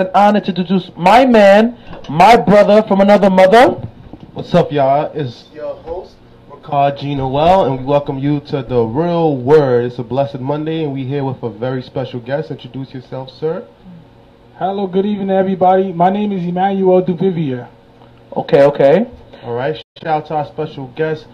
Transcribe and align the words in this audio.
an 0.00 0.10
honor 0.14 0.40
to 0.40 0.48
introduce 0.48 0.90
my 0.96 1.26
man, 1.26 1.78
my 2.08 2.34
brother 2.34 2.82
from 2.88 3.02
another 3.02 3.28
mother. 3.28 3.72
What's 4.32 4.54
up, 4.54 4.72
y'all? 4.72 5.12
It's 5.12 5.48
your 5.52 5.74
host, 5.74 6.14
Rickard 6.50 6.96
Jean-Noel, 6.96 7.66
and 7.66 7.80
we 7.80 7.84
welcome 7.84 8.18
you 8.18 8.40
to 8.40 8.62
the 8.62 8.82
Real 8.82 9.36
Word. 9.36 9.84
It's 9.84 9.98
a 9.98 10.02
blessed 10.02 10.40
Monday, 10.40 10.84
and 10.84 10.94
we 10.94 11.04
here 11.04 11.22
with 11.22 11.42
a 11.42 11.50
very 11.50 11.82
special 11.82 12.18
guest. 12.18 12.50
Introduce 12.50 12.94
yourself, 12.94 13.28
sir. 13.30 13.68
Hello, 14.56 14.86
good 14.86 15.04
evening, 15.04 15.30
everybody. 15.30 15.92
My 15.92 16.08
name 16.08 16.32
is 16.32 16.44
Emmanuel 16.44 17.02
Duvivier. 17.02 17.68
Okay, 18.34 18.62
okay. 18.62 19.06
All 19.42 19.54
right. 19.54 19.76
Shout 20.02 20.06
out 20.06 20.26
to 20.28 20.34
our 20.34 20.46
special 20.46 20.86
guest, 20.96 21.26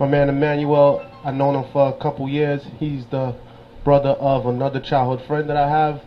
my 0.00 0.08
man 0.08 0.30
Emmanuel. 0.30 1.04
I've 1.22 1.34
known 1.34 1.62
him 1.62 1.70
for 1.72 1.88
a 1.88 1.98
couple 2.00 2.26
years. 2.26 2.62
He's 2.78 3.04
the 3.06 3.36
brother 3.84 4.10
of 4.10 4.46
another 4.46 4.80
childhood 4.80 5.26
friend 5.26 5.50
that 5.50 5.58
I 5.58 5.68
have, 5.68 6.00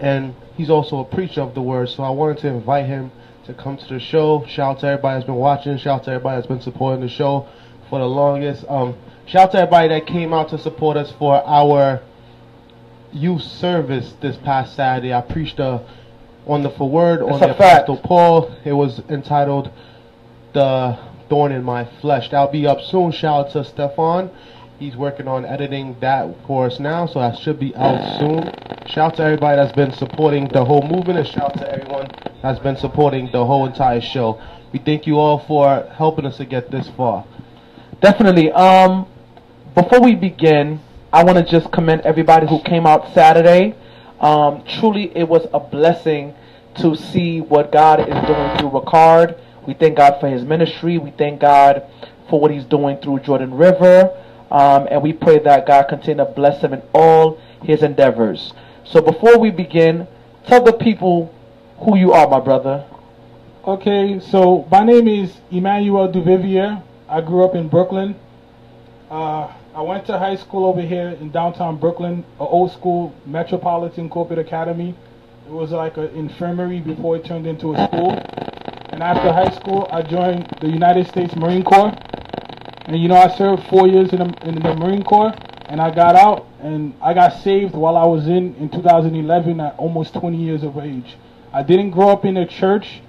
and 0.00 0.34
he's 0.56 0.70
also 0.70 1.00
a 1.00 1.04
preacher 1.04 1.40
of 1.40 1.54
the 1.54 1.62
word. 1.62 1.88
So 1.88 2.02
I 2.02 2.10
wanted 2.10 2.38
to 2.38 2.48
invite 2.48 2.86
him 2.86 3.10
to 3.46 3.54
come 3.54 3.76
to 3.76 3.88
the 3.88 4.00
show. 4.00 4.44
Shout 4.46 4.76
out 4.76 4.80
to 4.80 4.86
everybody 4.86 5.16
that's 5.16 5.26
been 5.26 5.34
watching. 5.34 5.78
Shout 5.78 6.00
out 6.00 6.04
to 6.04 6.10
everybody 6.12 6.36
that's 6.36 6.46
been 6.46 6.60
supporting 6.60 7.00
the 7.00 7.08
show 7.08 7.48
for 7.88 7.98
the 7.98 8.06
longest. 8.06 8.64
Um, 8.68 8.96
shout 9.26 9.48
out 9.48 9.52
to 9.52 9.58
everybody 9.58 9.88
that 9.88 10.06
came 10.06 10.32
out 10.32 10.50
to 10.50 10.58
support 10.58 10.96
us 10.96 11.12
for 11.18 11.42
our 11.46 12.02
youth 13.12 13.42
service 13.42 14.14
this 14.20 14.36
past 14.36 14.76
Saturday. 14.76 15.14
I 15.14 15.22
preached 15.22 15.58
a 15.58 15.82
wonderful 16.44 16.90
word 16.90 17.22
on 17.22 17.40
the 17.40 17.54
fact. 17.54 17.88
Apostle 17.88 17.96
Paul. 17.98 18.56
It 18.64 18.72
was 18.72 19.00
entitled 19.08 19.70
"The 20.52 20.98
Thorn 21.28 21.52
in 21.52 21.64
My 21.64 21.84
Flesh." 22.00 22.30
That'll 22.30 22.48
be 22.52 22.66
up 22.66 22.80
soon. 22.80 23.12
Shout 23.12 23.46
out 23.46 23.52
to 23.52 23.64
Stefan. 23.64 24.30
He's 24.78 24.94
working 24.94 25.26
on 25.26 25.44
editing 25.44 25.96
that 25.98 26.32
for 26.46 26.66
us 26.66 26.78
now, 26.78 27.06
so 27.06 27.18
that 27.18 27.36
should 27.40 27.58
be 27.58 27.74
out 27.74 28.20
soon. 28.20 28.44
Shout 28.86 28.98
out 28.98 29.16
to 29.16 29.24
everybody 29.24 29.56
that's 29.56 29.74
been 29.74 29.92
supporting 29.92 30.46
the 30.46 30.64
whole 30.64 30.82
movement, 30.82 31.18
and 31.18 31.26
shout 31.26 31.50
out 31.50 31.58
to 31.58 31.68
everyone 31.68 32.08
that's 32.42 32.60
been 32.60 32.76
supporting 32.76 33.28
the 33.32 33.44
whole 33.44 33.66
entire 33.66 34.00
show. 34.00 34.40
We 34.72 34.78
thank 34.78 35.04
you 35.04 35.18
all 35.18 35.40
for 35.40 35.84
helping 35.92 36.24
us 36.26 36.36
to 36.36 36.44
get 36.44 36.70
this 36.70 36.88
far. 36.96 37.26
Definitely. 38.00 38.52
Um, 38.52 39.08
before 39.74 40.00
we 40.00 40.14
begin, 40.14 40.78
I 41.12 41.24
want 41.24 41.38
to 41.38 41.44
just 41.44 41.72
commend 41.72 42.02
everybody 42.02 42.46
who 42.46 42.62
came 42.62 42.86
out 42.86 43.12
Saturday. 43.12 43.74
Um, 44.20 44.62
truly, 44.78 45.10
it 45.16 45.28
was 45.28 45.48
a 45.52 45.58
blessing 45.58 46.36
to 46.76 46.94
see 46.94 47.40
what 47.40 47.72
God 47.72 47.98
is 47.98 48.06
doing 48.06 48.58
through 48.58 48.78
Rickard. 48.78 49.40
We 49.66 49.74
thank 49.74 49.96
God 49.96 50.20
for 50.20 50.28
his 50.28 50.44
ministry. 50.44 50.98
We 50.98 51.10
thank 51.10 51.40
God 51.40 51.84
for 52.30 52.38
what 52.40 52.52
he's 52.52 52.64
doing 52.64 52.98
through 52.98 53.20
Jordan 53.20 53.54
River. 53.54 54.14
Um, 54.50 54.88
and 54.90 55.02
we 55.02 55.12
pray 55.12 55.38
that 55.40 55.66
God 55.66 55.84
continue 55.84 56.24
to 56.24 56.30
bless 56.30 56.62
him 56.62 56.72
in 56.72 56.82
all 56.94 57.40
his 57.62 57.82
endeavors. 57.82 58.52
So 58.84 59.02
before 59.02 59.38
we 59.38 59.50
begin, 59.50 60.06
tell 60.46 60.64
the 60.64 60.72
people 60.72 61.34
who 61.78 61.96
you 61.96 62.12
are, 62.12 62.28
my 62.28 62.40
brother. 62.40 62.86
Okay, 63.64 64.18
so 64.20 64.66
my 64.70 64.82
name 64.82 65.06
is 65.06 65.36
Emmanuel 65.50 66.10
Duvivier. 66.10 66.82
I 67.08 67.20
grew 67.20 67.44
up 67.44 67.54
in 67.54 67.68
Brooklyn. 67.68 68.16
Uh, 69.10 69.52
I 69.74 69.82
went 69.82 70.06
to 70.06 70.18
high 70.18 70.36
school 70.36 70.64
over 70.66 70.80
here 70.80 71.10
in 71.20 71.30
downtown 71.30 71.78
Brooklyn, 71.78 72.24
an 72.40 72.46
old 72.46 72.72
school 72.72 73.14
Metropolitan 73.26 74.08
Corporate 74.08 74.38
Academy. 74.38 74.94
It 75.46 75.52
was 75.52 75.70
like 75.70 75.96
an 75.96 76.08
infirmary 76.16 76.80
before 76.80 77.16
it 77.16 77.24
turned 77.24 77.46
into 77.46 77.74
a 77.74 77.86
school. 77.86 78.12
And 78.90 79.02
after 79.02 79.32
high 79.32 79.54
school, 79.54 79.88
I 79.92 80.02
joined 80.02 80.48
the 80.60 80.68
United 80.68 81.06
States 81.06 81.36
Marine 81.36 81.62
Corps. 81.62 81.92
And 82.88 83.00
you 83.00 83.06
know, 83.06 83.16
I 83.16 83.28
served 83.36 83.68
four 83.68 83.86
years 83.86 84.12
in 84.12 84.18
the, 84.18 84.48
in 84.48 84.54
the 84.54 84.74
Marine 84.74 85.04
Corps, 85.04 85.34
and 85.66 85.80
I 85.80 85.94
got 85.94 86.16
out, 86.16 86.46
and 86.60 86.94
I 87.02 87.14
got 87.14 87.40
saved 87.42 87.74
while 87.74 87.96
I 87.96 88.06
was 88.06 88.26
in 88.26 88.56
in 88.56 88.70
2011 88.70 89.60
at 89.60 89.76
almost 89.76 90.14
20 90.14 90.36
years 90.36 90.62
of 90.62 90.76
age. 90.78 91.16
I 91.52 91.62
didn't 91.62 91.90
grow 91.90 92.08
up 92.08 92.24
in 92.24 92.36
a 92.38 92.46
church, 92.46 93.02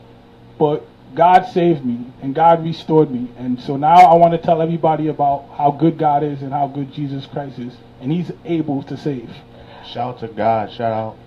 but 0.58 0.86
God 1.16 1.46
saved 1.46 1.86
me 1.86 2.12
and 2.22 2.36
God 2.36 2.64
restored 2.64 3.10
me. 3.10 3.30
And 3.38 3.60
so 3.60 3.78
now 3.78 3.96
I 3.96 4.16
want 4.16 4.34
to 4.34 4.38
tell 4.38 4.62
everybody 4.62 5.08
about 5.08 5.50
how 5.58 5.72
good 5.72 5.98
God 5.98 6.24
is 6.24 6.42
and 6.42 6.52
how 6.52 6.68
good 6.68 6.94
Jesus 6.94 7.26
Christ 7.26 7.58
is. 7.60 7.74
And 8.02 8.12
He's 8.12 8.32
able 8.46 8.84
to 8.84 8.98
save. 8.98 9.30
Shout 9.86 10.16
out 10.16 10.20
to 10.20 10.28
God. 10.28 10.72
Shout 10.72 10.92
out. 10.92 11.18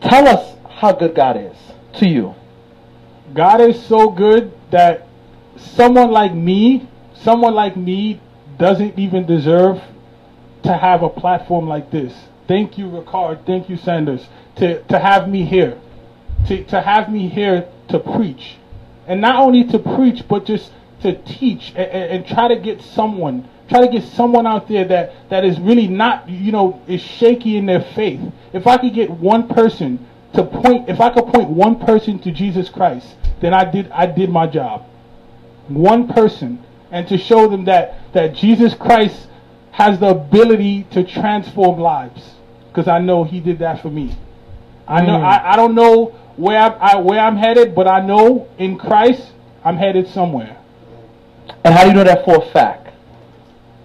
Tell 0.00 0.26
us 0.26 0.56
how 0.70 0.92
good 0.92 1.14
God 1.14 1.36
is 1.36 1.56
to 1.98 2.08
you. 2.08 2.34
God 3.34 3.60
is 3.60 3.84
so 3.86 4.10
good 4.10 4.52
that 4.70 5.06
someone 5.56 6.10
like 6.10 6.32
me, 6.32 6.88
someone 7.22 7.54
like 7.54 7.76
me, 7.76 8.20
doesn't 8.58 8.98
even 8.98 9.26
deserve 9.26 9.82
to 10.62 10.72
have 10.72 11.02
a 11.02 11.08
platform 11.08 11.68
like 11.68 11.90
this. 11.90 12.14
Thank 12.48 12.78
you, 12.78 12.88
Rickard. 12.88 13.44
Thank 13.46 13.68
you, 13.68 13.76
Sanders, 13.76 14.26
to, 14.56 14.82
to 14.84 14.98
have 14.98 15.28
me 15.28 15.44
here. 15.44 15.78
To, 16.48 16.64
to 16.64 16.80
have 16.80 17.10
me 17.10 17.28
here 17.28 17.68
to 17.88 17.98
preach. 17.98 18.56
And 19.06 19.20
not 19.20 19.36
only 19.36 19.64
to 19.64 19.78
preach, 19.78 20.26
but 20.28 20.44
just 20.44 20.72
to 21.02 21.14
teach 21.22 21.72
and, 21.76 21.90
and, 21.90 22.26
try 22.26 22.48
to 22.48 22.56
get 22.56 22.80
someone, 22.80 23.48
try 23.68 23.84
to 23.86 23.92
get 23.92 24.02
someone 24.02 24.46
out 24.46 24.68
there 24.68 24.84
that, 24.86 25.28
that 25.28 25.44
is 25.44 25.58
really 25.60 25.88
not, 25.88 26.28
you 26.28 26.52
know, 26.52 26.80
is 26.86 27.00
shaky 27.00 27.56
in 27.56 27.66
their 27.66 27.82
faith. 27.82 28.20
If 28.52 28.66
I 28.66 28.78
could 28.78 28.94
get 28.94 29.10
one 29.10 29.48
person 29.48 30.06
to 30.34 30.44
point, 30.44 30.88
if 30.88 31.00
I 31.00 31.10
could 31.10 31.26
point 31.26 31.50
one 31.50 31.78
person 31.78 32.18
to 32.20 32.30
Jesus 32.30 32.68
Christ, 32.68 33.14
then 33.40 33.52
I 33.52 33.70
did, 33.70 33.90
I 33.90 34.06
did 34.06 34.30
my 34.30 34.46
job. 34.46 34.86
One 35.68 36.08
person. 36.08 36.64
And 36.90 37.06
to 37.08 37.18
show 37.18 37.48
them 37.48 37.64
that, 37.64 38.12
that 38.14 38.34
Jesus 38.34 38.74
Christ 38.74 39.28
has 39.72 39.98
the 39.98 40.08
ability 40.08 40.84
to 40.92 41.04
transform 41.04 41.78
lives. 41.80 42.34
Because 42.68 42.88
I 42.88 42.98
know 42.98 43.24
he 43.24 43.40
did 43.40 43.58
that 43.60 43.82
for 43.82 43.90
me. 43.90 44.16
I 44.86 45.04
know, 45.04 45.18
Mm. 45.18 45.24
I, 45.24 45.52
I 45.52 45.56
don't 45.56 45.74
know 45.74 46.14
where 46.36 46.58
I'm, 46.58 46.72
I, 46.80 46.96
where 46.96 47.18
I'm 47.20 47.36
headed, 47.36 47.74
but 47.74 47.88
I 47.88 48.00
know 48.00 48.48
in 48.58 48.78
Christ 48.78 49.32
I'm 49.64 49.76
headed 49.76 50.08
somewhere. 50.08 50.56
And 51.64 51.74
how 51.74 51.82
do 51.82 51.88
you 51.88 51.94
know 51.94 52.04
that 52.04 52.24
for 52.24 52.36
a 52.42 52.50
fact? 52.52 52.90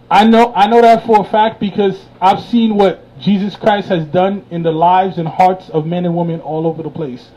I 0.10 0.26
know 0.26 0.52
I 0.54 0.68
know 0.68 0.82
that 0.82 1.06
for 1.06 1.26
a 1.26 1.30
fact 1.30 1.60
because 1.60 2.06
I've 2.20 2.44
seen 2.44 2.76
what 2.76 3.02
Jesus 3.20 3.56
Christ 3.56 3.88
has 3.88 4.06
done 4.06 4.46
in 4.52 4.62
the 4.62 4.72
lives 4.72 5.18
and 5.18 5.28
hearts 5.28 5.70
of 5.70 5.86
men 5.86 6.06
and 6.06 6.16
women 6.16 6.42
all 6.42 6.68
over 6.68 6.84
the 6.84 6.90
place. 6.90 7.30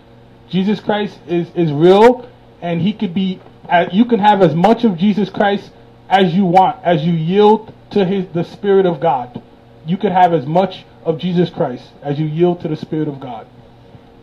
Jesus 0.51 0.81
Christ 0.81 1.19
is, 1.27 1.49
is 1.55 1.73
real 1.73 2.29
and 2.61 2.81
he 2.81 2.93
could 2.93 3.15
be 3.15 3.41
uh, 3.69 3.87
you 3.93 4.05
can 4.05 4.21
have 4.21 4.43
as 4.43 4.55
much 4.55 4.85
of 4.85 4.97
Jesus 4.99 5.31
Christ 5.31 5.71
as 6.09 6.35
you 6.35 6.45
want 6.45 6.83
as 6.85 7.03
you 7.05 7.13
yield 7.13 7.73
to 7.91 8.05
his 8.05 8.27
the 8.33 8.45
spirit 8.45 8.87
of 8.87 9.01
God. 9.01 9.43
You 9.87 9.97
can 9.97 10.13
have 10.13 10.33
as 10.33 10.47
much 10.47 10.85
of 11.05 11.19
Jesus 11.19 11.51
Christ 11.51 11.85
as 12.03 12.19
you 12.19 12.27
yield 12.27 12.61
to 12.63 12.69
the 12.69 12.77
spirit 12.77 13.09
of 13.09 13.21
God. 13.21 13.47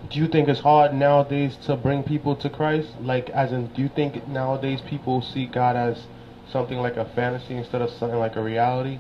Do 0.10 0.20
you 0.20 0.28
think 0.28 0.50
it's 0.50 0.60
hard 0.60 0.94
nowadays 0.94 1.56
to 1.66 1.76
bring 1.78 2.04
people 2.04 2.36
to 2.38 2.50
Christ? 2.50 2.90
Like, 3.00 3.30
as 3.30 3.54
in, 3.54 3.68
do 3.68 3.82
you 3.82 3.90
think 3.90 4.28
nowadays 4.28 4.82
people 4.82 5.22
see 5.22 5.46
God 5.46 5.76
as 5.76 6.06
something 6.52 6.80
like 6.80 6.98
a 6.98 7.06
fantasy 7.06 7.56
instead 7.56 7.82
of 7.82 7.92
something 7.92 8.20
like 8.20 8.36
a 8.36 8.44
reality? 8.44 9.00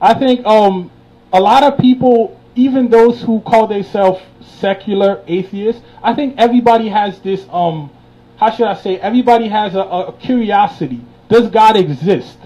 I 0.00 0.14
think 0.14 0.44
um, 0.46 0.90
a 1.32 1.40
lot 1.40 1.62
of 1.62 1.78
people, 1.78 2.40
even 2.56 2.88
those 2.88 3.22
who 3.22 3.40
call 3.42 3.68
themselves 3.68 4.20
secular 4.40 5.22
atheists, 5.28 5.82
I 6.02 6.14
think 6.14 6.34
everybody 6.38 6.88
has 6.88 7.20
this. 7.20 7.46
Um, 7.50 7.90
how 8.40 8.50
should 8.50 8.66
I 8.66 8.74
say? 8.74 8.98
Everybody 8.98 9.48
has 9.48 9.74
a, 9.74 9.80
a 9.80 10.12
curiosity. 10.14 11.04
Does 11.28 11.50
God 11.50 11.76
exist? 11.76 12.38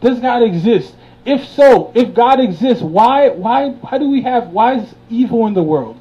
Does 0.00 0.18
God 0.18 0.42
exist? 0.42 0.96
If 1.24 1.46
so, 1.46 1.92
if 1.94 2.12
God 2.12 2.40
exists, 2.40 2.82
why 2.82 3.28
why 3.28 3.68
why 3.68 3.98
do 3.98 4.10
we 4.10 4.22
have 4.22 4.48
why 4.48 4.78
is 4.78 4.94
evil 5.08 5.46
in 5.46 5.54
the 5.54 5.62
world? 5.62 5.96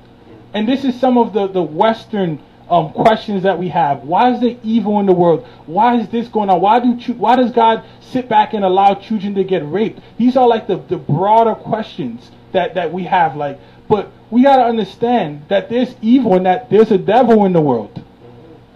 And 0.56 0.68
this 0.68 0.84
is 0.84 1.00
some 1.00 1.20
of 1.20 1.34
the 1.34 1.46
the 1.48 1.62
Western 1.62 2.42
um, 2.68 2.92
questions 2.94 3.44
that 3.44 3.60
we 3.60 3.70
have. 3.70 4.00
Why 4.00 4.34
is 4.34 4.42
there 4.42 4.58
evil 4.64 5.00
in 5.00 5.06
the 5.06 5.14
world? 5.14 5.46
Why 5.68 6.00
is 6.00 6.10
this 6.10 6.28
going 6.30 6.50
on? 6.50 6.60
Why 6.60 6.80
do 6.80 6.94
why 7.14 7.36
does 7.36 7.52
God 7.52 7.86
sit 8.00 8.28
back 8.28 8.56
and 8.56 8.66
allow 8.66 8.96
children 8.96 9.36
to 9.36 9.44
get 9.44 9.60
raped? 9.70 10.00
These 10.18 10.36
are 10.36 10.48
like 10.48 10.66
the, 10.66 10.78
the 10.78 10.98
broader 10.98 11.54
questions 11.54 12.32
that, 12.54 12.74
that 12.74 12.92
we 12.92 13.04
have. 13.04 13.36
Like, 13.36 13.60
but 13.88 14.12
we 14.32 14.42
gotta 14.42 14.64
understand 14.64 15.46
that 15.50 15.70
there's 15.70 15.94
evil 16.02 16.34
and 16.34 16.46
that 16.48 16.72
there's 16.72 16.90
a 16.90 16.98
devil 16.98 17.46
in 17.46 17.54
the 17.54 17.62
world. 17.62 18.04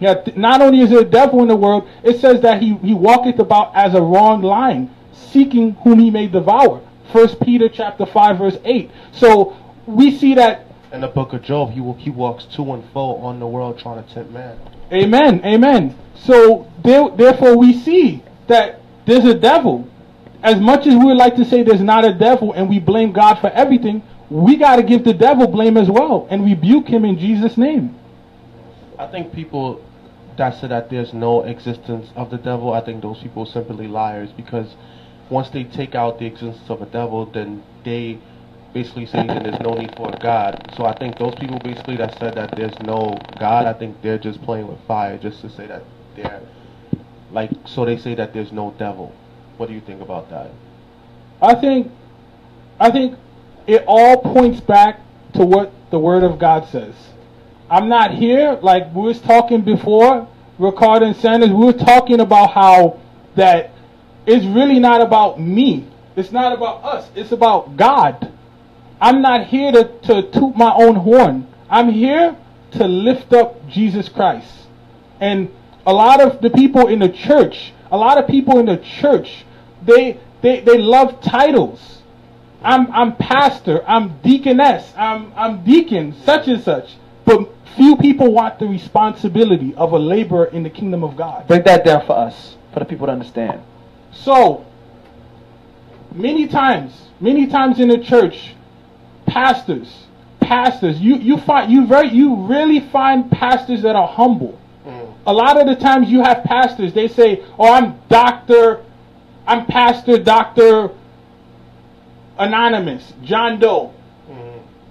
Yeah, 0.02 0.22
not 0.36 0.60
only 0.60 0.80
is 0.80 0.90
there 0.90 1.00
a 1.00 1.04
devil 1.04 1.42
in 1.42 1.48
the 1.48 1.56
world, 1.56 1.88
it 2.02 2.20
says 2.20 2.40
that 2.42 2.60
he, 2.60 2.74
he 2.78 2.92
walketh 2.92 3.38
about 3.38 3.74
as 3.74 3.94
a 3.94 4.02
wrong 4.02 4.42
line, 4.42 4.90
seeking 5.12 5.72
whom 5.84 5.98
he 5.98 6.10
may 6.10 6.26
devour. 6.26 6.82
First 7.12 7.40
Peter 7.40 7.68
chapter 7.68 8.04
five 8.06 8.38
verse 8.38 8.58
eight. 8.64 8.90
So 9.12 9.56
we 9.86 10.10
see 10.10 10.34
that 10.34 10.66
In 10.92 11.00
the 11.00 11.08
book 11.08 11.32
of 11.32 11.42
Job, 11.42 11.70
he, 11.70 11.80
he 12.02 12.10
walks 12.10 12.44
to 12.56 12.72
and 12.74 12.84
fro 12.92 13.16
on 13.16 13.40
the 13.40 13.46
world 13.46 13.78
trying 13.78 14.04
to 14.04 14.14
tempt 14.14 14.30
man. 14.32 14.58
Amen. 14.92 15.40
Amen. 15.44 15.96
So 16.16 16.70
there, 16.84 17.08
therefore, 17.10 17.56
we 17.56 17.72
see 17.72 18.22
that 18.48 18.80
there's 19.06 19.24
a 19.24 19.34
devil. 19.34 19.88
As 20.42 20.60
much 20.60 20.86
as 20.86 20.94
we 20.94 21.04
would 21.06 21.16
like 21.16 21.36
to 21.36 21.44
say 21.44 21.62
there's 21.62 21.80
not 21.80 22.04
a 22.04 22.12
devil 22.12 22.52
and 22.52 22.68
we 22.68 22.78
blame 22.78 23.12
God 23.12 23.36
for 23.40 23.48
everything, 23.50 24.02
we 24.28 24.56
got 24.56 24.76
to 24.76 24.82
give 24.82 25.04
the 25.04 25.14
devil 25.14 25.46
blame 25.46 25.76
as 25.76 25.88
well 25.88 26.26
and 26.30 26.44
rebuke 26.44 26.88
him 26.88 27.04
in 27.04 27.18
Jesus' 27.18 27.56
name. 27.56 27.98
I 28.98 29.06
think 29.06 29.32
people 29.32 29.82
that 30.36 30.60
say 30.60 30.68
that 30.68 30.90
there's 30.90 31.12
no 31.12 31.42
existence 31.42 32.08
of 32.16 32.30
the 32.30 32.38
devil, 32.38 32.72
I 32.72 32.80
think 32.80 33.02
those 33.02 33.18
people 33.18 33.42
are 33.44 33.50
simply 33.50 33.88
liars 33.88 34.30
because 34.32 34.74
once 35.30 35.50
they 35.50 35.64
take 35.64 35.94
out 35.94 36.18
the 36.18 36.26
existence 36.26 36.68
of 36.68 36.82
a 36.82 36.86
devil, 36.86 37.26
then 37.26 37.62
they 37.84 38.18
basically 38.72 39.06
saying 39.06 39.26
that 39.26 39.42
there's 39.42 39.60
no 39.60 39.74
need 39.74 39.94
for 39.96 40.08
a 40.08 40.18
God. 40.18 40.72
So 40.76 40.84
I 40.84 40.96
think 40.98 41.18
those 41.18 41.34
people 41.34 41.58
basically 41.58 41.96
that 41.96 42.18
said 42.18 42.34
that 42.36 42.54
there's 42.56 42.78
no 42.80 43.18
God, 43.38 43.66
I 43.66 43.72
think 43.72 44.00
they're 44.02 44.18
just 44.18 44.42
playing 44.42 44.66
with 44.66 44.78
fire 44.86 45.18
just 45.18 45.40
to 45.42 45.50
say 45.50 45.66
that 45.66 45.82
they're 46.16 46.42
like 47.30 47.50
so 47.64 47.84
they 47.84 47.96
say 47.96 48.14
that 48.14 48.34
there's 48.34 48.52
no 48.52 48.74
devil. 48.78 49.14
What 49.56 49.68
do 49.68 49.74
you 49.74 49.80
think 49.80 50.00
about 50.00 50.30
that? 50.30 50.50
I 51.40 51.54
think, 51.54 51.90
I 52.78 52.90
think 52.90 53.18
it 53.66 53.84
all 53.86 54.20
points 54.20 54.60
back 54.60 55.00
to 55.34 55.44
what 55.44 55.72
the 55.90 55.98
Word 55.98 56.22
of 56.22 56.38
God 56.38 56.68
says. 56.68 56.94
I'm 57.72 57.88
not 57.88 58.12
here 58.12 58.58
like 58.60 58.94
we 58.94 59.00
was 59.00 59.18
talking 59.18 59.62
before, 59.62 60.28
Ricardo 60.58 61.06
and 61.06 61.16
Sanders. 61.16 61.48
We 61.48 61.64
were 61.64 61.72
talking 61.72 62.20
about 62.20 62.52
how 62.52 63.00
that 63.34 63.70
it's 64.26 64.44
really 64.44 64.78
not 64.78 65.00
about 65.00 65.40
me. 65.40 65.88
It's 66.14 66.30
not 66.30 66.52
about 66.52 66.84
us. 66.84 67.10
It's 67.14 67.32
about 67.32 67.78
God. 67.78 68.30
I'm 69.00 69.22
not 69.22 69.46
here 69.46 69.72
to, 69.72 69.84
to 69.84 70.30
toot 70.32 70.54
my 70.54 70.70
own 70.74 70.96
horn. 70.96 71.48
I'm 71.70 71.88
here 71.88 72.36
to 72.72 72.86
lift 72.86 73.32
up 73.32 73.66
Jesus 73.70 74.06
Christ. 74.10 74.52
And 75.18 75.50
a 75.86 75.94
lot 75.94 76.20
of 76.20 76.42
the 76.42 76.50
people 76.50 76.88
in 76.88 76.98
the 76.98 77.08
church, 77.08 77.72
a 77.90 77.96
lot 77.96 78.18
of 78.18 78.28
people 78.28 78.58
in 78.58 78.66
the 78.66 78.76
church, 78.76 79.46
they 79.82 80.20
they, 80.42 80.60
they 80.60 80.76
love 80.76 81.22
titles. 81.22 82.02
I'm 82.62 82.92
I'm 82.92 83.16
pastor, 83.16 83.82
I'm 83.88 84.20
deaconess, 84.20 84.92
I'm 84.94 85.32
I'm 85.34 85.64
deacon, 85.64 86.14
such 86.22 86.48
and 86.48 86.62
such. 86.62 86.96
But 87.24 87.48
few 87.76 87.96
people 87.96 88.32
want 88.32 88.58
the 88.58 88.66
responsibility 88.66 89.74
of 89.76 89.92
a 89.92 89.98
laborer 89.98 90.46
in 90.46 90.62
the 90.62 90.70
kingdom 90.70 91.02
of 91.02 91.16
God. 91.16 91.46
Break 91.46 91.64
that 91.64 91.84
down 91.84 92.06
for 92.06 92.16
us, 92.16 92.56
for 92.72 92.80
the 92.80 92.84
people 92.84 93.06
to 93.06 93.12
understand. 93.12 93.62
So, 94.12 94.66
many 96.14 96.46
times, 96.46 97.08
many 97.20 97.46
times 97.46 97.80
in 97.80 97.88
the 97.88 97.98
church, 97.98 98.54
pastors, 99.26 100.06
pastors, 100.40 101.00
you, 101.00 101.16
you 101.16 101.38
find 101.38 101.72
you 101.72 101.86
very 101.86 102.08
you 102.08 102.34
really 102.46 102.80
find 102.80 103.30
pastors 103.30 103.82
that 103.82 103.96
are 103.96 104.08
humble. 104.08 104.58
Mm. 104.84 105.14
A 105.26 105.32
lot 105.32 105.58
of 105.60 105.66
the 105.66 105.76
times 105.76 106.10
you 106.10 106.22
have 106.22 106.44
pastors, 106.44 106.92
they 106.92 107.08
say, 107.08 107.44
Oh, 107.58 107.72
I'm 107.72 108.00
doctor, 108.08 108.84
I'm 109.46 109.66
pastor, 109.66 110.18
doctor 110.18 110.90
anonymous, 112.38 113.12
John 113.22 113.58
Doe. 113.58 113.92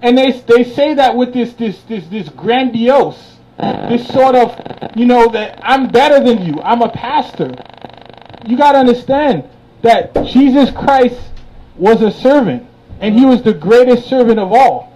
And 0.01 0.18
they 0.18 0.31
they 0.31 0.63
say 0.63 0.95
that 0.95 1.15
with 1.15 1.33
this 1.33 1.53
this 1.53 1.81
this 1.83 2.07
this 2.07 2.30
grandiose, 2.30 3.38
this 3.57 4.07
sort 4.07 4.36
of, 4.36 4.57
you 4.95 5.06
know, 5.06 5.27
that 5.30 5.59
I'm 5.62 5.89
better 5.89 6.24
than 6.24 6.45
you. 6.45 6.59
I'm 6.62 6.81
a 6.81 6.89
pastor. 6.89 7.53
You 8.45 8.57
got 8.57 8.71
to 8.71 8.80
understand 8.80 9.48
that 9.83 10.13
Jesus 10.25 10.71
Christ 10.71 11.19
was 11.75 12.01
a 12.01 12.12
servant, 12.12 12.68
and 13.00 13.18
he 13.18 13.25
was 13.25 13.44
the 13.44 13.53
greatest 13.53 14.07
servant 14.07 14.39
of 14.39 14.51
all. 14.51 14.92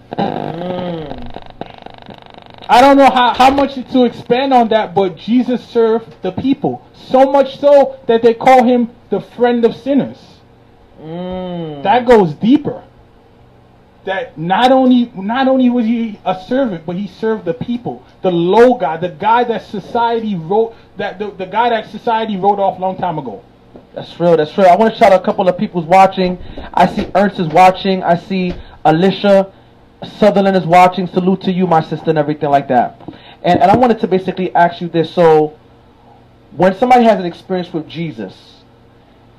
I 2.68 2.82
don't 2.82 2.98
know 2.98 3.12
how, 3.12 3.34
how 3.36 3.52
much 3.52 3.76
to 3.76 4.06
expand 4.06 4.52
on 4.54 4.70
that, 4.70 4.96
but 4.96 5.16
Jesus 5.16 5.64
served 5.68 6.16
the 6.24 6.32
people. 6.32 6.88
So 6.94 7.32
much 7.32 7.60
so 7.60 8.00
that 8.08 8.24
they 8.24 8.34
call 8.34 8.64
him 8.64 8.90
the 9.12 9.22
friend 9.22 9.64
of 9.66 9.76
sinners. 9.76 10.18
Mm. 11.00 11.84
That 11.84 12.08
goes 12.08 12.34
deeper. 12.34 12.84
That 14.06 14.38
not 14.38 14.72
only 14.72 15.12
not 15.16 15.48
only 15.48 15.70
was 15.70 15.86
he 15.86 16.20
a 16.26 16.40
servant, 16.48 16.86
but 16.86 16.96
he 16.96 17.08
served 17.08 17.46
the 17.46 17.56
people. 17.56 18.04
The 18.22 18.32
low 18.32 18.76
guy, 18.78 18.98
the 18.98 19.10
guy 19.10 19.44
that 19.46 19.64
society 19.64 20.36
wrote 20.36 20.76
that 20.98 21.18
the, 21.18 21.32
the 21.32 21.46
guy 21.48 21.70
that 21.70 21.90
society 21.90 22.38
wrote 22.38 22.60
off 22.60 22.80
long 22.80 22.98
time 22.98 23.18
ago. 23.18 23.44
That's 23.96 24.20
real. 24.20 24.38
That's 24.38 24.56
real. 24.58 24.68
I 24.68 24.76
want 24.76 24.94
to 24.94 25.00
shout 25.00 25.12
out 25.12 25.22
a 25.22 25.26
couple 25.26 25.48
of 25.50 25.58
people's 25.58 25.86
watching. 25.86 26.38
I 26.74 26.86
see 26.86 27.10
Ernst 27.16 27.40
is 27.40 27.48
watching. 27.48 28.04
I 28.04 28.16
see 28.16 28.54
Alicia 28.84 29.52
Sutherland 30.20 30.56
is 30.56 30.66
watching. 30.66 31.08
Salute 31.08 31.42
to 31.42 31.52
you, 31.52 31.66
my 31.66 31.82
sister, 31.82 32.10
and 32.10 32.20
everything 32.20 32.50
like 32.50 32.68
that. 32.68 33.02
And 33.44 33.60
and 33.60 33.72
I 33.72 33.78
wanted 33.78 34.00
to 34.02 34.08
basically 34.08 34.54
ask 34.54 34.82
you 34.82 34.90
this. 34.90 35.14
So, 35.14 35.58
when 36.52 36.76
somebody 36.76 37.06
has 37.06 37.20
an 37.20 37.26
experience 37.26 37.74
with 37.74 37.88
Jesus, 37.88 38.62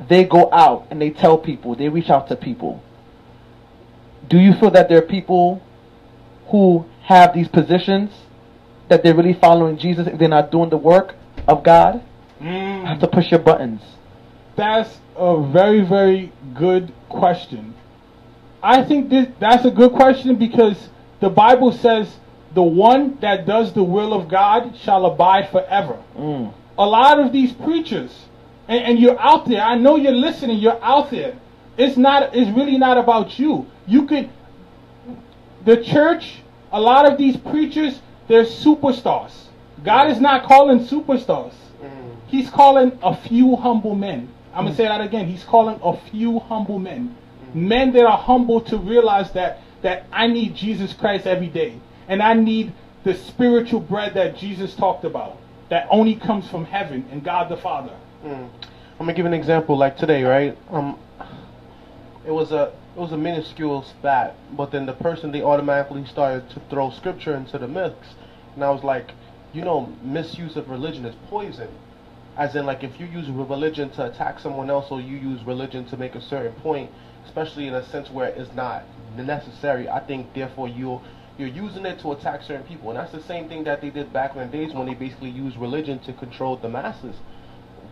they 0.08 0.24
go 0.24 0.48
out 0.52 0.86
and 0.90 1.00
they 1.00 1.10
tell 1.10 1.38
people. 1.38 1.74
They 1.74 1.88
reach 1.88 2.10
out 2.10 2.28
to 2.28 2.36
people. 2.36 2.82
Do 4.28 4.38
you 4.38 4.52
feel 4.55 4.70
that 4.70 4.88
there 4.88 4.99
are 4.99 5.02
people 5.02 5.62
who 6.49 6.84
have 7.02 7.34
these 7.34 7.49
positions 7.49 8.12
that 8.88 9.02
they're 9.02 9.14
really 9.14 9.34
following 9.34 9.78
Jesus 9.78 10.06
if 10.06 10.19
they're 10.19 10.28
not 10.28 10.50
doing 10.50 10.70
the 10.70 10.76
work 10.76 11.14
of 11.46 11.62
God? 11.62 12.02
I 12.40 12.84
have 12.87 13.00
to 13.00 13.08
push 13.08 13.31
your 13.31 13.40
buttons. 13.40 13.82
That's 14.56 15.00
a 15.17 15.43
very, 15.52 15.81
very 15.81 16.32
good 16.55 16.93
question. 17.08 17.75
I 18.62 18.82
think 18.82 19.11
this, 19.11 19.28
that's 19.38 19.64
a 19.64 19.70
good 19.70 19.93
question 19.93 20.37
because 20.37 20.88
the 21.20 21.31
Bible 21.31 21.73
says 21.73 22.17
the 22.55 22.62
one 22.62 23.19
that 23.20 23.46
does 23.46 23.73
the 23.73 23.82
will 23.82 24.12
of 24.12 24.28
God 24.28 24.76
shall 24.76 25.06
abide 25.06 25.50
forever. 25.50 26.02
Mm. 26.17 26.52
A 26.78 26.87
lot 26.87 27.20
of 27.20 27.32
these 27.32 27.52
preachers, 27.52 28.26
and, 28.69 28.82
and 28.82 28.99
you're 28.99 29.19
out 29.20 29.46
there, 29.46 29.62
I 29.62 29.76
know 29.76 29.96
you're 29.96 30.12
listening, 30.12 30.58
you're 30.58 30.82
out 30.82 31.11
there. 31.11 31.38
It's 31.78 31.96
not, 31.96 32.34
it's 32.34 32.50
really 32.56 32.78
not 32.78 32.99
about 32.99 33.38
you. 33.38 33.67
You 33.87 34.06
could, 34.06 34.31
the 35.64 35.82
church, 35.82 36.43
a 36.73 36.81
lot 36.81 37.11
of 37.11 37.19
these 37.19 37.37
preachers, 37.37 38.00
they're 38.28 38.44
superstars. 38.44 39.32
God 39.84 40.11
is 40.11 40.20
not 40.20 40.44
calling 40.44 40.81
superstars. 40.87 41.55
Mm. 41.82 42.17
He's 42.28 42.50
calling 42.50 42.99
a 43.02 43.17
few 43.17 43.56
humble 43.56 43.94
men. 43.94 44.32
I'm 44.55 44.64
going 44.64 44.75
mm. 44.75 44.76
to 44.76 44.82
say 44.82 44.88
that 44.88 45.00
again. 45.00 45.26
He's 45.26 45.44
calling 45.44 45.78
a 45.82 45.96
few 46.11 46.38
humble 46.40 46.78
men. 46.78 47.17
Mm. 47.52 47.55
Men 47.55 47.93
that 47.93 48.05
are 48.05 48.19
humble 48.19 48.61
to 48.62 48.78
realize 48.78 49.32
that, 49.32 49.62
that 49.82 50.06
I 50.12 50.26
need 50.26 50.55
Jesus 50.55 50.93
Christ 50.93 51.26
every 51.26 51.49
day. 51.49 51.78
And 52.08 52.23
I 52.23 52.32
need 52.34 52.73
the 53.05 53.14
spiritual 53.14 53.81
bread 53.81 54.14
that 54.14 54.37
Jesus 54.37 54.75
talked 54.75 55.05
about. 55.05 55.38
That 55.69 55.87
only 55.90 56.14
comes 56.17 56.49
from 56.49 56.64
heaven 56.64 57.06
and 57.11 57.23
God 57.23 57.49
the 57.49 57.56
Father. 57.56 57.93
I'm 58.25 58.50
gonna 58.99 59.12
give 59.12 59.26
an 59.26 59.34
example. 59.34 59.76
Like 59.76 59.96
today, 59.96 60.25
right? 60.25 60.56
Um, 60.70 60.99
it 62.26 62.32
was 62.32 62.52
a 62.52 62.73
it 62.96 62.99
was 62.99 63.12
a 63.12 63.17
minuscule 63.17 63.82
spat, 63.82 64.34
but 64.56 64.73
then 64.73 64.87
the 64.87 64.93
person 64.94 65.31
they 65.31 65.43
automatically 65.43 66.05
started 66.06 66.49
to 66.50 66.61
throw 66.70 66.90
scripture 66.90 67.37
into 67.37 67.58
the 67.58 67.69
mix, 67.69 67.94
and 68.55 68.64
I 68.64 68.70
was 68.70 68.82
like, 68.82 69.12
you 69.52 69.62
know, 69.62 69.93
misuse 70.02 70.56
of 70.56 70.69
religion 70.69 71.05
is 71.05 71.14
poison. 71.28 71.69
As 72.37 72.54
in, 72.54 72.66
like, 72.66 72.83
if 72.83 73.00
you 73.00 73.06
use 73.06 73.28
religion 73.30 73.88
to 73.90 74.11
attack 74.11 74.40
someone 74.40 74.68
else, 74.68 74.90
or 74.90 75.00
you 75.00 75.16
use 75.16 75.42
religion 75.45 75.87
to 75.87 75.97
make 75.97 76.14
a 76.14 76.21
certain 76.21 76.52
point, 76.61 76.90
especially 77.25 77.66
in 77.66 77.75
a 77.75 77.87
sense 77.88 78.11
where 78.11 78.28
it's 78.28 78.52
not 78.54 78.85
necessary, 79.16 79.88
I 79.88 80.00
think 80.00 80.35
therefore 80.35 80.68
you 80.68 81.00
you're 81.38 81.49
using 81.49 81.85
it 81.85 82.00
to 82.00 82.12
attack 82.12 82.42
certain 82.42 82.66
people, 82.66 82.90
and 82.90 82.99
that's 82.99 83.12
the 83.12 83.23
same 83.23 83.47
thing 83.49 83.64
that 83.64 83.83
they 83.83 83.90
did 83.90 84.11
back 84.12 84.35
in 84.35 84.38
the 84.38 84.47
days 84.47 84.73
when 84.73 84.87
they 84.87 84.95
basically 84.95 85.30
used 85.30 85.59
religion 85.59 85.99
to 86.00 86.12
control 86.14 86.56
the 86.56 86.68
masses. 86.68 87.16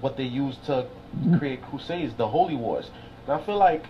What 0.01 0.17
they 0.17 0.25
used 0.25 0.65
to 0.65 0.87
create 1.39 1.63
crusades, 1.63 2.15
the 2.15 2.29
holy 2.29 2.57
wars. 2.57 2.91
And 3.27 3.33
I 3.33 3.45
feel 3.45 3.59
like 3.59 3.85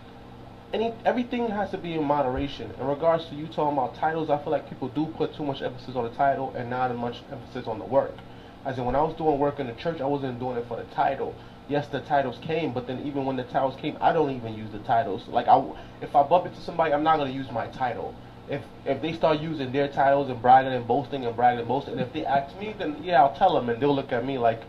any 0.74 0.92
everything 1.04 1.48
has 1.50 1.70
to 1.70 1.78
be 1.78 1.94
in 1.94 2.04
moderation. 2.04 2.70
In 2.80 2.86
regards 2.86 3.26
to 3.26 3.36
you 3.36 3.46
talking 3.46 3.78
about 3.78 3.94
titles, 3.94 4.28
I 4.28 4.38
feel 4.42 4.50
like 4.50 4.68
people 4.68 4.88
do 4.88 5.06
put 5.06 5.34
too 5.34 5.44
much 5.44 5.62
emphasis 5.62 5.94
on 5.94 6.02
the 6.02 6.10
title 6.10 6.52
and 6.56 6.68
not 6.68 6.90
as 6.90 6.96
much 6.96 7.22
emphasis 7.30 7.68
on 7.68 7.78
the 7.78 7.84
work. 7.84 8.16
As 8.64 8.76
in, 8.76 8.84
when 8.84 8.96
I 8.96 9.02
was 9.02 9.14
doing 9.16 9.38
work 9.38 9.60
in 9.60 9.68
the 9.68 9.74
church, 9.74 10.00
I 10.00 10.06
wasn't 10.06 10.40
doing 10.40 10.56
it 10.56 10.66
for 10.66 10.76
the 10.76 10.84
title. 10.94 11.34
Yes, 11.68 11.86
the 11.88 12.00
titles 12.00 12.38
came, 12.42 12.72
but 12.72 12.86
then 12.86 13.00
even 13.06 13.24
when 13.24 13.36
the 13.36 13.44
titles 13.44 13.76
came, 13.80 13.96
I 14.00 14.12
don't 14.12 14.30
even 14.30 14.54
use 14.54 14.70
the 14.72 14.80
titles. 14.80 15.28
Like, 15.28 15.46
I, 15.46 15.64
if 16.02 16.16
I 16.16 16.22
bump 16.24 16.46
into 16.46 16.60
somebody, 16.60 16.92
I'm 16.92 17.04
not 17.04 17.18
gonna 17.18 17.30
use 17.30 17.50
my 17.52 17.68
title. 17.68 18.14
If 18.50 18.62
if 18.84 19.00
they 19.00 19.12
start 19.12 19.38
using 19.38 19.72
their 19.72 19.88
titles 19.88 20.28
and 20.28 20.42
bragging 20.42 20.72
and 20.72 20.86
boasting 20.86 21.24
and 21.24 21.36
bragging 21.36 21.60
and 21.60 21.68
boasting, 21.68 21.92
and 21.94 22.02
if 22.02 22.12
they 22.12 22.26
ask 22.26 22.58
me, 22.58 22.74
then 22.76 23.02
yeah, 23.02 23.22
I'll 23.22 23.36
tell 23.36 23.54
them, 23.54 23.68
and 23.68 23.80
they'll 23.80 23.94
look 23.94 24.12
at 24.12 24.26
me 24.26 24.38
like 24.38 24.60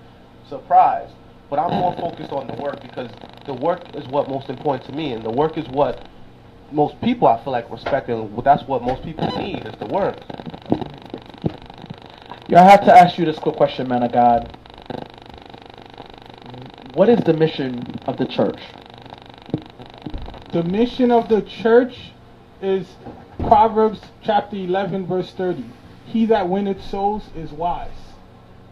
surprised. 0.47 1.13
But 1.50 1.60
I'm 1.60 1.80
more 1.80 1.94
focused 1.96 2.32
on 2.32 2.48
the 2.48 2.54
work 2.54 2.82
because 2.82 3.12
the 3.46 3.54
work 3.54 3.84
is 3.96 4.08
what 4.08 4.28
most 4.30 4.50
important 4.50 4.86
to 4.86 4.92
me, 4.92 5.14
and 5.14 5.24
the 5.24 5.32
work 5.32 5.58
is 5.58 5.68
what 5.68 6.08
most 6.72 7.00
people 7.02 7.28
I 7.28 7.44
feel 7.44 7.54
like 7.54 7.70
respect, 7.70 8.10
and 8.10 8.44
that's 8.44 8.64
what 8.64 8.82
most 8.82 9.04
people 9.04 9.28
need 9.38 9.66
is 9.66 9.75
the 9.80 9.86
work. 9.86 10.18
Yeah, 12.48 12.62
I 12.62 12.70
have 12.70 12.86
to 12.86 12.96
ask 12.96 13.18
you 13.18 13.25
this 13.25 13.40
quick 13.40 13.56
question, 13.56 13.88
man 13.88 14.04
of 14.04 14.12
God. 14.12 14.58
What 16.94 17.10
is 17.10 17.20
the 17.22 17.34
mission 17.34 18.00
of 18.08 18.18
the 18.18 18.25
church? 18.25 18.60
The 20.52 20.64
mission 20.64 21.12
of 21.12 21.28
the 21.28 21.42
church 21.42 22.12
is 22.62 22.88
Proverbs 23.40 24.00
chapter 24.24 24.56
11, 24.56 25.06
verse 25.06 25.32
30. 25.32 25.66
He 26.06 26.25
that 26.28 26.48
winneth 26.48 26.84
souls 26.84 27.24
is 27.36 27.52
wise. 27.52 28.04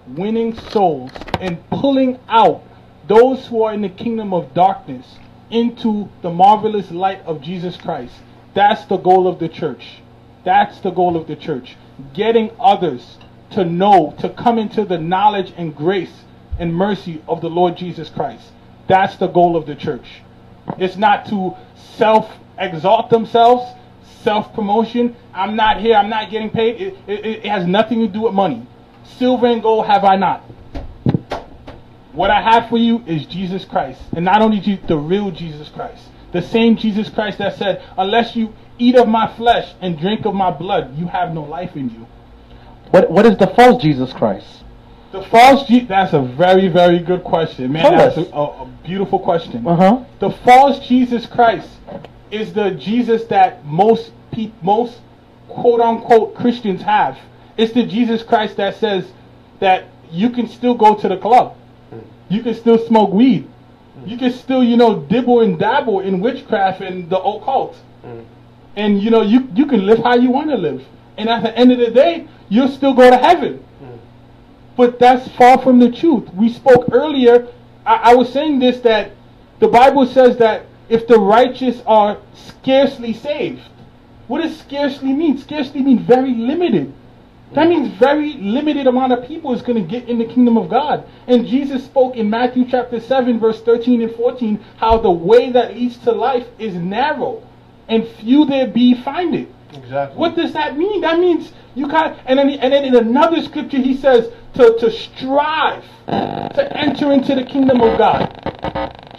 Winning 0.07 0.55
souls 0.55 1.11
and 1.39 1.57
pulling 1.69 2.19
out 2.27 2.63
those 3.07 3.47
who 3.47 3.63
are 3.63 3.73
in 3.73 3.81
the 3.81 3.89
kingdom 3.89 4.33
of 4.33 4.53
darkness 4.53 5.17
into 5.49 6.09
the 6.21 6.29
marvelous 6.29 6.91
light 6.91 7.21
of 7.25 7.41
Jesus 7.41 7.77
Christ. 7.77 8.13
That's 8.53 8.85
the 8.85 8.97
goal 8.97 9.27
of 9.27 9.39
the 9.39 9.49
church. 9.49 10.01
That's 10.43 10.79
the 10.79 10.91
goal 10.91 11.15
of 11.15 11.27
the 11.27 11.35
church. 11.35 11.75
Getting 12.13 12.51
others 12.59 13.17
to 13.51 13.63
know, 13.63 14.15
to 14.19 14.29
come 14.29 14.57
into 14.57 14.83
the 14.83 14.97
knowledge 14.97 15.53
and 15.57 15.75
grace 15.75 16.23
and 16.59 16.73
mercy 16.73 17.21
of 17.27 17.41
the 17.41 17.49
Lord 17.49 17.77
Jesus 17.77 18.09
Christ. 18.09 18.51
That's 18.87 19.15
the 19.17 19.27
goal 19.27 19.55
of 19.55 19.65
the 19.65 19.75
church. 19.75 20.21
It's 20.77 20.97
not 20.97 21.25
to 21.27 21.55
self 21.75 22.31
exalt 22.57 23.09
themselves, 23.09 23.71
self 24.21 24.53
promotion. 24.53 25.15
I'm 25.33 25.55
not 25.55 25.79
here. 25.79 25.95
I'm 25.95 26.09
not 26.09 26.29
getting 26.29 26.49
paid. 26.49 26.81
It, 26.81 26.97
it, 27.07 27.25
it 27.25 27.45
has 27.45 27.65
nothing 27.65 27.99
to 27.99 28.07
do 28.07 28.21
with 28.21 28.33
money. 28.33 28.65
Silver 29.03 29.47
and 29.47 29.61
gold 29.61 29.85
have 29.87 30.03
I 30.03 30.15
not. 30.15 30.43
What 32.13 32.29
I 32.29 32.41
have 32.41 32.69
for 32.69 32.77
you 32.77 33.03
is 33.07 33.25
Jesus 33.25 33.65
Christ, 33.65 33.99
and 34.15 34.23
not 34.25 34.41
only 34.41 34.59
Je- 34.59 34.79
the 34.87 34.97
real 34.97 35.31
Jesus 35.31 35.69
Christ, 35.69 36.03
the 36.31 36.41
same 36.41 36.75
Jesus 36.77 37.09
Christ 37.09 37.39
that 37.39 37.55
said, 37.57 37.81
"Unless 37.97 38.35
you 38.35 38.53
eat 38.77 38.95
of 38.95 39.07
my 39.07 39.27
flesh 39.27 39.73
and 39.81 39.97
drink 39.97 40.25
of 40.25 40.35
my 40.35 40.51
blood, 40.51 40.95
you 40.97 41.07
have 41.07 41.33
no 41.33 41.41
life 41.43 41.75
in 41.75 41.89
you." 41.89 42.05
What 42.91 43.09
what 43.09 43.25
is 43.25 43.37
the 43.37 43.47
false 43.47 43.81
Jesus 43.81 44.13
Christ? 44.13 44.63
The 45.11 45.23
false 45.23 45.65
Je- 45.67 45.85
that's 45.85 46.13
a 46.13 46.21
very 46.21 46.67
very 46.67 46.99
good 46.99 47.23
question, 47.23 47.71
man. 47.71 47.83
Tell 47.83 47.97
that's 47.97 48.17
a, 48.17 48.31
a, 48.31 48.63
a 48.63 48.65
beautiful 48.83 49.17
question. 49.19 49.65
Uh 49.65 49.75
huh. 49.75 49.99
The 50.19 50.29
false 50.29 50.79
Jesus 50.87 51.25
Christ 51.25 51.69
is 52.29 52.53
the 52.53 52.71
Jesus 52.71 53.25
that 53.25 53.65
most 53.65 54.11
pe- 54.31 54.51
most 54.61 55.01
quote 55.47 55.81
unquote 55.81 56.35
Christians 56.35 56.83
have. 56.83 57.17
It's 57.57 57.73
the 57.73 57.83
Jesus 57.83 58.23
Christ 58.23 58.57
that 58.57 58.75
says 58.75 59.05
that 59.59 59.85
you 60.11 60.29
can 60.29 60.47
still 60.47 60.75
go 60.75 60.95
to 60.95 61.07
the 61.07 61.17
club, 61.17 61.55
you 62.29 62.41
can 62.41 62.53
still 62.53 62.77
smoke 62.77 63.11
weed, 63.11 63.47
you 64.05 64.17
can 64.17 64.31
still 64.31 64.63
you 64.63 64.77
know 64.77 64.99
dibble 64.99 65.41
and 65.41 65.57
dabble 65.59 65.99
in 66.01 66.19
witchcraft 66.19 66.81
and 66.81 67.09
the 67.09 67.19
occult, 67.19 67.75
and 68.75 69.01
you 69.01 69.09
know 69.11 69.21
you 69.21 69.47
you 69.53 69.65
can 69.65 69.85
live 69.85 69.99
how 69.99 70.15
you 70.15 70.31
want 70.31 70.49
to 70.49 70.57
live, 70.57 70.83
and 71.17 71.29
at 71.29 71.43
the 71.43 71.57
end 71.57 71.71
of 71.71 71.79
the 71.79 71.91
day 71.91 72.27
you'll 72.49 72.69
still 72.69 72.93
go 72.93 73.09
to 73.09 73.17
heaven. 73.17 73.63
But 74.75 74.97
that's 74.97 75.27
far 75.29 75.61
from 75.61 75.79
the 75.79 75.91
truth. 75.91 76.33
We 76.33 76.49
spoke 76.49 76.89
earlier. 76.91 77.47
I, 77.85 77.95
I 77.95 78.15
was 78.15 78.33
saying 78.33 78.59
this 78.59 78.79
that 78.81 79.11
the 79.59 79.67
Bible 79.67 80.07
says 80.07 80.37
that 80.37 80.65
if 80.89 81.07
the 81.07 81.19
righteous 81.19 81.81
are 81.85 82.17
scarcely 82.33 83.13
saved, 83.13 83.61
what 84.27 84.41
does 84.41 84.57
scarcely 84.59 85.13
mean? 85.13 85.37
Scarcely 85.37 85.81
mean 85.81 85.99
very 85.99 86.33
limited. 86.33 86.91
That 87.53 87.67
means 87.67 87.89
very 87.99 88.33
limited 88.33 88.87
amount 88.87 89.13
of 89.13 89.27
people 89.27 89.53
is 89.53 89.61
going 89.61 89.81
to 89.81 89.87
get 89.87 90.09
in 90.09 90.17
the 90.17 90.25
kingdom 90.25 90.57
of 90.57 90.69
God. 90.69 91.07
And 91.27 91.45
Jesus 91.45 91.85
spoke 91.85 92.15
in 92.15 92.29
Matthew 92.29 92.65
chapter 92.67 92.99
7, 92.99 93.39
verse 93.39 93.61
13 93.61 94.01
and 94.01 94.15
14, 94.15 94.63
how 94.77 94.97
the 94.97 95.11
way 95.11 95.51
that 95.51 95.75
leads 95.75 95.97
to 95.99 96.11
life 96.11 96.47
is 96.57 96.73
narrow, 96.75 97.47
and 97.87 98.07
few 98.07 98.45
there 98.45 98.67
be 98.67 98.95
find 98.95 99.35
it. 99.35 99.49
Exactly. 99.73 100.17
What 100.17 100.35
does 100.35 100.53
that 100.53 100.77
mean? 100.77 101.01
That 101.01 101.19
means 101.19 101.51
you 101.75 101.87
got 101.87 102.19
and 102.25 102.37
then 102.37 102.49
and 102.49 102.71
then 102.71 102.85
in 102.85 102.95
another 102.95 103.41
scripture 103.41 103.79
he 103.79 103.97
says 103.97 104.31
to, 104.53 104.77
to 104.79 104.91
strive 104.91 105.83
to 106.05 106.77
enter 106.77 107.11
into 107.11 107.33
the 107.33 107.43
kingdom 107.43 107.81
of 107.81 107.97
God. 107.97 108.29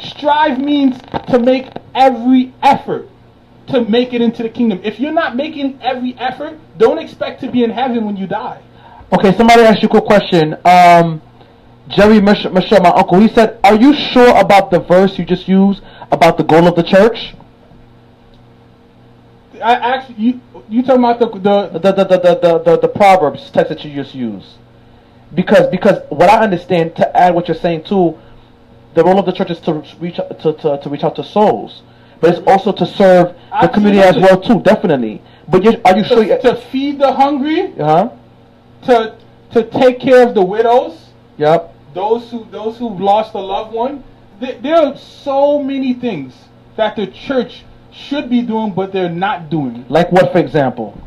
Strive 0.01 0.61
means 0.61 1.01
to 1.31 1.39
make 1.41 1.69
every 1.95 2.53
effort 2.63 3.09
to 3.69 3.85
make 3.85 4.13
it 4.13 4.21
into 4.21 4.43
the 4.43 4.49
kingdom. 4.49 4.81
If 4.83 5.01
you're 5.01 5.13
not 5.13 5.37
making 5.37 5.79
every 5.83 6.15
effort, 6.19 6.59
don't 6.77 6.99
expect 6.99 7.41
to 7.41 7.51
be 7.51 7.65
in 7.65 7.71
heaven 7.71 8.05
when 8.05 8.17
you 8.17 8.27
die. 8.27 8.63
Okay, 9.13 9.37
somebody 9.37 9.63
asked 9.63 9.83
you 9.83 9.89
a 9.89 9.91
quick 9.91 10.05
question. 10.05 10.57
Um, 10.65 11.23
Jerry 11.89 12.21
Michelle, 12.21 12.53
my 12.53 12.91
uncle, 12.91 13.21
he 13.21 13.29
said, 13.29 13.61
"Are 13.63 13.75
you 13.75 13.95
sure 13.95 14.37
about 14.37 14.71
the 14.71 14.81
verse 14.81 15.19
you 15.19 15.25
just 15.25 15.47
used 15.47 15.83
about 16.11 16.39
the 16.39 16.45
goal 16.45 16.67
of 16.67 16.77
the 16.77 16.83
church? 16.83 17.35
I 19.63 19.75
actually 19.75 20.15
you 20.19 20.41
you 20.69 20.83
talking 20.83 21.05
about 21.05 21.21
the 21.21 21.29
the 21.29 21.79
The 21.79 21.93
the 21.93 22.05
the 22.05 22.05
the 22.05 22.35
the, 22.41 22.59
the, 22.59 22.79
the 22.81 22.89
Proverbs 22.89 23.51
text 23.51 23.69
that 23.69 23.85
you 23.85 23.95
just 23.95 24.15
used? 24.15 24.57
Because 25.35 25.69
because 25.71 26.01
what 26.09 26.31
I 26.31 26.41
understand 26.43 26.97
to 26.97 27.17
add 27.17 27.35
what 27.35 27.49
you're 27.49 27.57
saying 27.57 27.85
too, 27.85 28.19
the 28.95 29.05
role 29.05 29.19
of 29.19 29.27
the 29.27 29.33
church 29.33 29.51
is 29.51 29.61
to 29.61 29.85
reach 30.01 30.17
to 30.17 30.53
to, 30.53 30.81
to 30.83 30.89
reach 30.89 31.05
out 31.05 31.17
to 31.17 31.25
souls, 31.25 31.83
but 32.25 32.39
it's 32.39 32.47
also 32.49 32.73
to 32.73 32.87
serve 32.87 33.35
the 33.61 33.69
community 33.69 34.01
as 34.03 34.17
well 34.17 34.41
too. 34.41 34.61
Definitely. 34.63 35.21
But 35.49 35.63
you 35.63 35.81
are 35.85 35.97
you 35.97 36.05
sure? 36.05 36.25
to, 36.25 36.41
to 36.41 36.57
feed 36.57 36.99
the 36.99 37.13
hungry, 37.13 37.75
Uh 37.79 37.85
huh. 37.85 38.11
to 38.87 39.17
to 39.53 39.71
take 39.71 40.01
care 40.01 40.27
of 40.27 40.35
the 40.35 40.43
widows, 40.43 41.11
Yep. 41.37 41.75
those 41.95 42.31
who 42.31 42.47
those 42.51 42.79
who've 42.79 42.99
lost 42.99 43.35
a 43.35 43.39
loved 43.39 43.75
one. 43.75 44.03
There, 44.41 44.59
there 44.61 44.77
are 44.77 44.97
so 44.97 45.63
many 45.63 45.93
things 45.95 46.35
that 46.77 46.97
the 46.97 47.07
church 47.09 47.63
should 47.93 48.29
be 48.31 48.43
doing, 48.43 48.73
but 48.73 48.93
they're 48.93 49.09
not 49.29 49.49
doing. 49.51 49.85
Like 49.89 50.11
what, 50.11 50.33
for 50.33 50.39
example? 50.39 50.99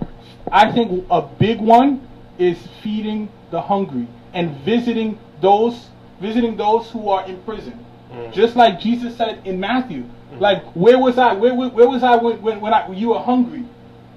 I 0.52 0.72
think 0.72 1.06
a 1.10 1.22
big 1.24 1.60
one 1.60 2.08
is 2.38 2.58
feeding 2.82 3.28
the 3.52 3.60
hungry 3.62 4.08
and 4.34 4.56
visiting 4.64 5.18
those 5.42 5.90
visiting 6.22 6.56
those 6.58 6.90
who 6.92 7.10
are 7.10 7.26
in 7.28 7.38
prison. 7.42 7.84
Just 8.32 8.56
like 8.56 8.80
Jesus 8.80 9.18
said 9.18 9.42
in 9.46 9.60
Matthew, 9.60 10.06
like 10.34 10.64
where 10.74 11.00
was 11.00 11.18
I? 11.18 11.34
Where, 11.34 11.54
where, 11.54 11.70
where 11.70 11.88
was 11.88 12.04
I 12.04 12.16
when, 12.18 12.42
when, 12.42 12.62
when 12.62 12.74
I 12.74 12.90
you 12.92 13.10
were 13.10 13.20
hungry? 13.20 13.66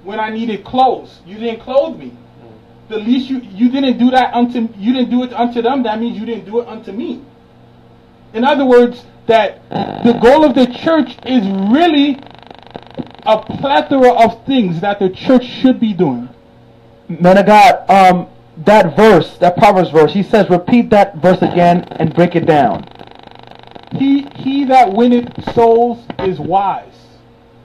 When 0.02 0.19
I 0.19 0.31
needed 0.31 0.64
clothes, 0.64 1.21
you 1.26 1.38
didn't 1.38 1.61
clothe 1.61 1.99
me. 1.99 2.17
The 2.88 2.99
least 2.99 3.31
you 3.31 3.40
you 3.40 3.71
didn't 3.71 3.99
do 3.99 4.11
that 4.11 4.35
unto 4.35 4.69
you 4.76 4.93
didn't 4.93 5.11
do 5.11 5.23
it 5.25 5.33
unto 5.33 5.62
them. 5.62 5.83
That 5.85 6.00
means 6.00 6.19
you 6.19 6.26
didn't 6.26 6.47
do 6.47 6.61
it 6.61 6.69
unto 6.69 6.93
me. 6.93 7.25
In 8.33 8.45
other 8.45 8.64
words, 8.64 9.05
that 9.26 9.69
the 9.71 10.19
goal 10.21 10.45
of 10.45 10.55
the 10.55 10.67
church 10.67 11.17
is 11.25 11.47
really 11.71 12.19
a 13.25 13.38
plethora 13.38 14.11
of 14.11 14.45
things 14.47 14.81
that 14.81 14.99
the 14.99 15.09
church 15.11 15.45
should 15.45 15.79
be 15.79 15.93
doing. 15.93 16.29
Man 17.09 17.38
of 17.38 17.47
God, 17.47 17.90
um, 17.90 18.29
that 18.59 18.97
verse, 18.97 19.37
that 19.38 19.57
Proverbs 19.57 19.90
verse, 19.90 20.12
he 20.12 20.23
says, 20.23 20.49
repeat 20.49 20.90
that 20.90 21.17
verse 21.17 21.43
again 21.43 21.85
and 21.93 22.14
break 22.14 22.37
it 22.37 22.47
down. 22.47 22.88
He 23.92 24.23
he 24.35 24.64
that 24.66 24.92
winneth 24.92 25.52
souls 25.54 26.04
is 26.18 26.38
wise. 26.38 27.06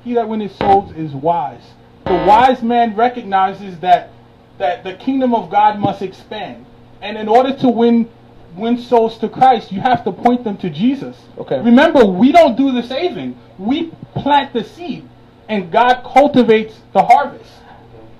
He 0.03 0.13
that 0.13 0.27
winneth 0.27 0.55
souls 0.55 0.91
is 0.95 1.13
wise. 1.13 1.63
The 2.05 2.13
wise 2.13 2.61
man 2.61 2.95
recognizes 2.95 3.79
that 3.79 4.09
that 4.57 4.83
the 4.83 4.93
kingdom 4.95 5.33
of 5.33 5.49
God 5.49 5.79
must 5.79 6.01
expand. 6.01 6.65
And 7.01 7.17
in 7.17 7.27
order 7.27 7.55
to 7.57 7.69
win 7.69 8.09
win 8.55 8.77
souls 8.77 9.17
to 9.19 9.29
Christ, 9.29 9.71
you 9.71 9.81
have 9.81 10.03
to 10.05 10.11
point 10.11 10.43
them 10.43 10.57
to 10.57 10.69
Jesus. 10.69 11.17
Okay. 11.37 11.59
Remember, 11.61 12.05
we 12.05 12.31
don't 12.31 12.55
do 12.55 12.71
the 12.71 12.83
saving. 12.83 13.37
We 13.57 13.91
plant 14.13 14.53
the 14.53 14.63
seed 14.63 15.07
and 15.47 15.71
God 15.71 16.03
cultivates 16.03 16.79
the 16.93 17.03
harvest. 17.03 17.51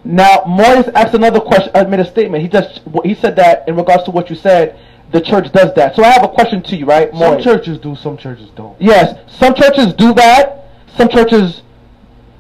Now, 0.04 0.44
Morris 0.46 0.88
asked 0.90 1.16
another 1.16 1.40
question, 1.40 1.72
uh, 1.74 1.84
made 1.86 2.00
a 2.00 2.06
statement. 2.06 2.44
He 2.44 2.50
just, 2.50 2.82
he 3.04 3.16
said 3.16 3.36
that 3.38 3.68
in 3.68 3.76
regards 3.76 4.04
to 4.04 4.12
what 4.12 4.30
you 4.30 4.36
said, 4.36 4.78
the 5.16 5.22
church 5.22 5.50
does 5.54 5.74
that. 5.76 5.96
So 5.96 6.04
I 6.04 6.12
have 6.12 6.26
a 6.26 6.28
question 6.28 6.62
to 6.64 6.76
you, 6.76 6.86
right, 6.86 7.10
Some 7.16 7.42
churches 7.42 7.80
do, 7.80 7.96
some 7.96 8.18
churches 8.18 8.50
don't. 8.54 8.80
Yes, 8.82 9.18
some 9.32 9.56
churches 9.56 9.94
do 9.94 10.14
that. 10.14 10.66
Some 10.98 11.08
churches, 11.08 11.62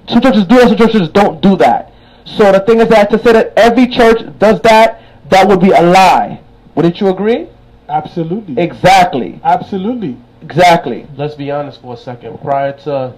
some 0.10 0.22
churches 0.22 0.44
do 0.46 0.58
it. 0.60 0.67
Some 0.67 0.77
churches 0.77 1.08
don't 1.08 1.41
do 1.41 1.55
that. 1.55 1.94
So 2.25 2.51
the 2.51 2.60
thing 2.60 2.82
is 2.82 2.89
that 2.89 3.10
to 3.12 3.24
say 3.24 3.32
that 3.32 3.53
every 3.55 3.88
church 3.88 4.20
does 4.39 4.60
that, 4.62 5.01
that 5.29 5.48
would 5.48 5.62
be 5.62 5.70
a 5.70 5.82
lie. 5.82 6.41
Wouldn't 6.75 7.00
you 7.00 7.08
agree? 7.08 7.48
Absolutely. 7.88 8.62
Exactly. 8.62 9.39
Absolutely. 9.46 10.17
Exactly. 10.41 11.08
Let's 11.15 11.36
be 11.36 11.51
honest 11.51 11.82
for 11.82 11.94
a 11.94 11.98
second. 11.98 12.39
Prior 12.41 12.74
to 12.79 13.15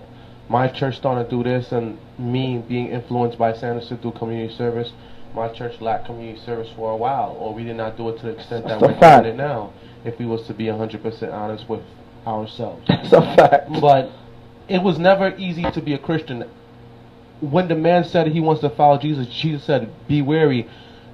my 0.49 0.67
church 0.67 0.97
starting 0.97 1.23
to 1.23 1.29
do 1.29 1.43
this 1.43 1.71
and 1.71 1.97
me 2.19 2.63
being 2.69 2.89
influenced 2.89 3.39
by 3.39 3.53
Sanderson 3.53 3.97
through 3.97 4.11
community 4.11 4.53
service, 4.53 4.91
my 5.37 5.47
church 5.49 5.79
lacked 5.79 6.07
community 6.07 6.39
service 6.43 6.67
for 6.75 6.91
a 6.91 6.97
while, 6.97 7.37
or 7.39 7.53
we 7.53 7.63
did 7.63 7.77
not 7.77 7.95
do 7.95 8.09
it 8.09 8.17
to 8.19 8.25
the 8.25 8.31
extent 8.31 8.67
that 8.67 8.79
That's 8.79 8.83
a 8.83 8.87
we're 8.87 8.99
fact. 8.99 9.23
doing 9.23 9.35
it 9.35 9.37
now. 9.37 9.71
If 10.03 10.17
we 10.19 10.25
was 10.25 10.41
to 10.47 10.53
be 10.53 10.65
100% 10.65 11.33
honest 11.33 11.69
with 11.69 11.81
ourselves. 12.25 12.83
It's 12.89 13.13
a 13.13 13.21
fact. 13.35 13.69
But 13.79 14.09
it 14.67 14.81
was 14.81 14.97
never 14.97 15.35
easy 15.37 15.63
to 15.71 15.81
be 15.81 15.93
a 15.93 15.97
Christian. 15.97 16.49
When 17.39 17.67
the 17.67 17.75
man 17.75 18.03
said 18.03 18.27
he 18.27 18.39
wants 18.39 18.61
to 18.61 18.69
follow 18.71 18.97
Jesus, 18.97 19.27
Jesus 19.27 19.63
said, 19.63 19.91
"Be 20.07 20.21
wary. 20.21 20.67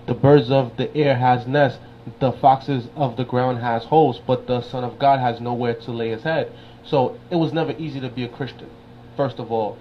The 0.08 0.14
birds 0.14 0.50
of 0.50 0.78
the 0.78 0.96
air 0.96 1.16
has 1.16 1.46
nests, 1.46 1.80
the 2.20 2.32
foxes 2.32 2.88
of 2.96 3.18
the 3.18 3.26
ground 3.26 3.60
has 3.60 3.84
holes, 3.86 4.20
but 4.26 4.48
the 4.48 4.62
Son 4.62 4.84
of 4.84 4.98
God 5.00 5.20
has 5.20 5.42
nowhere 5.42 5.74
to 5.76 5.92
lay 5.92 6.10
his 6.10 6.24
head." 6.24 6.52
So 6.86 7.18
it 7.30 7.36
was 7.36 7.52
never 7.52 7.74
easy 7.78 8.00
to 8.00 8.10
be 8.10 8.24
a 8.24 8.30
Christian. 8.30 8.70
First 9.18 9.38
of 9.40 9.52
all. 9.52 9.78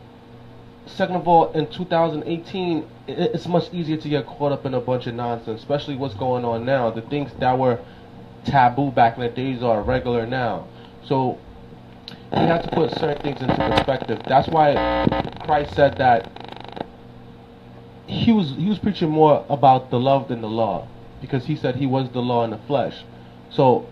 Second 0.87 1.17
of 1.17 1.29
all, 1.29 1.53
in 1.53 1.69
2018, 1.71 2.87
it's 3.07 3.47
much 3.47 3.73
easier 3.73 3.97
to 3.97 4.09
get 4.09 4.27
caught 4.27 4.53
up 4.53 4.67
in 4.67 4.75
a 4.75 4.81
bunch 4.81 5.07
of 5.07 5.15
nonsense, 5.15 5.61
especially 5.61 5.97
what's 5.97 6.15
going 6.15 6.45
on 6.45 6.65
now. 6.65 6.91
The 6.91 7.03
things 7.03 7.33
that 7.39 7.59
were 7.59 7.79
taboo 8.45 8.91
back 8.91 9.17
in 9.17 9.23
the 9.23 9.29
days 9.29 9.63
are 9.63 9.83
regular 9.83 10.27
now. 10.27 10.67
So 11.05 11.39
we 12.33 12.39
have 12.39 12.63
to 12.63 12.71
put 12.71 12.91
certain 12.99 13.23
things 13.23 13.41
into 13.41 13.55
perspective. 13.55 14.23
That's 14.27 14.49
why 14.49 15.07
Christ 15.45 15.75
said 15.75 15.97
that 15.99 16.31
he 18.07 18.33
was 18.33 18.51
he 18.57 18.69
was 18.69 18.79
preaching 18.79 19.11
more 19.11 19.47
about 19.49 19.91
the 19.91 19.99
love 19.99 20.29
than 20.29 20.41
the 20.41 20.49
law, 20.49 20.89
because 21.21 21.47
he 21.47 21.57
said 21.57 21.77
he 21.77 21.87
was 21.87 22.11
the 22.11 22.21
law 22.21 22.45
in 22.45 22.51
the 22.51 22.59
flesh. 22.59 23.05
So 23.51 23.87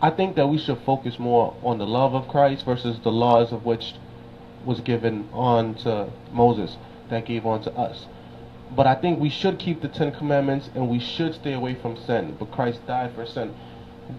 I 0.00 0.10
think 0.10 0.36
that 0.36 0.46
we 0.48 0.58
should 0.58 0.78
focus 0.78 1.18
more 1.18 1.56
on 1.62 1.78
the 1.78 1.86
love 1.86 2.14
of 2.14 2.28
Christ 2.28 2.64
versus 2.64 2.98
the 3.00 3.10
laws 3.10 3.52
of 3.52 3.64
which 3.64 3.94
was 4.66 4.80
given 4.80 5.28
on 5.32 5.74
to 5.76 6.10
Moses 6.32 6.76
that 7.08 7.24
gave 7.24 7.46
on 7.46 7.62
to 7.62 7.72
us. 7.72 8.06
But 8.74 8.86
I 8.86 8.96
think 8.96 9.20
we 9.20 9.30
should 9.30 9.58
keep 9.58 9.80
the 9.80 9.88
Ten 9.88 10.12
Commandments 10.12 10.68
and 10.74 10.88
we 10.88 10.98
should 10.98 11.34
stay 11.34 11.52
away 11.52 11.74
from 11.74 11.96
sin. 11.96 12.36
But 12.38 12.50
Christ 12.50 12.84
died 12.86 13.14
for 13.14 13.24
sin. 13.24 13.54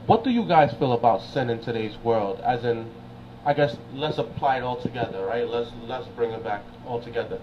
What 0.06 0.24
do 0.24 0.30
you 0.30 0.46
guys 0.48 0.74
feel 0.74 0.94
about 0.94 1.22
sin 1.22 1.50
in 1.50 1.60
today's 1.60 1.98
world? 1.98 2.40
As 2.40 2.64
in, 2.64 2.90
I 3.46 3.54
guess 3.54 3.78
let's 3.94 4.18
apply 4.18 4.58
it 4.58 4.64
all 4.64 4.82
together, 4.82 5.26
right? 5.26 5.48
Let's 5.48 5.72
let's 5.86 6.08
bring 6.10 6.32
it 6.32 6.44
back 6.44 6.64
all 6.86 7.02
together. 7.02 7.40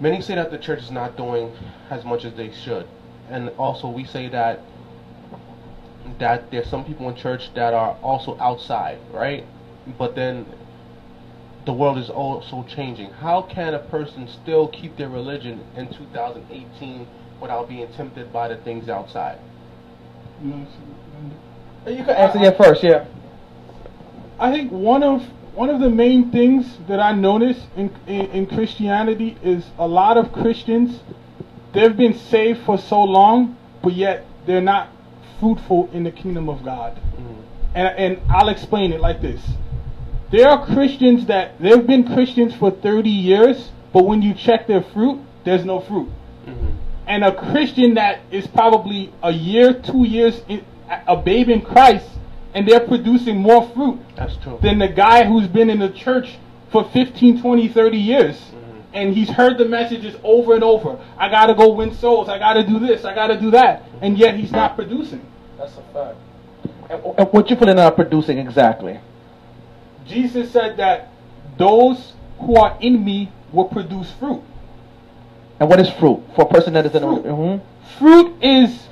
many 0.00 0.20
say 0.20 0.34
that 0.36 0.50
the 0.50 0.58
church 0.58 0.80
is 0.80 0.90
not 0.90 1.16
doing 1.16 1.52
as 1.90 2.04
much 2.04 2.24
as 2.24 2.34
they 2.34 2.52
should, 2.52 2.86
and 3.28 3.50
also 3.58 3.88
we 3.88 4.04
say 4.04 4.28
that 4.28 4.60
that 6.18 6.50
there's 6.50 6.68
some 6.68 6.84
people 6.84 7.08
in 7.08 7.16
church 7.16 7.52
that 7.54 7.74
are 7.74 7.96
also 8.02 8.38
outside, 8.38 8.98
right? 9.12 9.44
But 9.98 10.14
then 10.14 10.46
the 11.66 11.72
world 11.72 11.98
is 11.98 12.10
also 12.10 12.64
changing. 12.64 13.10
How 13.10 13.42
can 13.42 13.74
a 13.74 13.78
person 13.78 14.28
still 14.28 14.68
keep 14.68 14.96
their 14.96 15.08
religion 15.08 15.64
in 15.76 15.88
2018 15.92 17.06
without 17.40 17.68
being 17.68 17.86
tempted 17.92 18.32
by 18.32 18.48
the 18.48 18.56
things 18.56 18.88
outside? 18.88 19.38
You 20.42 20.50
know, 20.50 20.66
so- 21.84 21.90
You 21.90 22.04
can 22.04 22.10
answer 22.10 22.38
that 22.38 22.56
first, 22.56 22.82
yeah. 22.82 23.04
I 24.38 24.50
think 24.50 24.72
one 24.72 25.02
of 25.02 25.22
one 25.54 25.68
of 25.68 25.80
the 25.80 25.90
main 25.90 26.30
things 26.30 26.78
that 26.88 27.00
I 27.00 27.12
notice 27.12 27.66
in, 27.76 27.94
in 28.06 28.26
in 28.30 28.46
Christianity 28.46 29.36
is 29.42 29.64
a 29.78 29.86
lot 29.86 30.16
of 30.16 30.32
Christians 30.32 31.00
they've 31.72 31.96
been 31.96 32.14
saved 32.14 32.62
for 32.64 32.78
so 32.78 33.02
long, 33.02 33.56
but 33.82 33.92
yet 33.92 34.24
they're 34.46 34.60
not 34.60 34.88
fruitful 35.38 35.90
in 35.92 36.04
the 36.04 36.10
kingdom 36.10 36.48
of 36.48 36.64
God. 36.64 36.96
Mm-hmm. 36.96 37.40
And 37.74 37.88
and 37.98 38.30
I'll 38.30 38.48
explain 38.48 38.92
it 38.92 39.00
like 39.00 39.20
this. 39.20 39.42
There 40.30 40.48
are 40.48 40.64
Christians 40.64 41.26
that 41.26 41.58
they've 41.60 41.84
been 41.84 42.04
Christians 42.04 42.54
for 42.54 42.70
30 42.70 43.10
years, 43.10 43.70
but 43.92 44.04
when 44.04 44.22
you 44.22 44.32
check 44.32 44.68
their 44.68 44.82
fruit, 44.82 45.20
there's 45.44 45.64
no 45.64 45.80
fruit. 45.80 46.08
Mm-hmm. 46.46 46.70
And 47.08 47.24
a 47.24 47.34
Christian 47.34 47.94
that 47.94 48.20
is 48.30 48.46
probably 48.46 49.12
a 49.22 49.32
year, 49.32 49.72
two 49.74 50.06
years, 50.06 50.42
in, 50.48 50.64
a 51.08 51.16
babe 51.16 51.48
in 51.48 51.62
Christ, 51.62 52.08
and 52.54 52.66
they're 52.66 52.86
producing 52.86 53.38
more 53.38 53.68
fruit 53.70 53.98
That's 54.16 54.36
true. 54.36 54.58
than 54.62 54.78
the 54.78 54.88
guy 54.88 55.24
who's 55.24 55.48
been 55.48 55.68
in 55.68 55.80
the 55.80 55.90
church 55.90 56.38
for 56.70 56.88
15, 56.90 57.42
20, 57.42 57.68
30 57.68 57.96
years. 57.96 58.36
Mm-hmm. 58.36 58.80
And 58.92 59.14
he's 59.14 59.30
heard 59.30 59.58
the 59.58 59.64
messages 59.64 60.14
over 60.22 60.54
and 60.54 60.62
over. 60.62 60.98
I 61.16 61.28
got 61.28 61.46
to 61.46 61.54
go 61.54 61.72
win 61.72 61.92
souls. 61.94 62.28
I 62.28 62.38
got 62.38 62.54
to 62.54 62.64
do 62.64 62.78
this. 62.78 63.04
I 63.04 63.14
got 63.14 63.28
to 63.28 63.40
do 63.40 63.50
that. 63.50 63.84
And 64.00 64.16
yet 64.16 64.36
he's 64.36 64.52
not 64.52 64.76
producing. 64.76 65.26
That's 65.58 65.76
a 65.76 65.82
fact. 65.92 66.18
And, 66.88 67.04
and 67.18 67.28
what 67.32 67.50
you 67.50 67.56
feeling 67.56 67.76
not 67.76 67.96
producing 67.96 68.38
exactly? 68.38 69.00
Jesus 70.06 70.50
said 70.50 70.76
that 70.78 71.08
those 71.58 72.12
who 72.40 72.56
are 72.56 72.76
in 72.80 73.04
me 73.04 73.30
will 73.52 73.66
produce 73.66 74.10
fruit. 74.12 74.42
And 75.58 75.68
what 75.68 75.78
is 75.78 75.90
fruit 75.90 76.22
for 76.34 76.42
a 76.42 76.48
person 76.48 76.72
that 76.74 76.86
is 76.86 76.94
in? 76.94 77.02
Fruit. 77.02 77.26
A, 77.26 77.28
mhm. 77.28 77.60
Fruit 77.98 78.42
is, 78.42 78.88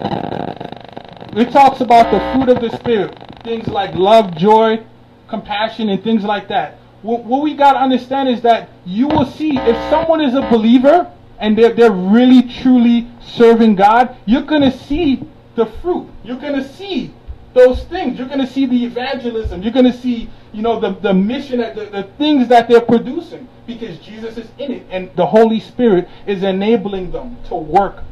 it 1.36 1.50
talks 1.50 1.80
about 1.80 2.10
the 2.10 2.18
fruit 2.32 2.54
of 2.54 2.60
the 2.60 2.76
Spirit. 2.76 3.16
Things 3.42 3.68
like 3.68 3.94
love, 3.94 4.36
joy, 4.36 4.84
compassion, 5.28 5.88
and 5.88 6.02
things 6.02 6.24
like 6.24 6.48
that. 6.48 6.78
What, 7.02 7.24
what 7.24 7.42
we 7.42 7.54
got 7.54 7.74
to 7.74 7.78
understand 7.78 8.28
is 8.28 8.42
that 8.42 8.68
you 8.84 9.06
will 9.08 9.24
see 9.24 9.56
if 9.56 9.76
someone 9.90 10.20
is 10.20 10.34
a 10.34 10.42
believer 10.50 11.10
and 11.38 11.56
they're, 11.56 11.72
they're 11.72 11.92
really, 11.92 12.42
truly 12.42 13.08
serving 13.22 13.76
God, 13.76 14.16
you're 14.26 14.42
going 14.42 14.62
to 14.62 14.76
see 14.76 15.22
the 15.54 15.66
fruit. 15.66 16.08
You're 16.24 16.38
going 16.38 16.54
to 16.54 16.68
see 16.68 17.14
those 17.54 17.84
things. 17.84 18.18
You're 18.18 18.28
going 18.28 18.40
to 18.40 18.46
see 18.46 18.66
the 18.66 18.84
evangelism. 18.84 19.62
You're 19.62 19.72
going 19.72 19.90
to 19.90 19.96
see, 19.96 20.30
you 20.52 20.62
know, 20.62 20.80
the, 20.80 20.90
the 21.00 21.14
mission, 21.14 21.58
the, 21.58 21.88
the 21.90 22.08
things 22.18 22.48
that 22.48 22.68
they're 22.68 22.80
producing 22.80 23.48
because 23.66 23.98
Jesus 23.98 24.36
is 24.38 24.48
in 24.58 24.72
it 24.72 24.86
and 24.90 25.10
the 25.16 25.26
Holy 25.26 25.60
Spirit 25.60 26.08
is 26.26 26.42
enabling 26.42 27.10
them 27.10 27.36
to 27.48 27.54
work 27.54 28.02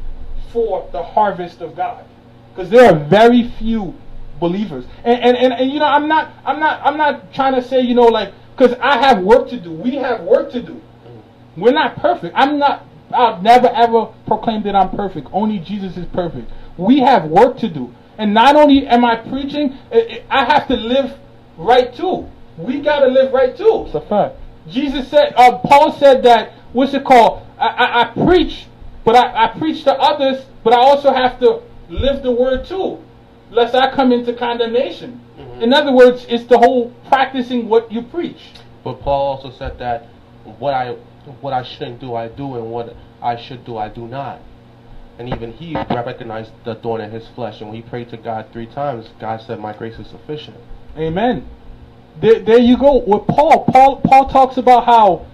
for 0.51 0.87
the 0.91 1.01
harvest 1.01 1.61
of 1.61 1.75
God. 1.75 2.05
Because 2.53 2.69
there 2.69 2.91
are 2.91 2.97
very 2.97 3.49
few 3.59 3.93
believers. 4.39 4.85
And, 5.03 5.21
and, 5.21 5.37
and, 5.37 5.53
and, 5.53 5.71
you 5.71 5.79
know, 5.79 5.85
I'm 5.85 6.07
not, 6.07 6.31
I'm 6.45 6.59
not, 6.59 6.81
I'm 6.83 6.97
not 6.97 7.33
trying 7.33 7.55
to 7.55 7.61
say, 7.61 7.81
you 7.81 7.95
know, 7.95 8.05
like, 8.05 8.33
because 8.55 8.75
I 8.81 8.97
have 8.97 9.23
work 9.23 9.49
to 9.49 9.59
do. 9.59 9.71
We 9.71 9.95
have 9.95 10.21
work 10.21 10.51
to 10.51 10.61
do. 10.61 10.81
We're 11.55 11.73
not 11.73 11.95
perfect. 11.97 12.33
I'm 12.35 12.59
not, 12.59 12.85
I've 13.13 13.41
never 13.41 13.67
ever 13.67 14.07
proclaimed 14.25 14.65
that 14.65 14.75
I'm 14.75 14.89
perfect. 14.95 15.27
Only 15.31 15.59
Jesus 15.59 15.97
is 15.97 16.05
perfect. 16.07 16.51
We 16.77 16.99
have 16.99 17.25
work 17.25 17.57
to 17.59 17.69
do. 17.69 17.93
And 18.17 18.33
not 18.33 18.55
only 18.55 18.87
am 18.87 19.05
I 19.05 19.15
preaching, 19.15 19.77
I 19.91 20.23
I 20.29 20.45
have 20.45 20.67
to 20.67 20.75
live 20.75 21.17
right 21.57 21.93
too. 21.93 22.29
We 22.57 22.81
got 22.81 23.01
to 23.01 23.07
live 23.07 23.33
right 23.33 23.55
too. 23.55 23.83
It's 23.85 23.95
a 23.95 24.01
fact. 24.01 24.35
Jesus 24.67 25.07
said, 25.07 25.33
uh, 25.37 25.59
Paul 25.59 25.91
said 25.93 26.23
that, 26.23 26.53
what's 26.73 26.93
it 26.93 27.05
called? 27.05 27.43
I, 27.57 27.67
I, 27.67 28.01
I 28.01 28.25
preach, 28.25 28.67
but 29.05 29.15
I, 29.15 29.45
I 29.45 29.57
preach 29.57 29.83
to 29.85 29.93
others, 29.93 30.45
but 30.63 30.73
I 30.73 30.77
also 30.77 31.13
have 31.13 31.39
to 31.39 31.61
live 31.89 32.23
the 32.23 32.31
word 32.31 32.65
too, 32.65 33.01
lest 33.49 33.75
I 33.75 33.93
come 33.95 34.11
into 34.11 34.33
condemnation. 34.33 35.21
In 35.61 35.73
other 35.73 35.91
words, 35.91 36.25
it's 36.29 36.45
the 36.45 36.57
whole 36.57 36.91
practicing 37.07 37.69
what 37.69 37.91
you 37.91 38.01
preach. 38.01 38.51
But 38.83 39.01
Paul 39.01 39.37
also 39.37 39.51
said 39.51 39.79
that 39.79 40.07
what 40.59 40.73
I 40.73 40.91
what 41.41 41.53
I 41.53 41.63
shouldn't 41.63 41.99
do 41.99 42.15
I 42.15 42.27
do 42.29 42.55
and 42.55 42.71
what 42.71 42.95
I 43.21 43.35
should 43.35 43.65
do 43.65 43.77
I 43.77 43.89
do 43.89 44.07
not. 44.07 44.39
And 45.19 45.29
even 45.29 45.51
he 45.53 45.75
recognized 45.75 46.51
the 46.63 46.75
thorn 46.75 47.01
in 47.01 47.11
his 47.11 47.27
flesh. 47.29 47.59
And 47.59 47.69
when 47.69 47.81
he 47.81 47.87
prayed 47.87 48.09
to 48.09 48.17
God 48.17 48.47
three 48.53 48.67
times, 48.67 49.09
God 49.19 49.41
said, 49.41 49.59
"My 49.59 49.73
grace 49.73 49.97
is 49.97 50.07
sufficient." 50.07 50.57
Amen. 50.97 51.47
There, 52.21 52.39
there 52.39 52.59
you 52.59 52.77
go. 52.77 52.97
With 52.97 53.27
Paul, 53.27 53.65
Paul, 53.65 53.97
Paul 53.97 54.29
talks 54.29 54.57
about 54.57 54.85
how, 54.85 55.27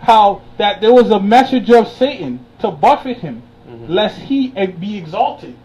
how 0.00 0.42
that 0.58 0.80
there 0.80 0.92
was 0.92 1.10
a 1.10 1.20
message 1.20 1.70
of 1.70 1.88
Satan 1.88 2.44
to 2.60 2.70
buffet 2.70 3.18
him, 3.18 3.42
mm-hmm. 3.66 3.90
lest 3.90 4.18
he 4.18 4.48
be 4.48 4.98
exalted. 4.98 5.56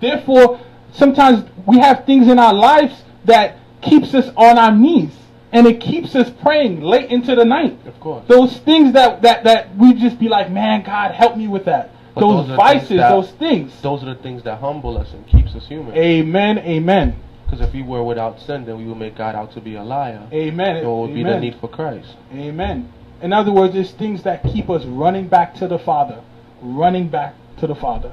Therefore, 0.00 0.60
sometimes 0.92 1.44
we 1.66 1.78
have 1.78 2.06
things 2.06 2.28
in 2.28 2.38
our 2.38 2.54
lives 2.54 3.02
that 3.24 3.58
keeps 3.82 4.14
us 4.14 4.30
on 4.36 4.56
our 4.58 4.74
knees, 4.74 5.12
and 5.52 5.66
it 5.66 5.80
keeps 5.80 6.14
us 6.14 6.30
praying 6.42 6.80
late 6.80 7.10
into 7.10 7.34
the 7.34 7.44
night. 7.44 7.78
Of 7.86 8.00
course. 8.00 8.24
Those 8.28 8.58
things 8.58 8.92
that 8.94 9.22
that 9.22 9.44
that 9.44 9.76
we 9.76 9.92
just 9.94 10.18
be 10.18 10.28
like, 10.28 10.50
man, 10.50 10.82
God, 10.84 11.12
help 11.12 11.36
me 11.36 11.48
with 11.48 11.66
that. 11.66 11.90
But 12.20 12.28
those, 12.28 12.48
those 12.48 12.56
vices, 12.56 12.88
things 12.88 13.00
that- 13.00 13.10
those 13.10 13.30
things. 13.32 13.80
Those 13.82 14.02
are 14.02 14.06
the 14.06 14.14
things 14.16 14.42
that 14.44 14.60
humble 14.60 14.98
us 14.98 15.12
and 15.12 15.26
keeps 15.26 15.54
us 15.54 15.66
human. 15.66 15.94
Amen. 15.96 16.58
Amen. 16.58 17.16
Because 17.44 17.66
if 17.66 17.72
we 17.72 17.82
were 17.82 18.02
without 18.04 18.40
sin, 18.40 18.66
then 18.66 18.76
we 18.76 18.84
would 18.84 18.98
make 18.98 19.16
God 19.16 19.34
out 19.34 19.52
to 19.52 19.60
be 19.60 19.74
a 19.76 19.82
liar. 19.82 20.26
Amen. 20.32 20.74
There 20.82 20.90
would 20.90 21.14
be 21.14 21.22
the 21.22 21.40
need 21.40 21.56
for 21.60 21.68
Christ. 21.68 22.14
Amen. 22.34 22.92
In 23.22 23.32
other 23.32 23.50
words, 23.50 23.74
it's 23.74 23.90
things 23.92 24.22
that 24.24 24.42
keep 24.44 24.68
us 24.68 24.84
running 24.84 25.28
back 25.28 25.54
to 25.54 25.66
the 25.66 25.78
Father, 25.78 26.20
running 26.60 27.08
back 27.08 27.34
to 27.58 27.66
the 27.66 27.74
Father. 27.74 28.12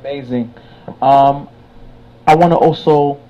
Amazing. 0.00 0.54
Um, 1.02 1.48
I 2.26 2.34
want 2.34 2.52
to 2.52 2.56
also 2.56 3.20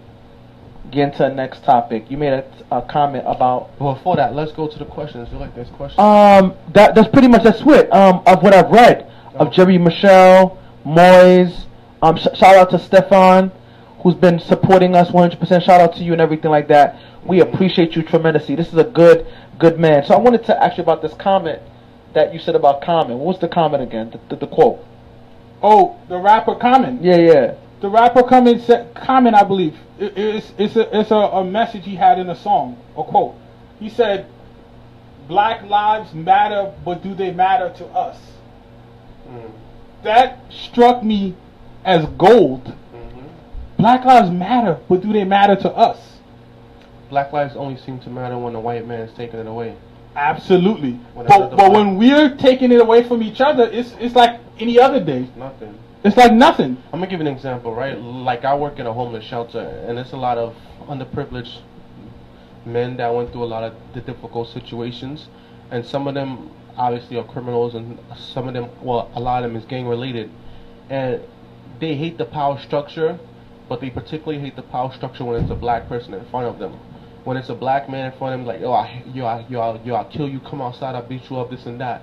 get 0.90 1.08
into 1.08 1.18
the 1.18 1.28
next 1.30 1.64
topic. 1.64 2.10
You 2.10 2.16
made 2.16 2.32
a, 2.32 2.44
a 2.70 2.82
comment 2.82 3.24
about 3.26 3.76
But 3.78 3.94
before 3.94 4.16
that, 4.16 4.34
let's 4.34 4.52
go 4.52 4.68
to 4.68 4.78
the 4.78 4.84
questions. 4.84 5.28
You 5.32 5.38
like 5.38 5.54
this 5.54 5.68
question? 5.70 5.98
um 6.00 6.54
that 6.72 6.94
that's 6.94 7.08
pretty 7.08 7.28
much 7.28 7.42
that's 7.42 7.60
it 7.60 7.92
um 7.92 8.22
of 8.26 8.42
what 8.42 8.54
I've 8.54 8.70
read 8.70 9.10
of 9.34 9.52
Jerry 9.52 9.78
Michelle, 9.78 10.58
Moyes. 10.84 11.64
Um, 12.02 12.16
sh- 12.16 12.28
shout 12.34 12.56
out 12.56 12.70
to 12.70 12.78
Stefan, 12.78 13.50
who's 14.02 14.14
been 14.14 14.38
supporting 14.38 14.94
us 14.94 15.10
100%. 15.10 15.62
Shout 15.62 15.80
out 15.80 15.96
to 15.96 16.04
you 16.04 16.12
and 16.12 16.20
everything 16.20 16.50
like 16.50 16.68
that. 16.68 16.98
We 17.24 17.40
appreciate 17.40 17.96
you 17.96 18.02
tremendously. 18.02 18.54
This 18.54 18.68
is 18.68 18.78
a 18.78 18.84
good 18.84 19.26
good 19.58 19.78
man. 19.78 20.04
So 20.04 20.14
I 20.14 20.18
wanted 20.18 20.44
to 20.46 20.62
ask 20.62 20.76
you 20.76 20.82
about 20.82 21.00
this 21.00 21.14
comment 21.14 21.60
that 22.12 22.32
you 22.34 22.38
said 22.40 22.54
about 22.54 22.82
Common. 22.82 23.18
What 23.18 23.26
was 23.26 23.38
the 23.40 23.48
comment 23.48 23.82
again? 23.82 24.10
The, 24.10 24.20
the, 24.34 24.46
the 24.46 24.46
quote. 24.46 24.84
Oh, 25.62 25.96
the 26.08 26.18
rapper 26.18 26.54
Common. 26.56 27.02
Yeah, 27.02 27.16
yeah. 27.16 27.54
The 27.80 27.88
rapper 27.88 28.22
Common 28.22 28.60
said, 28.60 28.94
Common, 28.94 29.34
I 29.34 29.44
believe. 29.44 29.76
It- 29.98 30.12
it's 30.16 30.52
it's 30.58 30.76
a 30.76 31.00
it's 31.00 31.10
a, 31.10 31.14
a 31.16 31.44
message 31.44 31.84
he 31.84 31.94
had 31.96 32.18
in 32.18 32.28
a 32.28 32.36
song, 32.36 32.76
a 32.96 33.02
quote. 33.04 33.34
He 33.80 33.88
said, 33.88 34.26
"Black 35.28 35.62
lives 35.68 36.12
matter, 36.12 36.72
but 36.84 37.02
do 37.02 37.14
they 37.14 37.30
matter 37.30 37.70
to 37.78 37.86
us?" 37.86 38.18
Mm. 39.28 39.50
That 40.02 40.40
struck 40.50 41.02
me 41.02 41.34
as 41.84 42.06
gold. 42.18 42.64
Mhm. 42.64 43.24
Black 43.78 44.04
lives 44.04 44.30
matter, 44.30 44.78
but 44.88 45.00
do 45.02 45.12
they 45.12 45.24
matter 45.24 45.56
to 45.56 45.70
us? 45.76 46.18
Black 47.10 47.32
lives 47.32 47.56
only 47.56 47.76
seem 47.76 47.98
to 48.00 48.10
matter 48.10 48.36
when 48.38 48.52
the 48.52 48.60
white 48.60 48.86
man 48.86 49.00
is 49.00 49.12
taking 49.14 49.38
it 49.40 49.46
away. 49.46 49.74
Absolutely. 50.16 51.00
When 51.14 51.26
But, 51.26 51.56
but 51.56 51.72
when 51.72 51.96
we're 51.96 52.36
taking 52.36 52.70
it 52.72 52.80
away 52.80 53.02
from 53.02 53.22
each 53.22 53.40
other, 53.40 53.68
it's 53.70 53.94
it's 53.98 54.14
like 54.14 54.38
any 54.58 54.78
other 54.78 55.00
day. 55.00 55.28
Nothing. 55.36 55.74
It's 56.04 56.16
like 56.16 56.32
nothing. 56.32 56.76
I'm 56.92 57.00
gonna 57.00 57.10
give 57.10 57.20
you 57.20 57.26
an 57.26 57.32
example, 57.32 57.74
right? 57.74 58.00
Like 58.00 58.44
I 58.44 58.54
work 58.54 58.78
in 58.78 58.86
a 58.86 58.92
homeless 58.92 59.24
shelter, 59.24 59.84
and 59.88 59.98
it's 59.98 60.12
a 60.12 60.16
lot 60.16 60.38
of 60.38 60.54
underprivileged 60.88 61.58
men 62.66 62.96
that 62.98 63.12
went 63.12 63.32
through 63.32 63.44
a 63.44 63.46
lot 63.46 63.64
of 63.64 63.74
the 63.92 64.00
difficult 64.00 64.48
situations, 64.48 65.28
and 65.70 65.84
some 65.84 66.06
of 66.06 66.14
them 66.14 66.50
obviously 66.76 67.16
are 67.16 67.24
criminals, 67.24 67.74
and 67.74 67.98
some 68.16 68.48
of 68.48 68.54
them, 68.54 68.68
well, 68.82 69.10
a 69.14 69.20
lot 69.20 69.44
of 69.44 69.50
them 69.50 69.60
is 69.60 69.64
gang 69.66 69.86
related, 69.86 70.30
and 70.90 71.20
they 71.80 71.96
hate 71.96 72.18
the 72.18 72.24
power 72.24 72.58
structure, 72.60 73.18
but 73.68 73.80
they 73.80 73.90
particularly 73.90 74.40
hate 74.40 74.56
the 74.56 74.62
power 74.62 74.92
structure 74.92 75.24
when 75.24 75.42
it's 75.42 75.50
a 75.50 75.54
black 75.54 75.88
person 75.88 76.14
in 76.14 76.24
front 76.26 76.46
of 76.46 76.58
them. 76.58 76.72
When 77.24 77.36
it's 77.36 77.48
a 77.48 77.54
black 77.54 77.88
man 77.88 78.12
in 78.12 78.18
front 78.18 78.34
of 78.34 78.40
them, 78.40 78.46
like, 78.46 78.60
oh, 78.62 78.72
I, 78.72 79.02
yo, 79.14 79.24
I, 79.24 79.46
yo, 79.48 79.60
I, 79.60 79.82
yo, 79.82 79.94
I'll 79.94 80.04
kill 80.04 80.28
you, 80.28 80.40
come 80.40 80.60
outside, 80.60 80.94
I'll 80.94 81.06
beat 81.06 81.30
you 81.30 81.38
up, 81.38 81.50
this 81.50 81.64
and 81.66 81.80
that. 81.80 82.02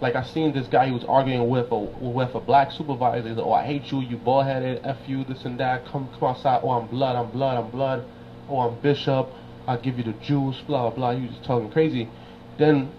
Like 0.00 0.14
I 0.14 0.22
seen 0.22 0.52
this 0.52 0.68
guy 0.68 0.88
who 0.88 0.94
was 0.94 1.04
arguing 1.04 1.48
with 1.48 1.72
a 1.72 1.76
with 1.76 2.32
a 2.34 2.40
black 2.40 2.70
supervisor. 2.70 3.34
Like, 3.34 3.44
"Oh, 3.44 3.52
I 3.52 3.64
hate 3.64 3.90
you, 3.90 4.00
you 4.00 4.16
bald 4.16 4.46
headed, 4.46 4.80
f 4.84 4.96
you, 5.08 5.24
this 5.24 5.44
and 5.44 5.58
that. 5.58 5.86
Come 5.86 6.08
come 6.12 6.28
outside. 6.28 6.60
Oh, 6.62 6.70
I'm 6.70 6.86
blood, 6.86 7.16
I'm 7.16 7.30
blood, 7.32 7.56
I'm 7.56 7.70
blood. 7.70 8.04
Oh, 8.48 8.60
I'm 8.60 8.80
bishop. 8.80 9.28
I'll 9.66 9.80
give 9.80 9.98
you 9.98 10.04
the 10.04 10.12
juice. 10.12 10.60
Blah. 10.66 10.90
blah. 10.90 11.10
You 11.10 11.28
just 11.28 11.42
talking 11.42 11.68
crazy. 11.70 12.08
Then 12.58 12.92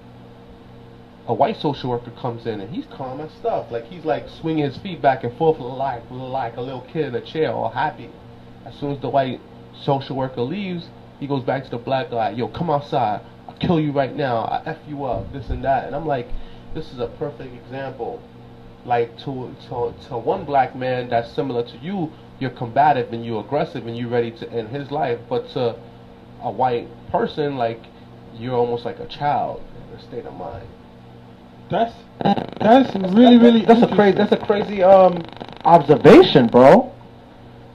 a 1.29 1.33
white 1.33 1.55
social 1.57 1.91
worker 1.91 2.09
comes 2.19 2.47
in 2.47 2.59
and 2.59 2.73
he's 2.73 2.87
calm 2.87 3.21
as 3.21 3.31
stuff. 3.33 3.71
Like 3.71 3.85
he's 3.85 4.03
like 4.03 4.27
swinging 4.27 4.63
his 4.63 4.77
feet 4.77 4.99
back 4.99 5.23
and 5.23 5.37
forth 5.37 5.59
like 5.59 6.01
like 6.09 6.57
a 6.57 6.61
little 6.61 6.81
kid 6.81 7.05
in 7.05 7.15
a 7.15 7.21
chair, 7.21 7.51
all 7.51 7.69
happy. 7.69 8.09
As 8.65 8.73
soon 8.73 8.93
as 8.93 8.99
the 8.99 9.09
white 9.09 9.39
social 9.79 10.15
worker 10.15 10.41
leaves, 10.41 10.89
he 11.19 11.27
goes 11.27 11.43
back 11.43 11.63
to 11.65 11.69
the 11.69 11.77
black 11.77 12.09
guy. 12.09 12.31
Yo, 12.31 12.47
come 12.47 12.71
outside. 12.71 13.21
I'll 13.47 13.53
kill 13.57 13.79
you 13.79 13.91
right 13.91 14.15
now. 14.15 14.45
I 14.45 14.63
f 14.65 14.79
you 14.87 15.05
up. 15.05 15.31
This 15.31 15.49
and 15.51 15.63
that. 15.63 15.85
And 15.85 15.95
I'm 15.95 16.07
like, 16.07 16.27
this 16.73 16.91
is 16.91 16.97
a 16.97 17.07
perfect 17.07 17.53
example. 17.53 18.19
Like 18.83 19.15
to 19.19 19.55
to 19.69 19.93
to 20.07 20.17
one 20.17 20.45
black 20.45 20.75
man 20.75 21.09
that's 21.09 21.31
similar 21.31 21.61
to 21.61 21.77
you, 21.77 22.11
you're 22.39 22.49
combative 22.49 23.13
and 23.13 23.23
you're 23.23 23.41
aggressive 23.41 23.85
and 23.85 23.95
you're 23.95 24.09
ready 24.09 24.31
to 24.31 24.51
end 24.51 24.69
his 24.69 24.89
life. 24.89 25.19
But 25.29 25.47
to 25.49 25.75
a 26.41 26.49
white 26.49 26.87
person, 27.11 27.55
like 27.55 27.83
you're 28.33 28.55
almost 28.55 28.83
like 28.83 28.99
a 28.99 29.05
child 29.05 29.61
in 29.91 29.95
a 29.95 30.01
state 30.01 30.25
of 30.25 30.33
mind. 30.33 30.67
That's 31.69 31.93
that's 32.59 32.95
really 33.13 33.37
really 33.37 33.65
That's 33.65 33.81
a 33.81 33.87
crazy. 33.95 34.17
That's 34.17 34.31
a 34.31 34.37
crazy 34.37 34.83
um 34.83 35.23
observation, 35.65 36.47
bro. 36.47 36.91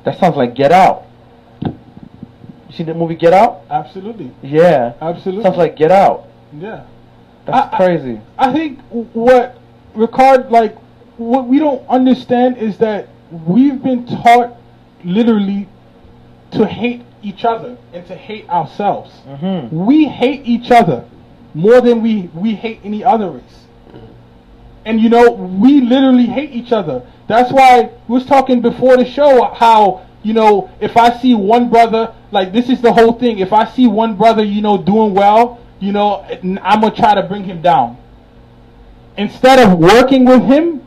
That 0.05 0.19
sounds 0.19 0.37
like 0.37 0.55
Get 0.55 0.73
Out. 0.73 1.05
You 1.65 1.73
seen 2.73 2.87
the 2.87 2.95
movie 2.95 3.15
Get 3.15 3.33
Out? 3.33 3.63
absolutely 3.71 4.33
Yeah. 4.43 4.95
absolutely 5.01 5.45
Sounds 5.45 5.57
like 5.57 5.77
Get 5.77 5.91
Out. 5.93 6.27
yeah. 6.59 6.85
That's 7.47 7.73
I- 7.73 7.75
I- 7.75 7.77
crazy. 7.77 8.21
I 8.39 8.53
think 8.53 8.81
what 8.91 9.59
Rickard 9.95 10.51
like 10.51 10.77
what 11.17 11.47
we 11.47 11.59
don't 11.61 11.87
understand 11.89 12.57
is 12.59 12.79
that 12.79 13.09
we've 13.47 13.81
been 13.83 14.05
taught 14.07 14.57
literally 15.05 15.69
to 16.53 16.67
hate 16.67 17.03
each 17.23 17.45
other 17.45 17.77
and 17.93 18.05
to 18.09 18.15
hate 18.15 18.49
ourselves. 18.51 19.11
Mm-hmm. 19.27 19.85
We 19.87 20.05
hate 20.07 20.43
each 20.45 20.71
other 20.71 21.05
more 21.55 21.81
than 21.81 22.03
we 22.03 22.29
we 22.35 22.55
hate 22.55 22.81
any 22.85 23.05
other 23.05 23.31
race. 23.31 23.63
And 24.85 25.01
you 25.01 25.09
know, 25.09 25.33
we 25.33 25.81
literally 25.81 26.27
hate 26.27 26.51
each 26.51 26.73
other. 26.73 27.07
That's 27.27 27.51
why 27.53 27.90
we 28.09 28.14
was 28.14 28.27
talking 28.27 28.61
before 28.61 28.97
the 28.97 29.05
show 29.05 29.44
how, 29.55 30.07
you 30.23 30.35
know, 30.35 30.70
if 30.81 30.97
I 30.97 31.16
see 31.18 31.35
one 31.35 31.70
brother, 31.70 32.14
like 32.31 32.53
this 32.53 32.68
is 32.68 32.81
the 32.83 32.92
whole 32.92 33.12
thing. 33.12 33.38
If 33.38 33.53
I 33.53 33.64
see 33.64 33.87
one 33.87 34.16
brother, 34.16 34.44
you 34.44 34.61
know, 34.61 34.77
doing 34.77 35.14
well, 35.14 35.61
you 35.81 35.92
know, 35.92 36.25
I'm 36.62 36.81
going 36.81 36.92
to 36.92 37.01
try 37.01 37.14
to 37.14 37.23
bring 37.23 37.44
him 37.44 37.62
down. 37.62 37.99
Instead 39.16 39.59
of 39.59 39.79
working 39.79 40.25
with 40.25 40.42
him, 40.42 40.83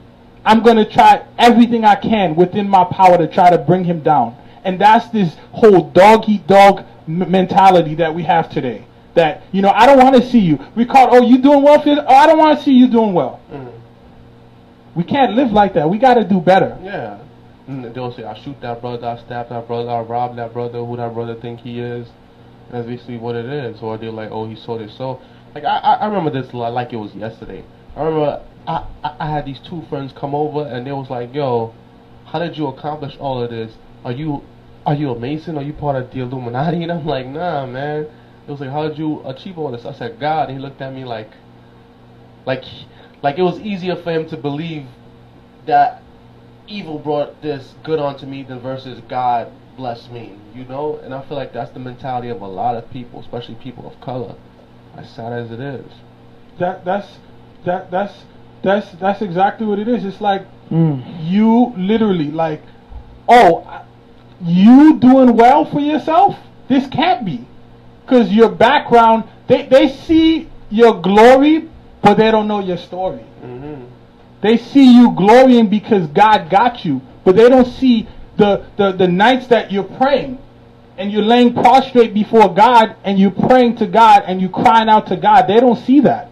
I'm 0.45 0.62
going 0.63 0.77
to 0.77 0.86
try 0.86 1.25
everything 1.38 1.83
I 1.83 1.95
can 1.95 2.36
within 2.36 2.69
my 2.69 2.83
power 2.86 3.17
to 3.17 3.27
try 3.27 3.49
to 3.49 3.57
bring 3.57 3.83
him 3.83 4.01
down. 4.01 4.36
And 4.63 4.79
that's 4.79 5.07
this 5.10 5.36
whole 5.51 5.89
dog 5.91 6.27
eat 6.27 6.47
dog 6.47 6.86
mentality 7.07 7.95
that 7.95 8.13
we 8.13 8.23
have 8.23 8.49
today. 8.49 8.86
That, 9.13 9.43
you 9.51 9.62
know, 9.62 9.69
I 9.69 9.86
don't 9.86 9.97
want 9.97 10.15
to 10.15 10.29
see 10.29 10.39
you. 10.39 10.60
We 10.75 10.86
call, 10.86 11.10
oh, 11.12 11.21
you 11.21 11.39
doing 11.39 11.63
well? 11.63 11.81
Oh, 11.86 12.05
I 12.07 12.27
don't 12.27 12.38
want 12.38 12.60
to 12.60 12.63
see 12.63 12.73
you 12.73 12.88
doing 12.88 13.13
well. 13.13 13.39
Mm. 13.51 13.76
We 14.97 15.03
can't 15.03 15.33
live 15.33 15.51
like 15.51 15.75
that. 15.75 15.88
We 15.89 15.99
got 15.99 16.15
to 16.15 16.27
do 16.27 16.41
better. 16.41 16.77
Yeah. 16.81 17.23
Mm, 17.69 17.86
and 17.86 17.95
they'll 17.95 18.12
say, 18.15 18.23
I'll 18.23 18.41
shoot 18.41 18.60
that 18.62 18.81
brother, 18.81 19.05
I'll 19.05 19.23
stab 19.25 19.49
that 19.49 19.67
brother, 19.67 19.91
I'll 19.91 20.05
rob 20.05 20.36
that 20.38 20.53
brother, 20.53 20.79
who 20.83 20.97
that 20.97 21.13
brother 21.13 21.36
think 21.39 21.60
he 21.60 21.79
is. 21.79 22.07
That's 22.71 22.88
basically 22.88 23.17
what 23.17 23.36
it 23.36 23.45
is. 23.45 23.81
Or 23.81 23.97
they're 23.97 24.12
like, 24.12 24.31
oh, 24.31 24.49
he 24.49 24.55
sold 24.55 24.81
it. 24.81 24.89
So, 24.97 25.21
like, 25.53 25.63
I, 25.63 25.77
I 25.77 25.93
I 25.93 26.05
remember 26.07 26.31
this 26.31 26.51
li- 26.53 26.69
like 26.69 26.93
it 26.93 26.97
was 26.97 27.13
yesterday. 27.13 27.63
I 27.95 28.03
remember 28.03 28.43
I, 28.67 28.88
I, 29.03 29.15
I 29.19 29.31
had 29.31 29.45
these 29.45 29.60
two 29.69 29.83
friends 29.89 30.13
come 30.19 30.33
over 30.33 30.65
and 30.67 30.86
they 30.88 30.91
was 30.91 31.10
like, 31.10 31.33
yo, 31.33 31.73
how 32.25 32.39
did 32.39 32.57
you 32.57 32.67
accomplish 32.67 33.15
all 33.19 33.41
of 33.41 33.49
this? 33.49 33.73
Are 34.03 34.12
you 34.12 34.41
are 34.86 34.95
you 34.95 35.12
a 35.12 35.19
Mason? 35.19 35.57
Are 35.57 35.63
you 35.63 35.73
part 35.73 35.95
of 36.01 36.12
the 36.12 36.21
Illuminati? 36.21 36.81
And 36.83 36.91
I'm 36.91 37.05
like, 37.05 37.27
nah, 37.27 37.65
man. 37.65 38.07
It 38.47 38.51
was 38.51 38.62
like, 38.62 38.69
how 38.69 38.88
did 38.88 38.97
you 38.97 39.21
achieve 39.25 39.57
all 39.57 39.71
this? 39.71 39.86
I 39.86 39.93
said, 39.93 40.19
God. 40.19 40.49
And 40.49 40.57
he 40.57 40.63
looked 40.63 40.81
at 40.81 40.93
me 40.93 41.03
like, 41.03 41.29
like, 42.45 42.63
like 43.21 43.38
it 43.38 43.43
was 43.43 43.60
easier 43.60 43.95
for 43.95 44.12
him 44.12 44.27
to 44.30 44.38
believe 44.38 44.86
that 45.65 46.01
evil 46.67 46.99
brought 46.99 47.41
this 47.41 47.73
good 47.84 47.99
onto 47.99 48.25
me 48.25 48.43
than 48.43 48.60
versus 48.60 49.01
God 49.08 49.51
bless 49.75 50.10
me, 50.10 50.34
you 50.53 50.65
know? 50.65 50.97
And 51.03 51.13
I 51.13 51.21
feel 51.21 51.38
like 51.38 51.53
that's 51.53 51.71
the 51.71 51.80
mentality 51.80 52.30
of 52.30 52.41
a 52.41 52.47
lot 52.47 52.75
of 52.75 52.89
people, 52.91 53.19
especially 53.21 53.56
people 53.56 53.88
of 53.88 53.99
color. 54.01 54.36
As 54.95 55.10
sad 55.10 55.32
as 55.34 55.51
it 55.51 55.60
is. 55.60 55.91
That 56.60 56.84
that's 56.84 57.19
that 57.65 57.91
that's 57.91 58.13
that's 58.63 58.91
that's 58.93 59.21
exactly 59.21 59.67
what 59.67 59.80
it 59.80 59.88
is. 59.88 60.03
It's 60.06 60.21
like 60.21 60.45
Mm. 60.69 61.30
you 61.30 61.73
literally 61.77 62.30
like, 62.30 62.62
oh, 63.30 63.86
you 64.43 64.99
doing 64.99 65.38
well 65.38 65.63
for 65.63 65.80
yourself? 65.80 66.36
This 66.67 66.86
can't 66.88 67.25
be, 67.25 67.47
because 68.06 68.34
your 68.34 68.49
background. 68.49 69.23
They 69.47 69.65
they 69.67 69.88
see 69.88 70.49
your 70.69 71.01
glory, 71.01 71.69
but 72.08 72.15
they 72.15 72.32
don't 72.32 72.48
know 72.48 72.62
your 72.62 72.78
story. 72.78 73.26
Mm-hmm. 73.43 73.84
They 74.39 74.56
see 74.56 74.96
you 74.96 75.12
glorying 75.12 75.67
because 75.70 76.08
God 76.08 76.50
got 76.50 76.86
you, 76.86 77.02
but 77.26 77.36
they 77.36 77.50
don't 77.50 77.67
see 77.67 78.08
the, 78.38 78.65
the, 78.78 78.93
the 78.93 79.10
nights 79.10 79.48
that 79.48 79.74
you're 79.74 79.84
praying 79.84 80.38
and 80.98 81.12
you're 81.12 81.22
laying 81.22 81.54
prostrate 81.54 82.13
before 82.13 82.54
God 82.54 82.96
and 83.04 83.20
you're 83.20 83.32
praying 83.32 83.76
to 83.78 83.88
God 83.88 84.24
and 84.26 84.39
you're 84.39 84.50
crying 84.50 84.88
out 84.88 85.08
to 85.08 85.17
God. 85.17 85.48
They 85.48 85.60
don't 85.60 85.76
see 85.80 86.00
that. 86.00 86.32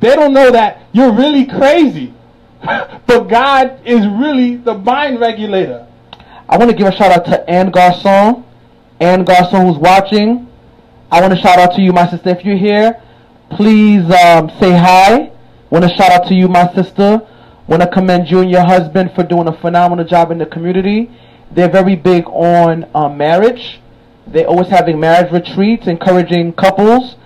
They 0.00 0.16
don't 0.16 0.32
know 0.32 0.52
that 0.52 0.86
you're 0.92 1.12
really 1.12 1.44
crazy. 1.44 2.14
but 2.64 3.24
God 3.24 3.78
is 3.84 4.06
really 4.06 4.56
the 4.56 4.72
mind 4.72 5.20
regulator. 5.20 5.86
I 6.48 6.56
want 6.56 6.70
to 6.70 6.76
give 6.76 6.86
a 6.86 6.92
shout 6.92 7.12
out 7.12 7.26
to 7.26 7.50
Ann 7.50 7.70
Garcon. 7.70 8.42
Ann 9.00 9.24
Garcon, 9.24 9.66
who's 9.66 9.76
watching. 9.76 10.48
I 11.12 11.20
want 11.20 11.34
to 11.34 11.38
shout 11.38 11.58
out 11.58 11.74
to 11.74 11.82
you, 11.82 11.92
my 11.92 12.08
sister. 12.08 12.30
If 12.30 12.42
you're 12.42 12.56
here, 12.56 13.02
please 13.50 14.04
um, 14.10 14.48
say 14.60 14.72
hi. 14.72 15.32
Want 15.70 15.84
to 15.84 15.94
shout 15.96 16.10
out 16.10 16.26
to 16.28 16.34
you, 16.34 16.48
my 16.48 16.72
sister. 16.74 17.20
Want 17.66 17.82
to 17.82 17.88
commend 17.88 18.30
you 18.30 18.40
and 18.40 18.50
your 18.50 18.64
husband 18.64 19.12
for 19.14 19.22
doing 19.22 19.46
a 19.48 19.60
phenomenal 19.60 20.04
job 20.04 20.30
in 20.30 20.38
the 20.38 20.46
community. 20.46 21.10
They're 21.52 21.70
very 21.70 21.96
big 21.96 22.26
on 22.26 22.88
uh, 22.94 23.08
marriage. 23.08 23.80
They're 24.26 24.46
always 24.46 24.68
having 24.68 24.98
marriage 24.98 25.32
retreats, 25.32 25.86
encouraging 25.86 26.52
couples, 26.54 27.16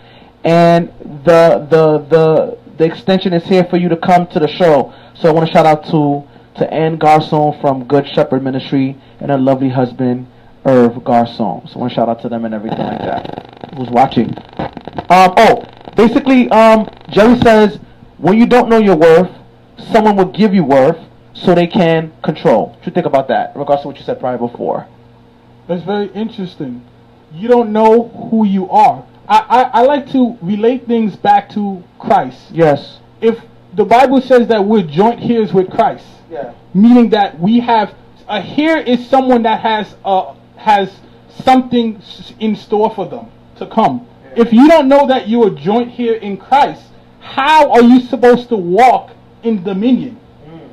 and 0.42 0.88
the 1.24 1.66
the 1.70 1.98
the 2.08 2.58
the 2.78 2.84
extension 2.84 3.32
is 3.32 3.44
here 3.44 3.64
for 3.64 3.76
you 3.76 3.88
to 3.88 3.96
come 3.96 4.26
to 4.28 4.40
the 4.40 4.48
show. 4.48 4.92
So 5.14 5.28
I 5.28 5.32
want 5.32 5.46
to 5.46 5.52
shout 5.52 5.66
out 5.66 5.84
to 5.86 6.24
to 6.58 6.72
Ann 6.72 6.96
Garcon 6.96 7.60
from 7.60 7.84
Good 7.84 8.06
Shepherd 8.08 8.42
Ministry 8.42 8.96
and 9.20 9.30
her 9.30 9.38
lovely 9.38 9.70
husband 9.70 10.26
Irv 10.64 11.04
Garcon. 11.04 11.66
So 11.66 11.74
I 11.74 11.78
want 11.78 11.92
to 11.92 11.94
shout 11.94 12.08
out 12.08 12.22
to 12.22 12.28
them 12.28 12.44
and 12.44 12.54
everything 12.54 12.78
like 12.78 13.00
that. 13.00 13.74
Who's 13.76 13.90
watching? 13.90 14.34
Um, 15.10 15.34
oh, 15.36 15.64
basically, 15.96 16.48
um, 16.50 16.88
Jerry 17.10 17.38
says 17.40 17.78
when 18.18 18.38
you 18.38 18.46
don't 18.46 18.68
know 18.68 18.78
your 18.78 18.96
worth, 18.96 19.30
someone 19.92 20.16
will 20.16 20.32
give 20.32 20.54
you 20.54 20.64
worth 20.64 20.98
so 21.34 21.54
they 21.54 21.66
can 21.66 22.12
control. 22.22 22.68
What 22.70 22.86
you 22.86 22.92
think 22.92 23.06
about 23.06 23.28
that? 23.28 23.54
In 23.54 23.60
regards 23.60 23.82
to 23.82 23.88
what 23.88 23.98
you 23.98 24.04
said 24.04 24.20
prior 24.20 24.38
before. 24.38 24.86
That's 25.66 25.82
very 25.84 26.08
interesting. 26.12 26.84
You 27.32 27.48
don't 27.48 27.72
know 27.72 28.08
who 28.30 28.44
you 28.46 28.70
are. 28.70 29.04
I, 29.28 29.38
I, 29.38 29.62
I 29.62 29.82
like 29.82 30.10
to 30.12 30.38
relate 30.42 30.86
things 30.86 31.16
back 31.16 31.48
to 31.50 31.82
Christ. 31.98 32.50
Yes. 32.50 33.00
If 33.20 33.38
the 33.74 33.84
Bible 33.84 34.20
says 34.20 34.46
that 34.48 34.64
we're 34.64 34.82
joint 34.82 35.20
heirs 35.28 35.52
with 35.52 35.70
Christ, 35.70 36.06
Yeah. 36.30 36.52
meaning 36.74 37.10
that 37.10 37.40
we 37.40 37.60
have 37.60 37.94
a 38.28 38.40
here 38.40 38.76
is 38.78 39.06
someone 39.08 39.42
that 39.42 39.60
has 39.60 39.94
uh 40.04 40.34
has 40.56 40.90
something 41.42 42.00
in 42.38 42.56
store 42.56 42.94
for 42.94 43.06
them 43.06 43.26
to 43.56 43.66
come. 43.66 44.06
If 44.36 44.52
you 44.52 44.68
don't 44.68 44.88
know 44.88 45.06
that 45.06 45.28
you 45.28 45.42
are 45.44 45.50
joint 45.50 45.90
here 45.90 46.14
in 46.14 46.36
Christ, 46.36 46.82
how 47.20 47.70
are 47.72 47.82
you 47.82 48.00
supposed 48.00 48.48
to 48.50 48.56
walk 48.56 49.10
in 49.42 49.62
dominion? 49.62 50.20
Mm. 50.46 50.68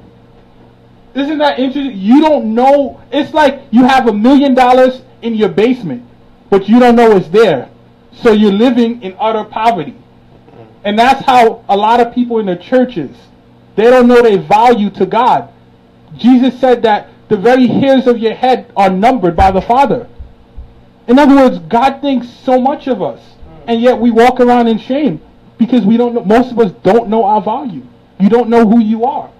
Isn't 1.16 1.38
that 1.40 1.60
interesting? 1.60 1.98
You 1.98 2.22
don't 2.22 2.54
know. 2.54 3.02
It's 3.12 3.34
like 3.34 3.62
you 3.72 3.86
have 3.86 4.08
a 4.08 4.14
million 4.14 4.54
dollars 4.54 5.02
in 5.22 5.36
your 5.36 5.50
basement, 5.50 6.04
but 6.50 6.68
you 6.68 6.80
don't 6.80 6.96
know 6.96 7.16
it's 7.16 7.30
there. 7.30 7.70
So 8.14 8.32
you're 8.32 8.52
living 8.52 9.02
in 9.02 9.16
utter 9.20 9.44
poverty. 9.44 9.94
Mm. 9.94 10.68
And 10.84 11.00
that's 11.00 11.26
how 11.26 11.64
a 11.70 11.78
lot 11.78 12.00
of 12.00 12.14
people 12.14 12.40
in 12.40 12.46
the 12.46 12.58
churches, 12.58 13.16
they 13.76 13.84
don't 13.84 14.08
know 14.08 14.22
their 14.22 14.40
value 14.40 14.90
to 14.92 15.06
God. 15.06 15.50
Jesus 16.18 16.60
said 16.60 16.82
that 16.84 17.10
the 17.30 17.38
very 17.38 17.68
hairs 17.68 18.08
of 18.08 18.18
your 18.18 18.34
head 18.34 18.72
are 18.76 18.90
numbered 18.90 19.38
by 19.38 19.52
the 19.52 19.62
Father. 19.62 20.10
In 21.08 21.18
other 21.18 21.36
words, 21.36 21.60
God 21.60 22.02
thinks 22.02 22.30
so 22.30 22.60
much 22.60 22.88
of 22.88 23.02
us, 23.02 23.22
and 23.68 23.82
yet 23.82 24.00
we 24.00 24.12
walk 24.12 24.40
around 24.40 24.68
in 24.68 24.78
shame 24.78 25.22
because 25.58 25.86
we 25.86 25.98
don't 25.98 26.14
know. 26.14 26.24
Most 26.24 26.52
of 26.52 26.60
us 26.60 26.72
don't 26.84 27.10
know 27.10 27.24
our 27.24 27.42
value. 27.42 27.86
You 28.20 28.30
don't 28.30 28.50
know 28.50 28.68
who 28.68 28.80
you 28.80 29.06
are, 29.06 29.32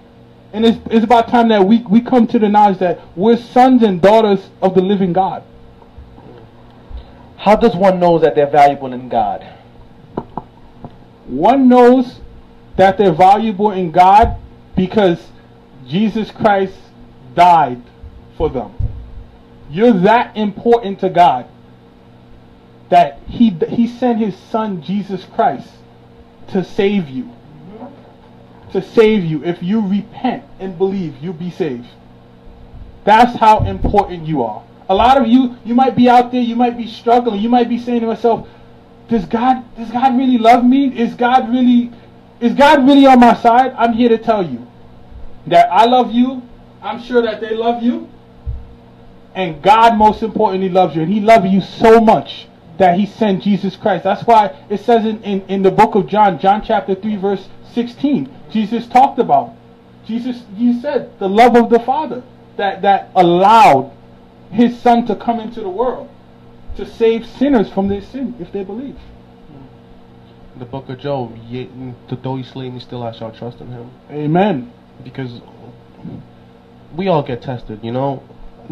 and 0.52 0.64
it's, 0.64 0.78
it's 0.90 1.04
about 1.04 1.28
time 1.28 1.48
that 1.48 1.64
we 1.64 1.78
we 1.82 2.00
come 2.00 2.26
to 2.28 2.38
the 2.38 2.48
knowledge 2.48 2.78
that 2.78 3.00
we're 3.16 3.36
sons 3.36 3.82
and 3.82 4.00
daughters 4.00 4.50
of 4.60 4.74
the 4.74 4.82
living 4.82 5.12
God. 5.12 5.44
How 7.36 7.56
does 7.56 7.74
one 7.74 7.98
know 7.98 8.18
that 8.20 8.34
they're 8.34 8.50
valuable 8.50 8.92
in 8.92 9.08
God? 9.08 9.44
One 11.26 11.68
knows 11.68 12.20
that 12.76 12.98
they're 12.98 13.12
valuable 13.12 13.72
in 13.72 13.90
God 13.90 14.36
because 14.76 15.30
Jesus 15.88 16.30
Christ 16.30 16.74
died 17.34 17.82
for 18.36 18.48
them. 18.48 18.74
You're 19.70 19.92
that 20.00 20.36
important 20.36 21.00
to 21.00 21.08
God 21.08 21.48
that 22.92 23.18
he 23.26 23.48
he 23.70 23.86
sent 23.86 24.18
his 24.18 24.36
son 24.36 24.82
Jesus 24.82 25.24
Christ 25.24 25.70
to 26.48 26.62
save 26.62 27.08
you. 27.08 27.30
to 28.72 28.82
save 28.82 29.24
you. 29.24 29.42
If 29.42 29.62
you 29.62 29.80
repent 29.80 30.44
and 30.60 30.76
believe, 30.76 31.16
you'll 31.22 31.32
be 31.32 31.50
saved. 31.50 31.88
That's 33.04 33.34
how 33.38 33.64
important 33.64 34.26
you 34.26 34.42
are. 34.42 34.62
A 34.90 34.94
lot 34.94 35.16
of 35.16 35.26
you, 35.26 35.56
you 35.64 35.74
might 35.74 35.96
be 35.96 36.06
out 36.10 36.32
there, 36.32 36.42
you 36.42 36.54
might 36.54 36.76
be 36.76 36.86
struggling, 36.86 37.40
you 37.40 37.48
might 37.48 37.70
be 37.70 37.78
saying 37.78 38.00
to 38.00 38.08
yourself, 38.08 38.46
does 39.08 39.24
God 39.24 39.64
does 39.74 39.90
God 39.90 40.18
really 40.18 40.36
love 40.36 40.62
me? 40.62 40.88
Is 40.88 41.14
God 41.14 41.48
really 41.48 41.90
is 42.40 42.52
God 42.52 42.86
really 42.86 43.06
on 43.06 43.20
my 43.20 43.32
side? 43.36 43.72
I'm 43.78 43.94
here 43.94 44.10
to 44.10 44.18
tell 44.18 44.46
you 44.46 44.66
that 45.46 45.72
I 45.72 45.86
love 45.86 46.12
you. 46.12 46.42
I'm 46.82 47.00
sure 47.02 47.22
that 47.22 47.40
they 47.40 47.54
love 47.54 47.82
you. 47.82 48.10
And 49.34 49.62
God 49.62 49.96
most 49.96 50.22
importantly 50.22 50.68
loves 50.68 50.94
you. 50.94 51.00
And 51.02 51.10
he 51.10 51.20
loves 51.20 51.46
you 51.46 51.62
so 51.62 51.98
much 51.98 52.48
that 52.82 52.98
he 52.98 53.06
sent 53.06 53.44
Jesus 53.44 53.76
Christ. 53.76 54.02
That's 54.02 54.26
why 54.26 54.56
it 54.68 54.80
says 54.80 55.06
in, 55.06 55.22
in, 55.22 55.42
in 55.42 55.62
the 55.62 55.70
book 55.70 55.94
of 55.94 56.08
John, 56.08 56.40
John 56.40 56.64
chapter 56.64 56.96
3, 56.96 57.14
verse 57.16 57.48
16, 57.74 58.28
Jesus 58.50 58.88
talked 58.88 59.20
about. 59.20 59.54
Jesus 60.04 60.42
he 60.56 60.80
said 60.80 61.16
the 61.20 61.28
love 61.28 61.54
of 61.54 61.70
the 61.70 61.78
Father 61.78 62.24
that, 62.56 62.82
that 62.82 63.10
allowed 63.14 63.92
his 64.50 64.76
son 64.80 65.06
to 65.06 65.14
come 65.14 65.38
into 65.38 65.60
the 65.60 65.68
world 65.68 66.10
to 66.76 66.84
save 66.84 67.24
sinners 67.24 67.70
from 67.72 67.86
their 67.86 68.02
sin 68.02 68.34
if 68.40 68.50
they 68.50 68.64
believe. 68.64 68.98
The 70.58 70.64
book 70.64 70.88
of 70.88 70.98
Job, 70.98 71.38
yet 71.48 71.68
though 72.08 72.36
he 72.36 72.42
slay 72.42 72.68
me, 72.68 72.80
still 72.80 73.04
I 73.04 73.12
shall 73.12 73.30
trust 73.30 73.60
in 73.60 73.68
him. 73.68 73.92
Amen. 74.10 74.72
Because 75.04 75.40
we 76.96 77.06
all 77.06 77.22
get 77.22 77.42
tested, 77.42 77.78
you 77.84 77.92
know. 77.92 78.24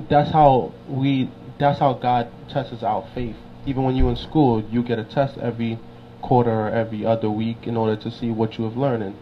That's 0.08 0.30
how 0.30 0.72
we. 0.88 1.30
That's 1.58 1.78
how 1.78 1.94
God 1.94 2.28
tests 2.48 2.82
our 2.82 3.08
faith. 3.14 3.36
Even 3.66 3.82
when 3.84 3.96
you're 3.96 4.10
in 4.10 4.16
school, 4.16 4.64
you 4.70 4.82
get 4.82 4.98
a 4.98 5.04
test 5.04 5.38
every 5.38 5.78
quarter 6.22 6.50
or 6.50 6.70
every 6.70 7.04
other 7.04 7.30
week 7.30 7.66
in 7.66 7.76
order 7.76 7.96
to 7.96 8.10
see 8.10 8.30
what 8.30 8.58
you 8.58 8.64
have 8.64 8.76
learned. 8.76 9.02
And 9.02 9.16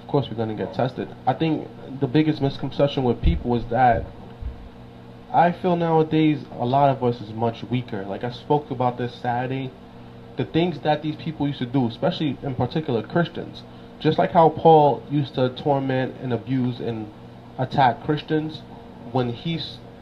of 0.00 0.08
course, 0.08 0.28
we're 0.30 0.36
going 0.36 0.56
to 0.56 0.64
get 0.64 0.74
tested. 0.74 1.14
I 1.26 1.34
think 1.34 1.68
the 2.00 2.06
biggest 2.06 2.40
misconception 2.40 3.04
with 3.04 3.22
people 3.22 3.54
is 3.56 3.64
that 3.70 4.04
I 5.32 5.52
feel 5.52 5.76
nowadays 5.76 6.44
a 6.52 6.66
lot 6.66 6.90
of 6.90 7.02
us 7.02 7.20
is 7.22 7.32
much 7.32 7.64
weaker. 7.64 8.04
Like 8.04 8.22
I 8.22 8.30
spoke 8.30 8.70
about 8.70 8.98
this 8.98 9.14
Saturday, 9.14 9.72
the 10.36 10.44
things 10.44 10.80
that 10.80 11.02
these 11.02 11.16
people 11.16 11.46
used 11.46 11.60
to 11.60 11.66
do, 11.66 11.88
especially 11.88 12.36
in 12.42 12.54
particular 12.54 13.02
Christians, 13.02 13.62
just 13.98 14.18
like 14.18 14.32
how 14.32 14.50
Paul 14.50 15.02
used 15.10 15.34
to 15.36 15.48
torment 15.48 16.16
and 16.20 16.34
abuse 16.34 16.80
and 16.80 17.10
attack 17.58 18.04
Christians 18.04 18.60
when 19.12 19.32
he 19.32 19.58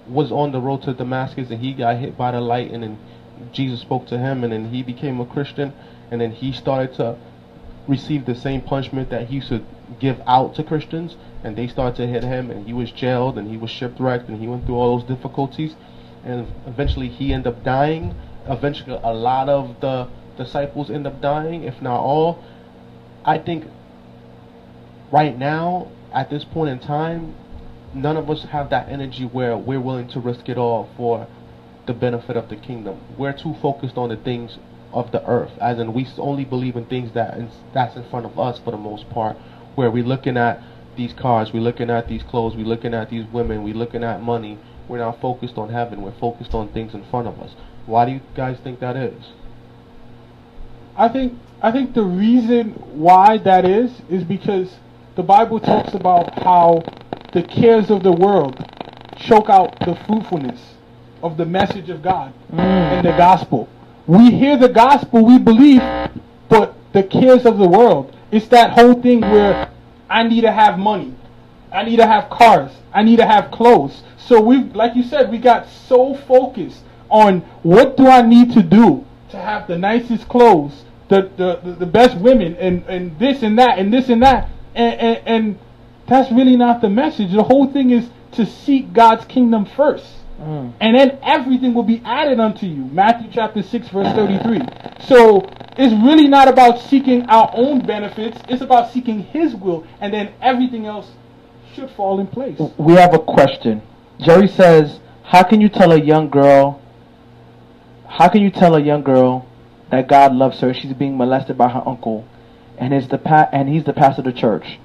was 0.08 0.32
on 0.32 0.50
the 0.50 0.60
road 0.60 0.82
to 0.82 0.94
Damascus 0.94 1.50
and 1.50 1.60
he 1.60 1.74
got 1.74 1.98
hit 1.98 2.16
by 2.16 2.32
the 2.32 2.40
light 2.40 2.72
and 2.72 2.98
Jesus 3.52 3.80
spoke 3.80 4.06
to 4.06 4.18
him 4.18 4.44
and 4.44 4.52
then 4.52 4.70
he 4.70 4.82
became 4.82 5.20
a 5.20 5.26
Christian 5.26 5.72
and 6.10 6.20
then 6.20 6.32
he 6.32 6.52
started 6.52 6.94
to 6.94 7.16
receive 7.88 8.26
the 8.26 8.34
same 8.34 8.60
punishment 8.60 9.10
that 9.10 9.28
he 9.28 9.36
used 9.36 9.48
to 9.48 9.64
give 9.98 10.20
out 10.26 10.54
to 10.54 10.62
Christians 10.62 11.16
and 11.42 11.56
they 11.56 11.66
started 11.66 11.96
to 11.96 12.06
hit 12.06 12.22
him 12.22 12.50
and 12.50 12.66
he 12.66 12.72
was 12.72 12.90
jailed 12.90 13.38
and 13.38 13.48
he 13.48 13.56
was 13.56 13.70
shipwrecked 13.70 14.28
and 14.28 14.40
he 14.40 14.46
went 14.46 14.66
through 14.66 14.76
all 14.76 14.98
those 14.98 15.08
difficulties. 15.08 15.74
And 16.24 16.46
eventually 16.66 17.08
he 17.08 17.32
ended 17.32 17.54
up 17.54 17.64
dying. 17.64 18.14
Eventually 18.46 18.98
a 19.02 19.12
lot 19.12 19.48
of 19.48 19.80
the 19.80 20.08
disciples 20.36 20.90
end 20.90 21.06
up 21.06 21.20
dying 21.20 21.64
if 21.64 21.80
not 21.82 22.00
all. 22.00 22.42
I 23.24 23.38
think 23.38 23.66
right 25.10 25.36
now 25.36 25.90
at 26.12 26.30
this 26.30 26.44
point 26.44 26.70
in 26.70 26.78
time 26.78 27.34
none 27.92 28.16
of 28.16 28.30
us 28.30 28.44
have 28.44 28.70
that 28.70 28.88
energy 28.88 29.24
where 29.24 29.56
we're 29.56 29.80
willing 29.80 30.08
to 30.08 30.20
risk 30.20 30.48
it 30.48 30.56
all 30.56 30.88
for 30.96 31.26
the 31.86 31.92
benefit 31.92 32.36
of 32.36 32.48
the 32.48 32.56
kingdom 32.56 33.00
we're 33.18 33.32
too 33.32 33.54
focused 33.60 33.96
on 33.96 34.08
the 34.08 34.16
things 34.16 34.58
of 34.92 35.10
the 35.12 35.24
earth 35.26 35.52
as 35.60 35.78
in 35.78 35.92
we 35.92 36.06
only 36.18 36.44
believe 36.44 36.76
in 36.76 36.84
things 36.86 37.12
that 37.12 37.38
that's 37.72 37.96
in 37.96 38.08
front 38.10 38.26
of 38.26 38.38
us 38.38 38.58
for 38.64 38.70
the 38.70 38.76
most 38.76 39.08
part 39.10 39.36
where 39.74 39.90
we're 39.90 40.04
looking 40.04 40.36
at 40.36 40.62
these 40.96 41.12
cars, 41.14 41.52
we're 41.52 41.62
looking 41.62 41.88
at 41.88 42.08
these 42.08 42.22
clothes, 42.22 42.56
we're 42.56 42.66
looking 42.66 42.92
at 42.92 43.10
these 43.10 43.24
women, 43.32 43.62
we're 43.62 43.74
looking 43.74 44.04
at 44.04 44.20
money. 44.20 44.58
We're 44.88 44.98
not 44.98 45.20
focused 45.20 45.56
on 45.56 45.68
heaven. 45.68 46.02
We're 46.02 46.18
focused 46.18 46.52
on 46.52 46.72
things 46.72 46.94
in 46.94 47.04
front 47.10 47.28
of 47.28 47.38
us. 47.40 47.52
Why 47.86 48.06
do 48.06 48.12
you 48.12 48.20
guys 48.34 48.58
think 48.62 48.80
that 48.80 48.96
is? 48.96 49.24
I 50.96 51.08
think 51.08 51.38
I 51.62 51.70
think 51.70 51.94
the 51.94 52.02
reason 52.02 52.72
why 52.92 53.38
that 53.38 53.64
is 53.64 54.02
is 54.10 54.24
because 54.24 54.76
the 55.16 55.22
Bible 55.22 55.60
talks 55.60 55.94
about 55.94 56.42
how 56.42 56.82
the 57.32 57.42
cares 57.42 57.88
of 57.90 58.02
the 58.02 58.12
world 58.12 58.56
choke 59.16 59.48
out 59.48 59.78
the 59.80 59.94
fruitfulness 60.06 60.74
of 61.22 61.36
the 61.36 61.44
message 61.44 61.90
of 61.90 62.02
God 62.02 62.32
mm. 62.52 62.58
and 62.58 63.06
the 63.06 63.12
gospel. 63.12 63.68
We 64.06 64.30
hear 64.30 64.56
the 64.56 64.68
gospel, 64.68 65.24
we 65.24 65.38
believe, 65.38 65.82
but 66.48 66.74
the 66.92 67.02
cares 67.02 67.46
of 67.46 67.58
the 67.58 67.68
world. 67.68 68.16
It's 68.30 68.48
that 68.48 68.70
whole 68.70 69.00
thing 69.00 69.20
where 69.20 69.70
I 70.08 70.22
need 70.22 70.42
to 70.42 70.52
have 70.52 70.78
money. 70.78 71.14
I 71.72 71.84
need 71.84 71.96
to 71.96 72.06
have 72.06 72.30
cars. 72.30 72.72
I 72.92 73.02
need 73.02 73.16
to 73.16 73.26
have 73.26 73.50
clothes. 73.50 74.02
So 74.18 74.40
we, 74.40 74.64
like 74.64 74.96
you 74.96 75.02
said, 75.02 75.30
we 75.30 75.38
got 75.38 75.68
so 75.68 76.14
focused 76.14 76.82
on 77.08 77.40
what 77.62 77.96
do 77.96 78.06
I 78.06 78.22
need 78.22 78.52
to 78.52 78.62
do 78.62 79.04
to 79.30 79.36
have 79.36 79.68
the 79.68 79.78
nicest 79.78 80.28
clothes, 80.28 80.84
the 81.08 81.30
the, 81.36 81.76
the, 81.78 81.86
best 81.86 82.16
women, 82.18 82.56
and, 82.56 82.84
and 82.86 83.18
this 83.18 83.42
and 83.42 83.58
that, 83.58 83.78
and 83.78 83.92
this 83.92 84.08
and 84.08 84.22
that. 84.22 84.48
And, 84.74 85.00
and, 85.00 85.26
and 85.26 85.58
that's 86.08 86.30
really 86.32 86.56
not 86.56 86.80
the 86.80 86.88
message. 86.88 87.32
The 87.32 87.42
whole 87.42 87.72
thing 87.72 87.90
is 87.90 88.08
to 88.32 88.46
seek 88.46 88.92
God's 88.92 89.24
kingdom 89.26 89.64
first. 89.64 90.06
Mm. 90.40 90.72
And 90.80 90.96
then 90.96 91.18
everything 91.22 91.74
will 91.74 91.82
be 91.84 92.00
added 92.04 92.40
unto 92.40 92.66
you. 92.66 92.84
Matthew 92.86 93.28
chapter 93.30 93.62
6, 93.62 93.88
verse 93.88 94.14
33. 94.14 94.60
So 95.06 95.46
it's 95.76 95.94
really 96.04 96.28
not 96.28 96.48
about 96.48 96.80
seeking 96.80 97.26
our 97.26 97.50
own 97.54 97.84
benefits, 97.84 98.40
it's 98.48 98.62
about 98.62 98.90
seeking 98.90 99.20
His 99.20 99.54
will, 99.54 99.86
and 100.00 100.12
then 100.12 100.32
everything 100.40 100.86
else 100.86 101.10
should 101.74 101.90
fall 101.90 102.20
in 102.20 102.26
place. 102.26 102.58
We 102.78 102.94
have 102.94 103.14
a 103.14 103.18
question. 103.18 103.82
Jerry 104.18 104.48
says, 104.48 104.98
How 105.24 105.42
can 105.42 105.60
you 105.60 105.68
tell 105.68 105.92
a 105.92 106.00
young 106.00 106.30
girl, 106.30 106.80
how 108.08 108.28
can 108.28 108.42
you 108.42 108.50
tell 108.50 108.74
a 108.74 108.80
young 108.80 109.02
girl 109.02 109.46
that 109.90 110.08
God 110.08 110.34
loves 110.34 110.60
her? 110.60 110.72
She's 110.72 110.92
being 110.94 111.16
molested 111.18 111.58
by 111.58 111.68
her 111.68 111.82
uncle, 111.86 112.26
and, 112.78 112.94
is 112.94 113.08
the 113.08 113.18
pa- 113.18 113.48
and 113.52 113.68
he's 113.68 113.84
the 113.84 113.92
pastor 113.92 114.22
of 114.22 114.24
the 114.26 114.32
church. 114.32 114.78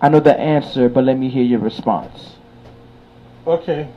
I 0.00 0.08
know 0.08 0.20
the 0.20 0.38
answer, 0.38 0.88
but 0.88 1.04
let 1.04 1.16
me 1.16 1.30
hear 1.30 1.44
your 1.44 1.60
response. 1.60 2.36
Okay. 3.46 3.88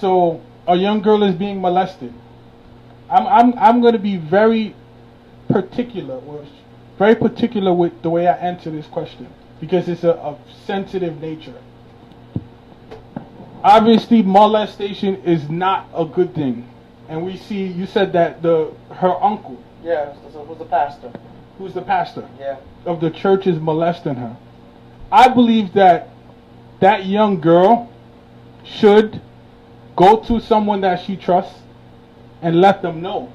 So 0.00 0.42
a 0.66 0.76
young 0.76 1.00
girl 1.00 1.22
is 1.22 1.34
being 1.34 1.60
molested. 1.60 2.12
I'm 3.08 3.26
I'm 3.26 3.58
I'm 3.58 3.80
going 3.80 3.92
to 3.92 3.98
be 3.98 4.16
very 4.16 4.74
particular, 5.48 6.16
or 6.16 6.44
very 6.98 7.14
particular 7.14 7.72
with 7.72 8.02
the 8.02 8.10
way 8.10 8.26
I 8.26 8.34
answer 8.34 8.70
this 8.70 8.86
question 8.86 9.28
because 9.60 9.88
it's 9.88 10.04
a, 10.04 10.12
a 10.12 10.38
sensitive 10.66 11.20
nature. 11.20 11.54
Obviously, 13.62 14.22
molestation 14.22 15.16
is 15.24 15.48
not 15.48 15.88
a 15.94 16.04
good 16.04 16.34
thing, 16.34 16.68
and 17.08 17.24
we 17.24 17.36
see. 17.36 17.66
You 17.66 17.86
said 17.86 18.12
that 18.12 18.42
the 18.42 18.72
her 18.90 19.22
uncle. 19.22 19.62
Yeah, 19.82 20.12
who's 20.14 20.58
the 20.58 20.64
pastor? 20.64 21.12
Who's 21.58 21.74
the 21.74 21.82
pastor? 21.82 22.28
Yeah. 22.38 22.58
Of 22.84 23.00
the 23.00 23.10
church 23.10 23.46
is 23.46 23.58
molesting 23.58 24.16
her. 24.16 24.36
I 25.10 25.28
believe 25.28 25.72
that 25.74 26.10
that 26.80 27.06
young 27.06 27.40
girl 27.40 27.90
should 28.64 29.20
go 29.96 30.20
to 30.20 30.40
someone 30.40 30.82
that 30.82 31.02
she 31.04 31.16
trusts 31.16 31.58
and 32.42 32.60
let 32.60 32.82
them 32.82 33.00
know. 33.00 33.32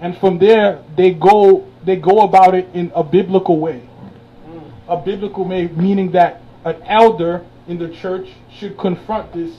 And 0.00 0.16
from 0.18 0.38
there, 0.38 0.82
they 0.96 1.12
go 1.12 1.68
they 1.84 1.96
go 1.96 2.22
about 2.22 2.54
it 2.54 2.68
in 2.74 2.90
a 2.94 3.04
biblical 3.04 3.58
way. 3.58 3.88
A 4.88 4.96
biblical 4.96 5.44
way, 5.44 5.68
meaning 5.68 6.12
that 6.12 6.42
an 6.64 6.82
elder 6.84 7.44
in 7.68 7.78
the 7.78 7.88
church 7.88 8.28
should 8.52 8.76
confront 8.78 9.32
this 9.32 9.56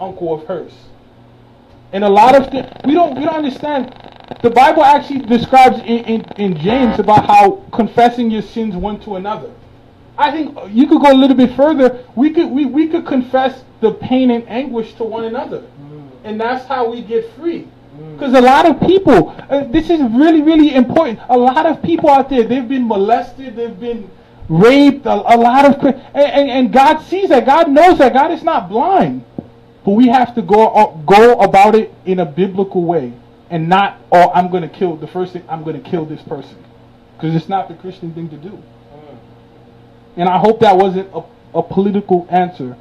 uncle 0.00 0.32
of 0.32 0.46
hers. 0.46 0.72
And 1.92 2.04
a 2.04 2.08
lot 2.08 2.34
of 2.34 2.50
things 2.50 2.66
we 2.84 2.94
don't 2.94 3.16
we 3.16 3.24
don't 3.24 3.34
understand. 3.34 3.94
The 4.42 4.50
Bible 4.50 4.82
actually 4.82 5.20
describes 5.20 5.78
in, 5.80 6.04
in, 6.04 6.24
in 6.38 6.58
James 6.58 6.98
about 6.98 7.26
how 7.26 7.64
confessing 7.72 8.30
your 8.30 8.42
sins 8.42 8.74
one 8.74 8.98
to 9.00 9.16
another. 9.16 9.52
I 10.22 10.30
think 10.30 10.56
you 10.70 10.86
could 10.86 11.02
go 11.02 11.12
a 11.12 11.18
little 11.18 11.36
bit 11.36 11.54
further. 11.56 12.04
We 12.14 12.30
could 12.30 12.50
we, 12.50 12.64
we 12.64 12.88
could 12.88 13.06
confess 13.06 13.62
the 13.80 13.92
pain 13.92 14.30
and 14.30 14.48
anguish 14.48 14.94
to 14.94 15.04
one 15.04 15.24
another. 15.24 15.60
Mm. 15.60 16.10
And 16.24 16.40
that's 16.40 16.66
how 16.66 16.90
we 16.90 17.02
get 17.02 17.28
free. 17.34 17.66
Because 18.14 18.32
mm. 18.32 18.38
a 18.38 18.40
lot 18.40 18.64
of 18.64 18.80
people, 18.80 19.34
uh, 19.50 19.64
this 19.64 19.90
is 19.90 20.00
really, 20.00 20.40
really 20.40 20.74
important. 20.74 21.18
A 21.28 21.36
lot 21.36 21.66
of 21.66 21.82
people 21.82 22.08
out 22.08 22.30
there, 22.30 22.44
they've 22.44 22.68
been 22.68 22.86
molested, 22.86 23.56
they've 23.56 23.78
been 23.78 24.08
raped, 24.48 25.06
a, 25.06 25.12
a 25.12 25.36
lot 25.36 25.64
of, 25.64 25.84
and, 25.84 25.96
and, 26.14 26.50
and, 26.50 26.72
God 26.72 26.98
sees 27.02 27.28
that. 27.30 27.44
God 27.44 27.70
knows 27.70 27.98
that. 27.98 28.14
God 28.14 28.30
is 28.30 28.42
not 28.42 28.68
blind. 28.68 29.24
But 29.84 29.92
we 29.92 30.08
have 30.08 30.34
to 30.36 30.42
go 30.42 30.68
uh, 30.68 30.96
go 31.04 31.40
about 31.40 31.74
it 31.74 31.92
in 32.04 32.20
a 32.20 32.24
biblical 32.24 32.84
way, 32.84 33.12
and 33.50 33.68
not, 33.68 33.98
oh, 34.12 34.30
I'm 34.32 34.48
going 34.48 34.62
to 34.62 34.68
kill 34.68 34.94
the 34.94 35.08
first 35.08 35.32
thing. 35.32 35.44
I'm 35.48 35.64
going 35.64 35.82
to 35.82 35.90
kill 35.90 36.04
this 36.04 36.22
person, 36.22 36.56
because 37.16 37.34
it's 37.34 37.48
not 37.48 37.68
the 37.68 37.74
Christian 37.74 38.14
thing 38.14 38.28
to 38.28 38.36
do. 38.36 38.62
And 40.16 40.28
I 40.28 40.38
hope 40.38 40.60
that 40.60 40.76
wasn't 40.76 41.08
a, 41.14 41.22
a 41.58 41.62
political 41.62 42.26
answer 42.30 42.76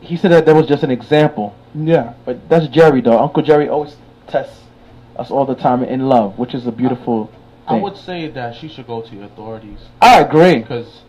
he 0.00 0.16
said 0.16 0.30
that 0.30 0.46
that 0.46 0.54
was 0.54 0.66
just 0.66 0.82
an 0.82 0.90
example. 0.90 1.54
Yeah. 1.74 2.14
But 2.24 2.48
that's 2.48 2.68
Jerry 2.68 3.00
though. 3.00 3.18
Uncle 3.18 3.42
Jerry 3.42 3.68
always 3.68 3.96
tests 4.28 4.62
us 5.16 5.30
all 5.30 5.46
the 5.46 5.54
time 5.54 5.82
in 5.82 6.08
love, 6.08 6.38
which 6.38 6.54
is 6.54 6.66
a 6.66 6.72
beautiful 6.72 7.30
I, 7.66 7.76
I 7.76 7.82
would 7.82 7.96
say 7.96 8.28
that 8.28 8.54
she 8.54 8.68
should 8.68 8.86
go 8.86 9.02
to 9.02 9.14
the 9.14 9.24
authorities. 9.24 9.80
I 10.00 10.20
agree. 10.20 10.60
Because 10.60 11.02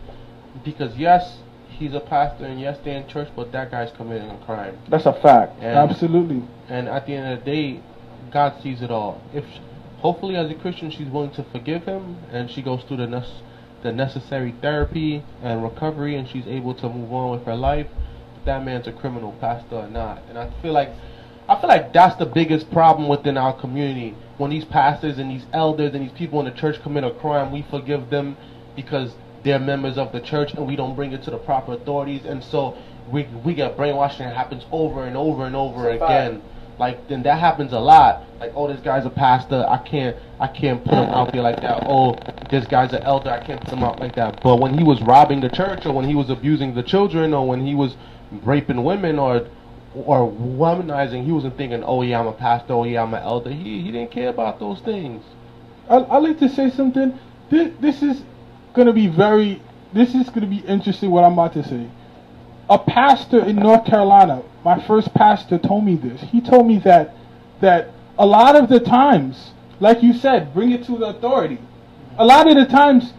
because 0.64 0.96
yes, 0.96 1.38
he's 1.68 1.94
a 1.94 2.00
pastor 2.00 2.44
and 2.44 2.60
yes, 2.60 2.78
they're 2.84 3.00
in 3.00 3.06
church, 3.06 3.28
but 3.36 3.52
that 3.52 3.70
guy's 3.70 3.92
committing 3.92 4.30
a 4.30 4.38
crime. 4.38 4.76
That's 4.88 5.06
a 5.06 5.12
fact. 5.12 5.56
And, 5.60 5.78
Absolutely. 5.78 6.42
And 6.68 6.88
at 6.88 7.06
the 7.06 7.14
end 7.14 7.32
of 7.32 7.44
the 7.44 7.50
day, 7.50 7.80
God 8.32 8.60
sees 8.62 8.82
it 8.82 8.90
all. 8.90 9.22
If 9.32 9.44
hopefully 9.98 10.36
as 10.36 10.50
a 10.50 10.54
Christian 10.54 10.90
she's 10.90 11.08
willing 11.08 11.30
to 11.32 11.44
forgive 11.44 11.84
him 11.84 12.16
and 12.32 12.50
she 12.50 12.62
goes 12.62 12.82
through 12.84 12.98
the 12.98 13.06
nec- 13.06 13.24
the 13.82 13.92
necessary 13.92 14.54
therapy 14.60 15.22
and 15.42 15.62
recovery 15.62 16.16
and 16.16 16.28
she's 16.28 16.46
able 16.46 16.74
to 16.74 16.88
move 16.88 17.12
on 17.12 17.30
with 17.30 17.44
her 17.46 17.54
life, 17.56 17.86
that 18.44 18.64
man's 18.64 18.86
a 18.86 18.92
criminal, 18.92 19.32
pastor 19.40 19.76
or 19.76 19.88
not. 19.88 20.22
And 20.28 20.38
I 20.38 20.50
feel 20.62 20.72
like 20.72 20.90
I 21.48 21.58
feel 21.60 21.68
like 21.68 21.92
that's 21.94 22.16
the 22.16 22.26
biggest 22.26 22.70
problem 22.70 23.08
within 23.08 23.36
our 23.38 23.54
community. 23.58 24.14
When 24.36 24.50
these 24.50 24.66
pastors 24.66 25.18
and 25.18 25.30
these 25.30 25.46
elders 25.52 25.94
and 25.94 26.04
these 26.04 26.12
people 26.16 26.38
in 26.40 26.44
the 26.44 26.52
church 26.52 26.82
commit 26.82 27.04
a 27.04 27.10
crime, 27.10 27.50
we 27.52 27.62
forgive 27.70 28.10
them 28.10 28.36
because 28.76 29.14
they're 29.44 29.58
members 29.58 29.96
of 29.96 30.12
the 30.12 30.20
church 30.20 30.52
and 30.54 30.66
we 30.66 30.76
don't 30.76 30.94
bring 30.94 31.12
it 31.12 31.22
to 31.22 31.30
the 31.30 31.38
proper 31.38 31.72
authorities 31.72 32.24
and 32.26 32.42
so 32.44 32.76
we 33.10 33.22
we 33.44 33.54
get 33.54 33.76
brainwashing 33.76 34.22
and 34.22 34.32
it 34.32 34.36
happens 34.36 34.64
over 34.72 35.04
and 35.06 35.16
over 35.16 35.46
and 35.46 35.56
over 35.56 35.88
It's 35.88 36.02
a 36.02 36.06
fact. 36.06 36.32
again. 36.32 36.42
Like 36.78 37.08
then 37.08 37.22
that 37.24 37.38
happens 37.38 37.72
a 37.72 37.78
lot. 37.78 38.22
Like 38.40 38.52
oh 38.54 38.68
this 38.68 38.80
guy's 38.80 39.04
a 39.04 39.10
pastor, 39.10 39.66
I 39.68 39.78
can't 39.78 40.16
I 40.40 40.46
can't 40.46 40.82
put 40.84 40.94
him 40.94 41.10
out 41.10 41.32
there 41.32 41.42
like 41.42 41.60
that. 41.62 41.84
Oh 41.86 42.16
this 42.50 42.66
guy's 42.66 42.92
an 42.92 43.02
elder, 43.02 43.30
I 43.30 43.44
can't 43.44 43.60
put 43.60 43.72
him 43.72 43.82
out 43.82 44.00
like 44.00 44.14
that. 44.16 44.42
But 44.42 44.56
when 44.56 44.76
he 44.76 44.84
was 44.84 45.00
robbing 45.02 45.40
the 45.40 45.50
church 45.50 45.86
or 45.86 45.92
when 45.92 46.04
he 46.04 46.14
was 46.14 46.30
abusing 46.30 46.74
the 46.74 46.82
children 46.82 47.34
or 47.34 47.46
when 47.46 47.66
he 47.66 47.74
was 47.74 47.96
raping 48.42 48.84
women 48.84 49.18
or 49.18 49.48
or 49.94 50.30
womanizing, 50.30 51.24
he 51.24 51.32
wasn't 51.32 51.56
thinking, 51.56 51.82
oh 51.82 52.02
yeah 52.02 52.20
I'm 52.20 52.26
a 52.26 52.32
pastor, 52.32 52.74
oh 52.74 52.84
yeah 52.84 53.02
I'm 53.02 53.14
an 53.14 53.22
elder. 53.22 53.50
He 53.50 53.82
he 53.82 53.90
didn't 53.90 54.10
care 54.10 54.28
about 54.28 54.60
those 54.60 54.80
things. 54.80 55.24
I, 55.88 55.96
I 55.96 56.18
like 56.18 56.38
to 56.40 56.48
say 56.48 56.70
something. 56.70 57.18
This, 57.50 57.72
this 57.80 58.02
is 58.02 58.22
to 58.74 58.92
be 58.92 59.08
very. 59.08 59.62
This 59.92 60.14
is 60.14 60.28
to 60.30 60.40
be 60.46 60.58
interesting. 60.58 61.10
What 61.10 61.24
I'm 61.24 61.32
about 61.32 61.54
to 61.54 61.64
say. 61.64 61.88
A 62.70 62.78
pastor 62.78 63.44
in 63.44 63.56
North 63.56 63.86
Carolina, 63.86 64.42
my 64.64 64.80
first 64.86 65.14
pastor, 65.14 65.58
told 65.58 65.84
me 65.84 65.96
this. 65.96 66.20
He 66.20 66.40
told 66.40 66.66
me 66.66 66.78
that 66.80 67.14
that 67.60 67.90
a 68.18 68.26
lot 68.26 68.56
of 68.56 68.68
the 68.68 68.80
times, 68.80 69.52
like 69.80 70.02
you 70.02 70.12
said, 70.12 70.52
bring 70.52 70.72
it 70.72 70.84
to 70.84 70.98
the 70.98 71.06
authority. 71.06 71.58
A 72.18 72.24
lot 72.24 72.48
of 72.48 72.56
the 72.56 72.66
times, 72.66 73.12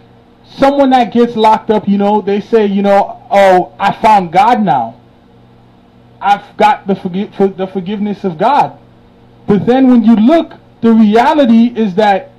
someone 0.44 0.90
that 0.92 1.14
gets 1.14 1.36
locked 1.36 1.70
up, 1.70 1.88
you 1.88 1.98
know, 1.98 2.22
they 2.22 2.42
say, 2.42 2.66
you 2.66 2.82
know, 2.82 3.26
oh, 3.32 3.74
I 3.80 3.94
found 4.02 4.32
God 4.32 4.62
now. 4.62 5.00
I've 6.22 6.58
got 6.58 6.86
the 6.86 6.96
forgi- 6.96 7.34
for 7.36 7.48
the 7.48 7.68
forgiveness 7.68 8.24
of 8.24 8.38
God. 8.38 8.78
But 9.48 9.66
then 9.66 9.88
when 9.90 10.04
you 10.04 10.16
look, 10.16 10.54
the 10.82 10.92
reality 10.92 11.74
is 11.76 11.96
that 11.96 12.32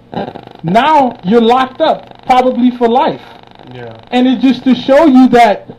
now 0.63 1.19
you're 1.25 1.41
locked 1.41 1.81
up, 1.81 2.25
probably 2.27 2.71
for 2.71 2.89
life. 2.89 3.23
Yeah. 3.73 3.99
And 4.11 4.27
it's 4.27 4.43
just 4.43 4.65
to 4.65 4.75
show 4.75 5.07
you 5.07 5.29
that 5.29 5.71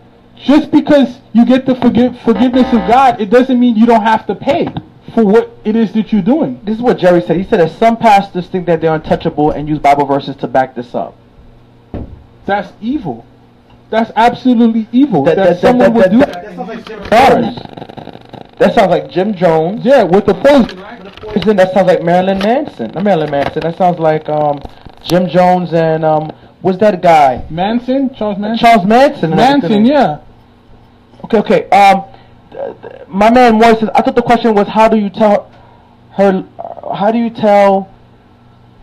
just 0.44 0.72
because 0.72 1.20
you 1.34 1.46
get 1.46 1.66
the 1.66 1.76
forgive, 1.76 2.20
forgiveness 2.22 2.68
of 2.68 2.88
God, 2.88 3.22
it 3.22 3.30
doesn't 3.30 3.60
mean 3.60 3.76
you 3.76 3.86
don't 3.86 4.02
have 4.04 4.26
to 4.28 4.36
pay 4.36 4.68
for 5.14 5.26
what 5.26 5.52
it 5.66 5.76
is 5.76 5.92
that 5.94 6.12
you're 6.12 6.22
doing. 6.22 6.60
This 6.64 6.78
is 6.78 6.82
what 6.82 6.98
Jerry 6.98 7.22
said. 7.22 7.38
He 7.38 7.44
said 7.44 7.60
that 7.60 7.72
some 7.72 7.98
pastors 7.98 8.48
think 8.48 8.66
that 8.68 8.82
they're 8.82 8.94
untouchable 8.94 9.52
and 9.52 9.68
use 9.68 9.80
Bible 9.80 10.06
verses 10.06 10.36
to 10.38 10.48
back 10.48 10.74
this 10.76 10.96
up. 10.96 11.16
That's 12.46 12.72
evil. 12.82 13.26
That's 13.90 14.12
absolutely 14.16 14.88
evil. 14.92 15.24
That- 15.26 15.36
That, 15.36 15.44
that- 15.44 15.50
that- 15.54 15.62
someone 15.62 15.94
that- 15.94 15.94
would 15.94 16.04
that- 16.06 16.56
do 16.56 16.96
that- 16.96 17.10
Bars. 17.10 17.56
That 18.58 18.76
sounds 18.76 18.90
like 18.92 19.10
Jim 19.10 19.34
Jones. 19.34 19.84
Yeah, 19.84 20.04
with 20.04 20.26
the 20.28 20.34
poison, 20.36 20.80
right? 20.80 21.18
Poison, 21.22 21.56
That 21.58 21.74
sounds 21.74 21.88
like 21.88 22.04
Marilyn 22.04 22.40
Manson. 22.40 22.92
Not 22.94 23.04
Marilyn 23.04 23.32
Manson. 23.32 23.62
That 23.62 23.76
sounds 23.78 23.98
like 24.00 24.30
um, 24.30 24.60
Jim 25.04 25.28
Jones 25.28 25.74
and 25.74 26.06
um, 26.06 26.32
what's 26.62 26.78
that 26.78 27.02
guy? 27.02 27.44
Manson, 27.50 28.14
Charles 28.16 28.38
Manson. 28.38 28.66
Charles 28.66 28.86
Manson. 28.86 29.32
Manson, 29.32 29.86
yeah. 29.86 30.20
Okay, 31.24 31.38
okay. 31.38 31.70
Um, 31.70 32.06
my 33.08 33.30
man 33.30 33.56
Moy 33.56 33.76
says. 33.76 33.90
I 33.96 34.02
thought 34.02 34.16
the 34.16 34.22
question 34.22 34.56
was, 34.56 34.68
how 34.68 34.88
do 34.88 34.98
you 34.98 35.10
tell 35.10 35.52
her? 36.14 36.44
How 36.96 37.12
do 37.12 37.18
you 37.18 37.30
tell 37.30 37.94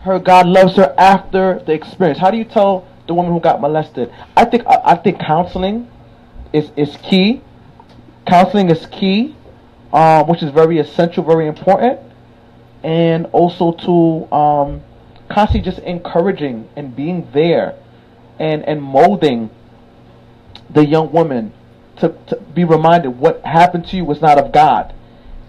her 0.01 0.19
God 0.19 0.47
loves 0.47 0.75
her 0.77 0.93
after 0.97 1.59
the 1.65 1.73
experience? 1.73 2.19
How 2.19 2.31
do 2.31 2.37
you 2.37 2.45
tell 2.45 2.87
the 3.07 3.13
woman 3.13 3.31
who 3.31 3.39
got 3.39 3.61
molested? 3.61 4.11
I 4.35 4.45
think 4.45 4.65
I, 4.65 4.81
I 4.83 4.95
think 4.95 5.19
counseling 5.19 5.89
is 6.53 6.71
is 6.75 6.97
key. 6.97 7.41
Counseling 8.25 8.69
is 8.69 8.85
key, 8.87 9.35
um, 9.93 10.27
which 10.27 10.43
is 10.43 10.51
very 10.51 10.79
essential, 10.79 11.23
very 11.23 11.47
important, 11.47 11.99
and 12.83 13.25
also 13.27 13.71
to 13.71 14.33
um, 14.33 14.81
constantly 15.29 15.69
just 15.69 15.83
encouraging 15.83 16.69
and 16.75 16.95
being 16.95 17.29
there, 17.33 17.75
and 18.39 18.63
and 18.63 18.81
molding 18.81 19.49
the 20.69 20.85
young 20.85 21.11
woman 21.11 21.51
to, 21.99 22.15
to 22.27 22.35
be 22.37 22.63
reminded 22.63 23.09
what 23.09 23.41
happened 23.45 23.87
to 23.87 23.97
you 23.97 24.05
was 24.05 24.21
not 24.21 24.37
of 24.37 24.51
God. 24.51 24.93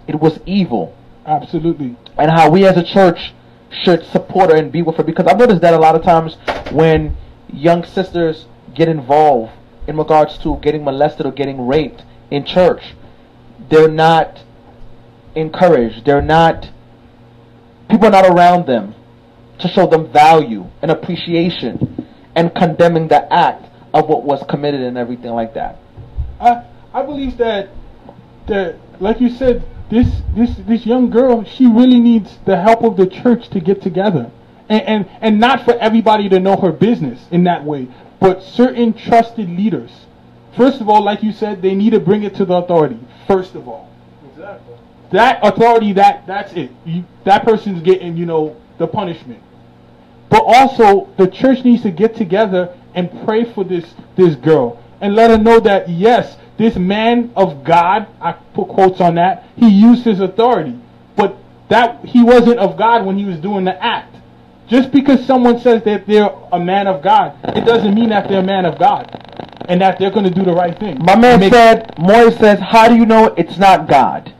It 0.06 0.20
was 0.20 0.40
evil. 0.46 0.96
Absolutely. 1.26 1.96
And 2.18 2.30
how 2.30 2.50
we 2.50 2.66
as 2.66 2.76
a 2.76 2.82
church 2.82 3.32
should 3.70 4.04
support 4.06 4.50
her 4.50 4.56
and 4.56 4.72
be 4.72 4.82
with 4.82 4.96
her. 4.96 5.04
Because 5.04 5.26
I've 5.26 5.38
noticed 5.38 5.60
that 5.62 5.74
a 5.74 5.78
lot 5.78 5.94
of 5.94 6.02
times 6.02 6.36
when 6.72 7.16
young 7.52 7.84
sisters 7.84 8.46
get 8.74 8.88
involved 8.88 9.52
in 9.86 9.96
regards 9.96 10.38
to 10.38 10.56
getting 10.58 10.84
molested 10.84 11.26
or 11.26 11.32
getting 11.32 11.66
raped 11.66 12.04
in 12.30 12.44
church, 12.44 12.94
they're 13.68 13.88
not 13.88 14.42
encouraged. 15.34 16.04
They're 16.04 16.22
not, 16.22 16.70
people 17.88 18.06
are 18.06 18.10
not 18.10 18.26
around 18.26 18.66
them 18.66 18.94
to 19.58 19.68
show 19.68 19.86
them 19.86 20.10
value 20.12 20.66
and 20.82 20.90
appreciation 20.90 22.06
and 22.34 22.54
condemning 22.54 23.08
the 23.08 23.32
act 23.32 23.66
of 23.92 24.08
what 24.08 24.24
was 24.24 24.42
committed 24.48 24.80
and 24.80 24.96
everything 24.96 25.32
like 25.32 25.54
that. 25.54 25.78
I 26.40 26.64
I 26.92 27.02
believe 27.02 27.36
that 27.36 27.68
that 28.46 28.76
like 29.00 29.20
you 29.20 29.30
said, 29.30 29.64
this 29.90 30.22
this 30.34 30.56
this 30.66 30.86
young 30.86 31.10
girl, 31.10 31.44
she 31.44 31.66
really 31.66 32.00
needs 32.00 32.38
the 32.46 32.60
help 32.60 32.82
of 32.82 32.96
the 32.96 33.06
church 33.06 33.48
to 33.50 33.60
get 33.60 33.82
together. 33.82 34.30
And 34.68 34.82
and, 34.82 35.08
and 35.20 35.40
not 35.40 35.64
for 35.64 35.74
everybody 35.74 36.28
to 36.28 36.40
know 36.40 36.56
her 36.56 36.72
business 36.72 37.26
in 37.30 37.44
that 37.44 37.64
way, 37.64 37.88
but 38.20 38.42
certain 38.42 38.92
trusted 38.92 39.48
leaders. 39.48 39.90
First 40.56 40.80
of 40.80 40.88
all, 40.88 41.02
like 41.02 41.22
you 41.22 41.32
said, 41.32 41.62
they 41.62 41.74
need 41.74 41.90
to 41.90 42.00
bring 42.00 42.22
it 42.22 42.34
to 42.36 42.44
the 42.44 42.54
authority. 42.54 42.98
First 43.26 43.54
of 43.54 43.68
all. 43.68 43.90
Exactly. 44.30 44.74
That 45.12 45.40
authority 45.42 45.92
that 45.94 46.26
that's 46.26 46.52
it. 46.52 46.70
You, 46.84 47.04
that 47.24 47.44
person's 47.44 47.82
getting, 47.82 48.16
you 48.16 48.26
know, 48.26 48.56
the 48.78 48.86
punishment. 48.86 49.42
But 50.28 50.44
also, 50.46 51.08
the 51.16 51.26
church 51.26 51.64
needs 51.64 51.82
to 51.82 51.90
get 51.90 52.14
together 52.14 52.76
and 52.94 53.10
pray 53.24 53.44
for 53.44 53.64
this 53.64 53.94
this 54.16 54.36
girl 54.36 54.80
and 55.00 55.14
let 55.14 55.30
her 55.30 55.38
know 55.38 55.60
that 55.60 55.88
yes, 55.88 56.36
this 56.58 56.76
man 56.76 57.32
of 57.36 57.64
God, 57.64 58.06
I 58.20 58.32
put 58.32 58.68
quotes 58.68 59.00
on 59.00 59.14
that, 59.14 59.44
he 59.56 59.68
used 59.68 60.04
his 60.04 60.20
authority, 60.20 60.78
but 61.16 61.36
that 61.68 62.04
he 62.04 62.22
wasn't 62.22 62.58
of 62.58 62.76
God 62.76 63.06
when 63.06 63.16
he 63.16 63.24
was 63.24 63.38
doing 63.38 63.64
the 63.64 63.82
act. 63.82 64.16
Just 64.68 64.92
because 64.92 65.24
someone 65.26 65.58
says 65.60 65.82
that 65.84 66.06
they're 66.06 66.30
a 66.52 66.60
man 66.60 66.86
of 66.86 67.02
God, 67.02 67.36
it 67.56 67.64
doesn't 67.64 67.94
mean 67.94 68.10
that 68.10 68.28
they're 68.28 68.40
a 68.40 68.42
man 68.42 68.64
of 68.66 68.78
God 68.78 69.08
and 69.68 69.80
that 69.80 69.98
they're 69.98 70.10
going 70.10 70.24
to 70.26 70.30
do 70.34 70.44
the 70.44 70.52
right 70.52 70.78
thing. 70.78 70.98
My 71.02 71.16
man 71.16 71.40
Make- 71.40 71.52
said, 71.52 71.98
Moy 71.98 72.30
says, 72.30 72.58
how 72.60 72.88
do 72.88 72.94
you 72.96 73.06
know 73.06 73.26
it's 73.36 73.56
not 73.56 73.88
God? 73.88 74.32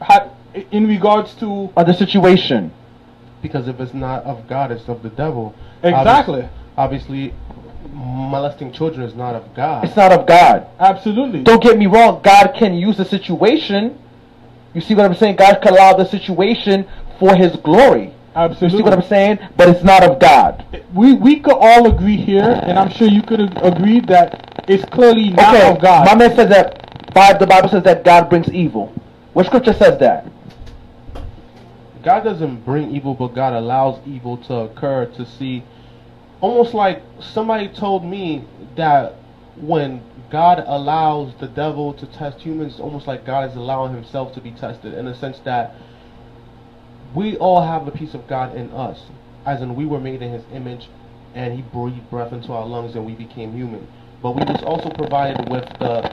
how- 0.00 0.30
in 0.70 0.86
regards 0.86 1.34
to 1.36 1.70
Or 1.76 1.84
the 1.84 1.92
situation? 1.94 2.72
Because 3.42 3.68
if 3.68 3.80
it's 3.80 3.94
not 3.94 4.24
of 4.24 4.46
God, 4.48 4.70
it's 4.72 4.88
of 4.88 5.02
the 5.02 5.10
devil. 5.10 5.54
exactly, 5.82 6.48
Obviously, 6.76 7.24
obviously 7.28 7.34
molesting 7.96 8.72
children 8.72 9.06
is 9.06 9.14
not 9.14 9.34
of 9.34 9.54
God. 9.54 9.84
It's 9.84 9.96
not 9.96 10.12
of 10.12 10.26
God. 10.26 10.66
absolutely. 10.78 11.42
Don't 11.42 11.62
get 11.62 11.78
me 11.78 11.86
wrong, 11.86 12.20
God 12.22 12.52
can 12.56 12.74
use 12.74 12.96
the 12.96 13.04
situation. 13.04 13.98
You 14.74 14.80
see 14.82 14.94
what 14.94 15.06
I'm 15.06 15.14
saying? 15.14 15.36
God 15.36 15.60
can 15.62 15.72
allow 15.72 15.94
the 15.94 16.04
situation 16.04 16.86
for 17.18 17.34
his 17.34 17.56
glory. 17.56 18.12
Absolutely. 18.34 18.66
You 18.78 18.78
see 18.78 18.82
what 18.84 18.92
I'm 18.92 19.08
saying? 19.08 19.38
But 19.56 19.70
it's 19.70 19.82
not 19.82 20.02
of 20.02 20.18
God. 20.18 20.64
we 20.94 21.14
we 21.14 21.40
could 21.40 21.56
all 21.56 21.86
agree 21.90 22.18
here, 22.18 22.60
and 22.64 22.78
I'm 22.78 22.90
sure 22.90 23.08
you 23.08 23.22
could 23.22 23.40
agree 23.64 24.00
that 24.00 24.64
it's 24.68 24.84
clearly 24.90 25.30
not 25.30 25.54
Okay, 25.54 25.70
of 25.70 25.80
God. 25.80 26.04
my 26.04 26.14
man 26.14 26.36
says 26.36 26.50
that 26.50 27.14
Bi- 27.14 27.32
the 27.38 27.46
Bible 27.46 27.70
says 27.70 27.82
that 27.84 28.04
God 28.04 28.28
brings 28.28 28.50
evil. 28.50 28.92
What 29.32 29.46
scripture 29.46 29.72
says 29.72 29.98
that? 30.00 30.26
God 32.02 32.24
doesn't 32.24 32.64
bring 32.64 32.94
evil, 32.94 33.14
but 33.14 33.28
God 33.28 33.54
allows 33.54 33.98
evil 34.06 34.36
to 34.36 34.54
occur 34.54 35.06
to 35.06 35.24
see. 35.24 35.64
Almost 36.40 36.74
like 36.74 37.02
somebody 37.20 37.68
told 37.68 38.04
me 38.04 38.44
that 38.76 39.14
when 39.56 40.02
God 40.30 40.62
allows 40.66 41.34
the 41.40 41.46
devil 41.46 41.94
to 41.94 42.06
test 42.06 42.40
humans, 42.40 42.74
it's 42.74 42.80
almost 42.80 43.06
like 43.06 43.24
God 43.24 43.50
is 43.50 43.56
allowing 43.56 43.94
himself 43.94 44.34
to 44.34 44.40
be 44.40 44.50
tested 44.50 44.94
in 44.94 45.06
the 45.06 45.14
sense 45.14 45.38
that 45.40 45.74
we 47.14 47.36
all 47.38 47.62
have 47.62 47.88
a 47.88 47.90
piece 47.90 48.12
of 48.14 48.26
God 48.28 48.54
in 48.54 48.70
us, 48.72 49.00
as 49.46 49.62
in 49.62 49.74
we 49.74 49.86
were 49.86 50.00
made 50.00 50.20
in 50.20 50.32
his 50.32 50.42
image 50.52 50.88
and 51.34 51.54
he 51.54 51.62
breathed 51.62 52.10
breath 52.10 52.32
into 52.32 52.52
our 52.52 52.66
lungs 52.66 52.94
and 52.94 53.06
we 53.06 53.14
became 53.14 53.52
human. 53.52 53.86
But 54.22 54.32
we 54.32 54.44
was 54.44 54.62
also 54.62 54.90
provided 54.90 55.48
with 55.48 55.66
the 55.78 56.12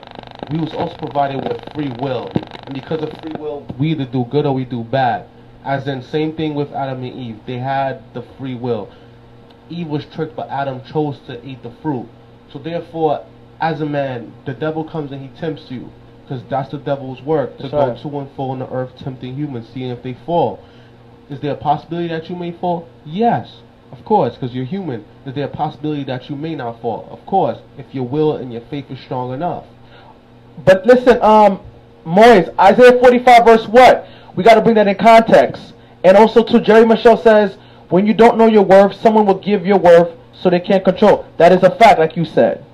we 0.50 0.58
was 0.58 0.74
also 0.74 0.96
provided 0.98 1.42
with 1.42 1.72
free 1.72 1.88
will. 1.88 2.30
And 2.66 2.74
because 2.74 3.02
of 3.02 3.18
free 3.20 3.34
will, 3.34 3.66
we 3.78 3.92
either 3.92 4.04
do 4.04 4.24
good 4.26 4.46
or 4.46 4.54
we 4.54 4.64
do 4.64 4.84
bad. 4.84 5.26
As 5.64 5.88
in 5.88 6.02
same 6.02 6.36
thing 6.36 6.54
with 6.54 6.70
Adam 6.72 7.02
and 7.02 7.18
Eve. 7.18 7.40
They 7.46 7.58
had 7.58 8.12
the 8.12 8.22
free 8.38 8.54
will. 8.54 8.92
Eve 9.70 9.88
was 9.88 10.04
tricked, 10.14 10.36
but 10.36 10.48
Adam 10.48 10.82
chose 10.84 11.18
to 11.26 11.44
eat 11.44 11.62
the 11.62 11.72
fruit. 11.82 12.08
So 12.52 12.58
therefore, 12.58 13.24
as 13.60 13.80
a 13.80 13.86
man, 13.86 14.32
the 14.46 14.54
devil 14.54 14.84
comes 14.84 15.12
and 15.12 15.22
he 15.22 15.40
tempts 15.40 15.70
you, 15.70 15.90
because 16.22 16.42
that's 16.50 16.70
the 16.70 16.78
devil's 16.78 17.22
work 17.22 17.56
to 17.56 17.62
That's 17.62 17.72
go 17.72 17.88
right. 17.88 18.02
to 18.02 18.18
and 18.18 18.30
fro 18.34 18.50
on 18.50 18.58
the 18.60 18.70
earth, 18.70 18.96
tempting 18.98 19.34
humans, 19.34 19.68
seeing 19.72 19.90
if 19.90 20.02
they 20.02 20.16
fall. 20.26 20.62
Is 21.30 21.40
there 21.40 21.52
a 21.52 21.56
possibility 21.56 22.08
that 22.08 22.28
you 22.28 22.36
may 22.36 22.52
fall? 22.52 22.88
Yes, 23.04 23.62
of 23.90 24.04
course, 24.04 24.34
because 24.34 24.54
you're 24.54 24.64
human. 24.64 25.04
Is 25.24 25.34
there 25.34 25.46
a 25.46 25.48
possibility 25.48 26.04
that 26.04 26.28
you 26.28 26.36
may 26.36 26.54
not 26.54 26.80
fall? 26.82 27.08
Of 27.10 27.24
course, 27.26 27.58
if 27.78 27.94
your 27.94 28.06
will 28.06 28.36
and 28.36 28.52
your 28.52 28.62
faith 28.68 28.90
is 28.90 29.00
strong 29.00 29.32
enough. 29.32 29.64
But 30.64 30.86
listen, 30.86 31.20
um, 31.22 31.60
Moise, 32.04 32.48
Isaiah 32.58 32.98
45 33.00 33.44
verse 33.44 33.66
what? 33.66 34.06
We 34.36 34.44
got 34.44 34.54
to 34.54 34.60
bring 34.60 34.74
that 34.74 34.88
in 34.88 34.96
context. 34.96 35.74
And 36.02 36.16
also, 36.16 36.42
too, 36.44 36.60
Jerry 36.60 36.84
Michelle 36.84 37.16
says, 37.16 37.56
when 37.90 38.06
you 38.06 38.14
don't 38.14 38.36
know 38.38 38.46
your 38.46 38.62
worth, 38.64 38.94
someone 39.00 39.26
will 39.26 39.38
give 39.38 39.66
your 39.66 39.78
worth 39.78 40.10
so 40.32 40.50
they 40.50 40.60
can't 40.60 40.84
control. 40.84 41.26
That 41.38 41.52
is 41.52 41.62
a 41.62 41.70
fact, 41.76 41.98
like 41.98 42.16
you 42.16 42.24
said. 42.24 42.64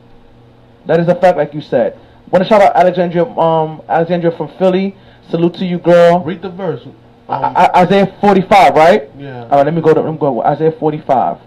That 0.86 0.98
is 1.00 1.08
a 1.08 1.14
fact, 1.14 1.36
like 1.36 1.54
you 1.54 1.60
said. 1.60 1.98
Want 2.30 2.42
to 2.44 2.48
shout 2.48 2.62
out 2.62 2.74
Alexandria, 2.76 3.24
um, 3.24 3.82
Alexandria 3.88 4.30
from 4.36 4.48
Philly. 4.58 4.96
Salute 5.28 5.54
to 5.54 5.64
you, 5.64 5.78
girl. 5.78 6.20
Read 6.24 6.42
the 6.42 6.50
verse. 6.50 6.84
Um, 6.86 6.94
I- 7.28 7.70
I- 7.74 7.82
Isaiah 7.82 8.06
45, 8.20 8.74
right? 8.74 9.08
yeah. 9.18 9.42
All 9.44 9.48
right, 9.58 9.64
let 9.66 9.74
me 9.74 9.80
go 9.80 9.94
to 9.94 10.00
let 10.00 10.10
me 10.12 10.18
go 10.18 10.42
Isaiah 10.42 10.72
45. 10.72 11.38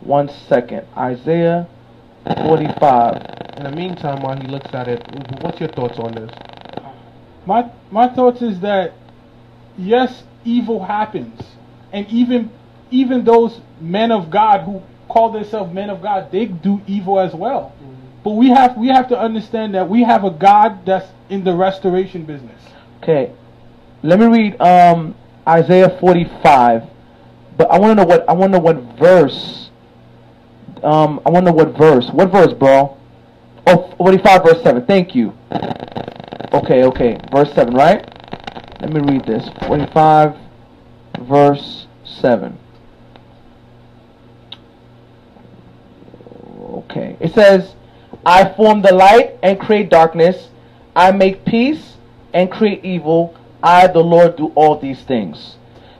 One 0.00 0.28
second. 0.48 0.86
Isaiah 0.96 1.68
45. 2.24 3.22
In 3.58 3.64
the 3.64 3.70
meantime, 3.70 4.22
while 4.22 4.36
he 4.36 4.46
looks 4.48 4.72
at 4.74 4.88
it, 4.88 5.04
what's 5.40 5.60
your 5.60 5.68
thoughts 5.68 5.98
on 5.98 6.12
this? 6.14 6.30
My 7.46 7.70
my 7.90 8.08
thoughts 8.08 8.42
is 8.42 8.60
that 8.60 8.92
yes, 9.76 10.24
evil 10.44 10.84
happens, 10.84 11.40
and 11.92 12.06
even 12.08 12.50
even 12.94 13.24
those 13.24 13.60
men 13.80 14.12
of 14.12 14.30
God 14.30 14.60
who 14.64 14.80
call 15.08 15.32
themselves 15.32 15.74
men 15.74 15.90
of 15.90 16.00
God, 16.00 16.30
they 16.30 16.46
do 16.46 16.80
evil 16.86 17.18
as 17.18 17.34
well. 17.34 17.74
But 18.22 18.30
we 18.30 18.48
have 18.48 18.76
we 18.78 18.88
have 18.88 19.08
to 19.08 19.18
understand 19.18 19.74
that 19.74 19.88
we 19.88 20.02
have 20.04 20.24
a 20.24 20.30
God 20.30 20.86
that's 20.86 21.10
in 21.28 21.44
the 21.44 21.54
restoration 21.54 22.24
business. 22.24 22.62
Okay, 23.02 23.32
let 24.02 24.18
me 24.18 24.26
read 24.26 24.60
um, 24.60 25.14
Isaiah 25.46 25.98
45. 26.00 26.84
But 27.58 27.70
I 27.70 27.78
want 27.78 27.90
to 27.90 27.94
know 27.96 28.08
what 28.08 28.28
I 28.28 28.32
want 28.32 28.52
to 28.52 28.58
know 28.58 28.64
what 28.64 28.98
verse. 28.98 29.70
Um, 30.82 31.20
I 31.26 31.30
want 31.30 31.46
to 31.46 31.52
know 31.52 31.56
what 31.56 31.76
verse. 31.76 32.08
What 32.10 32.30
verse, 32.30 32.52
bro? 32.52 32.96
Oh, 33.66 33.94
45 33.98 34.42
verse 34.44 34.62
7. 34.62 34.86
Thank 34.86 35.14
you. 35.14 35.32
Okay, 36.52 36.84
okay. 36.84 37.18
Verse 37.32 37.52
7, 37.54 37.74
right? 37.74 38.04
Let 38.80 38.92
me 38.92 39.00
read 39.00 39.24
this. 39.24 39.48
45 39.66 40.36
verse 41.22 41.86
7. 42.04 42.58
Okay. 46.74 47.16
It 47.20 47.32
says, 47.34 47.74
I 48.26 48.48
form 48.54 48.82
the 48.82 48.92
light 48.92 49.38
and 49.42 49.60
create 49.60 49.88
darkness. 49.90 50.48
I 50.96 51.12
make 51.12 51.44
peace 51.44 51.96
and 52.32 52.50
create 52.50 52.84
evil. 52.84 53.36
I, 53.62 53.86
the 53.86 54.00
Lord, 54.00 54.36
do 54.36 54.48
all 54.54 54.78
these 54.78 55.02
things. 55.02 55.56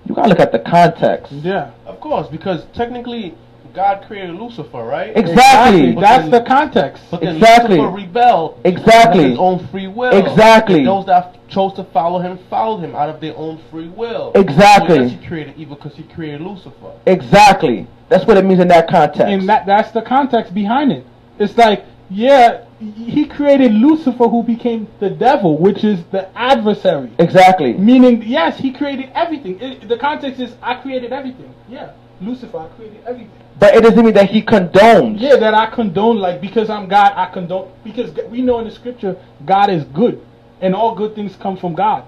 You 0.06 0.14
gotta 0.14 0.28
look 0.28 0.40
at 0.40 0.52
the 0.52 0.58
context. 0.58 1.32
Yeah, 1.32 1.70
Of 1.86 2.00
course, 2.00 2.28
because 2.28 2.66
technically, 2.74 3.34
God 3.74 4.04
created 4.06 4.36
Lucifer, 4.36 4.84
right? 4.84 5.12
Exactly. 5.16 5.92
But 5.92 6.00
That's 6.02 6.22
then- 6.22 6.30
the 6.30 6.42
context. 6.42 7.02
But 7.10 7.20
then 7.22 7.36
Exactly. 7.36 7.76
Lucifer 7.78 7.96
rebelled. 7.96 8.60
Exactly. 8.64 9.24
Of 9.24 9.30
his 9.30 9.38
own 9.38 9.66
free 9.68 9.88
will. 9.88 10.16
Exactly. 10.16 10.78
And 10.78 10.86
those 10.86 11.06
that 11.06 11.36
chose 11.48 11.74
to 11.74 11.84
follow 11.84 12.20
him 12.20 12.38
followed 12.48 12.78
him 12.78 12.94
out 12.94 13.08
of 13.08 13.20
their 13.20 13.36
own 13.36 13.60
free 13.70 13.88
will. 13.88 14.32
Exactly. 14.36 14.96
So 14.96 15.02
yes, 15.02 15.20
he 15.20 15.26
created 15.26 15.54
evil 15.56 15.76
because 15.76 15.96
he 15.96 16.04
created 16.04 16.40
Lucifer. 16.40 16.92
Exactly. 17.06 17.86
That's 18.08 18.24
what 18.26 18.36
it 18.36 18.44
means 18.44 18.60
in 18.60 18.68
that 18.68 18.88
context. 18.88 19.20
and 19.32 19.48
that 19.48 19.66
that's 19.66 19.90
the 19.90 20.02
context 20.02 20.54
behind 20.54 20.92
it. 20.92 21.04
It's 21.38 21.56
like, 21.58 21.84
yeah, 22.10 22.64
he 22.78 23.24
created 23.26 23.72
Lucifer, 23.72 24.28
who 24.28 24.42
became 24.42 24.86
the 25.00 25.10
devil, 25.10 25.58
which 25.58 25.82
is 25.82 26.04
the 26.12 26.28
adversary. 26.38 27.10
exactly. 27.18 27.72
Meaning, 27.72 28.22
yes, 28.22 28.58
he 28.58 28.72
created 28.72 29.10
everything. 29.14 29.58
It, 29.60 29.88
the 29.88 29.96
context 29.96 30.38
is, 30.38 30.54
I 30.62 30.74
created 30.76 31.12
everything. 31.12 31.52
Yeah, 31.68 31.92
Lucifer, 32.26 32.58
I 32.58 32.68
created 32.76 33.02
everything. 33.06 33.30
But 33.58 33.76
it 33.76 33.82
doesn't 33.82 34.04
mean 34.04 34.14
that 34.14 34.30
he 34.30 34.42
condones. 34.42 35.20
Yeah, 35.20 35.36
that 35.36 35.54
I 35.54 35.66
condone, 35.66 36.18
like, 36.18 36.40
because 36.40 36.68
I'm 36.68 36.88
God, 36.88 37.12
I 37.16 37.32
condone. 37.32 37.70
Because 37.84 38.12
we 38.28 38.42
know 38.42 38.58
in 38.58 38.64
the 38.66 38.70
scripture, 38.70 39.16
God 39.44 39.70
is 39.70 39.84
good, 39.84 40.24
and 40.60 40.74
all 40.74 40.94
good 40.94 41.14
things 41.14 41.36
come 41.36 41.56
from 41.56 41.74
God, 41.74 42.04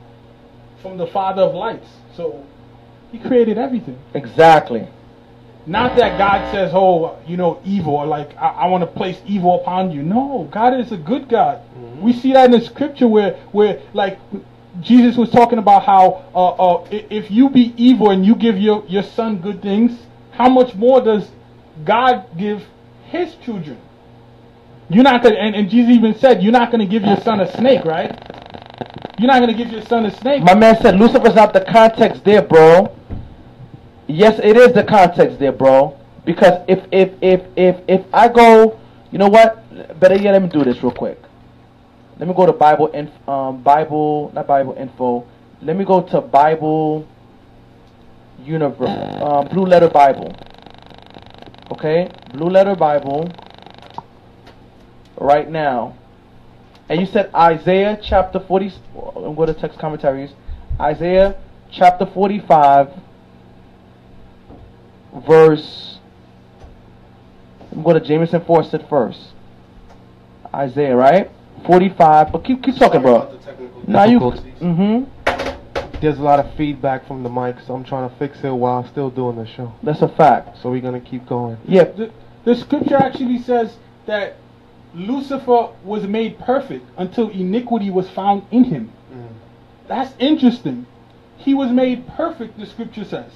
from 0.83 0.97
the 0.99 1.07
Father 1.07 1.43
of 1.43 1.55
lights. 1.55 1.89
So, 2.17 2.45
he 3.13 3.19
created 3.19 3.59
everything. 3.59 3.99
Exactly. 4.15 4.89
Not 5.67 5.97
that 5.97 6.17
God 6.17 6.53
says, 6.53 6.71
oh, 6.75 7.19
you 7.27 7.37
know, 7.37 7.61
evil, 7.65 7.95
or 7.95 8.07
like, 8.07 8.37
I, 8.37 8.49
I 8.49 8.67
want 8.69 8.83
to 8.83 8.87
place 8.87 9.21
evil 9.27 9.61
upon 9.61 9.91
you. 9.91 10.03
No, 10.03 10.49
God 10.53 10.79
is 10.79 10.93
a 10.93 10.97
good 10.97 11.29
God. 11.29 11.61
We 12.01 12.13
see 12.13 12.33
that 12.35 12.47
in 12.47 12.51
the 12.53 12.61
scripture 12.61 13.09
where, 13.09 13.35
where 13.51 13.81
like, 13.93 14.19
Jesus 14.81 15.17
was 15.17 15.31
talking 15.31 15.59
about 15.59 15.85
how 15.85 16.25
uh, 16.35 16.49
uh, 16.51 16.87
if 16.91 17.31
you 17.31 17.49
be 17.49 17.75
evil 17.77 18.11
and 18.11 18.25
you 18.25 18.35
give 18.35 18.59
your, 18.59 18.85
your 18.87 19.03
son 19.03 19.39
good 19.39 19.63
things, 19.63 20.06
how 20.37 20.49
much 20.49 20.75
more 20.75 21.01
does 21.01 21.31
God 21.85 22.27
give 22.37 22.63
his 23.07 23.35
children? 23.37 23.81
You're 24.89 25.03
not 25.03 25.23
gonna, 25.23 25.37
and, 25.37 25.57
and 25.57 25.71
Jesus 25.71 25.97
even 25.97 26.15
said, 26.19 26.43
you're 26.43 26.53
not 26.53 26.71
gonna 26.71 26.87
give 26.87 27.03
your 27.03 27.17
son 27.17 27.41
a 27.41 27.57
snake, 27.57 27.85
right? 27.85 28.11
You're 29.19 29.29
not 29.29 29.41
gonna 29.41 29.55
give 29.55 29.73
your 29.73 29.83
son 29.83 30.05
a 30.05 30.11
snake. 30.19 30.43
My 30.43 30.55
man 30.55 30.77
said 30.81 30.97
Lucifer's 30.97 31.35
not 31.35 31.53
the 31.53 31.63
context 31.63 32.23
there, 32.25 32.43
bro. 32.43 32.95
Yes, 34.07 34.39
it 34.43 34.57
is 34.57 34.73
the 34.75 34.85
context 34.85 35.39
there, 35.39 35.53
bro. 35.53 35.99
Because 36.25 36.63
if 36.69 36.85
if 36.93 37.13
if 37.23 37.41
if 37.57 37.77
if 37.89 38.05
I 38.13 38.29
go, 38.29 38.79
you 39.11 39.19
know 39.19 39.29
what? 39.29 39.63
Better 39.99 40.17
yet, 40.17 40.33
let 40.33 40.43
me 40.43 40.49
do 40.49 40.63
this 40.65 40.83
real 40.83 40.93
quick. 40.93 41.21
Let 42.19 42.29
me 42.29 42.35
go 42.35 42.47
to 42.47 42.53
Bible 42.53 42.89
in 42.89 43.11
um 43.27 43.63
Bible 43.63 44.31
not 44.35 44.47
Bible 44.47 44.75
info. 44.75 45.27
Let 45.63 45.77
me 45.77 45.85
go 45.85 46.03
to 46.03 46.21
Bible 46.21 47.09
Universe 48.43 49.23
um, 49.23 49.49
Blue 49.49 49.65
Letter 49.67 49.89
Bible. 49.89 50.35
Okay, 51.73 52.09
Blue 52.33 52.49
Letter 52.49 52.77
Bible. 52.77 53.31
Right 55.19 55.49
now, 55.49 55.97
and 56.89 57.01
you 57.01 57.07
said 57.07 57.31
Isaiah 57.35 57.99
chapter 58.03 58.39
40. 58.39 58.73
I'm 59.17 59.35
going 59.35 59.49
to 59.49 59.55
text 59.55 59.79
commentaries. 59.79 60.31
Isaiah 60.81 61.37
chapter 61.71 62.07
45, 62.07 62.91
verse. 65.27 65.99
I'm 67.73 67.83
going 67.83 68.01
to 68.01 68.07
Jamieson 68.07 68.43
Fausset 68.43 68.89
first. 68.89 69.33
Isaiah, 70.55 70.95
right? 70.95 71.31
45. 71.67 72.33
But 72.33 72.45
keep 72.45 72.63
keep 72.63 72.77
talking, 72.77 73.03
bro. 73.03 73.39
Now 73.87 74.05
you. 74.05 74.21
Mm-hmm. 74.21 75.16
There's 76.07 76.19
a 76.21 76.23
lot 76.23 76.39
of 76.39 76.55
feedback 76.55 77.05
from 77.09 77.25
the 77.25 77.29
mic, 77.29 77.57
so 77.67 77.75
I'm 77.75 77.83
trying 77.83 78.09
to 78.09 78.15
fix 78.17 78.39
it 78.45 78.51
while 78.51 78.87
still 78.87 79.11
doing 79.11 79.35
the 79.35 79.45
show. 79.45 79.73
That's 79.83 80.03
a 80.03 80.09
fact. 80.09 80.57
So 80.63 80.71
we're 80.71 80.81
gonna 80.81 81.01
keep 81.01 81.27
going. 81.27 81.59
Yeah. 81.67 81.83
the, 81.83 82.13
the 82.45 82.55
scripture 82.55 82.95
actually 82.95 83.41
says 83.41 83.77
that 84.07 84.37
Lucifer 84.95 85.71
was 85.83 86.05
made 86.05 86.39
perfect 86.39 86.87
until 86.97 87.29
iniquity 87.31 87.91
was 87.91 88.09
found 88.09 88.45
in 88.53 88.63
him. 88.63 88.93
Mm. 89.13 89.27
That's 89.89 90.15
interesting. 90.21 90.87
He 91.39 91.55
was 91.55 91.73
made 91.73 92.07
perfect, 92.07 92.57
the 92.57 92.67
scripture 92.67 93.05
says, 93.05 93.33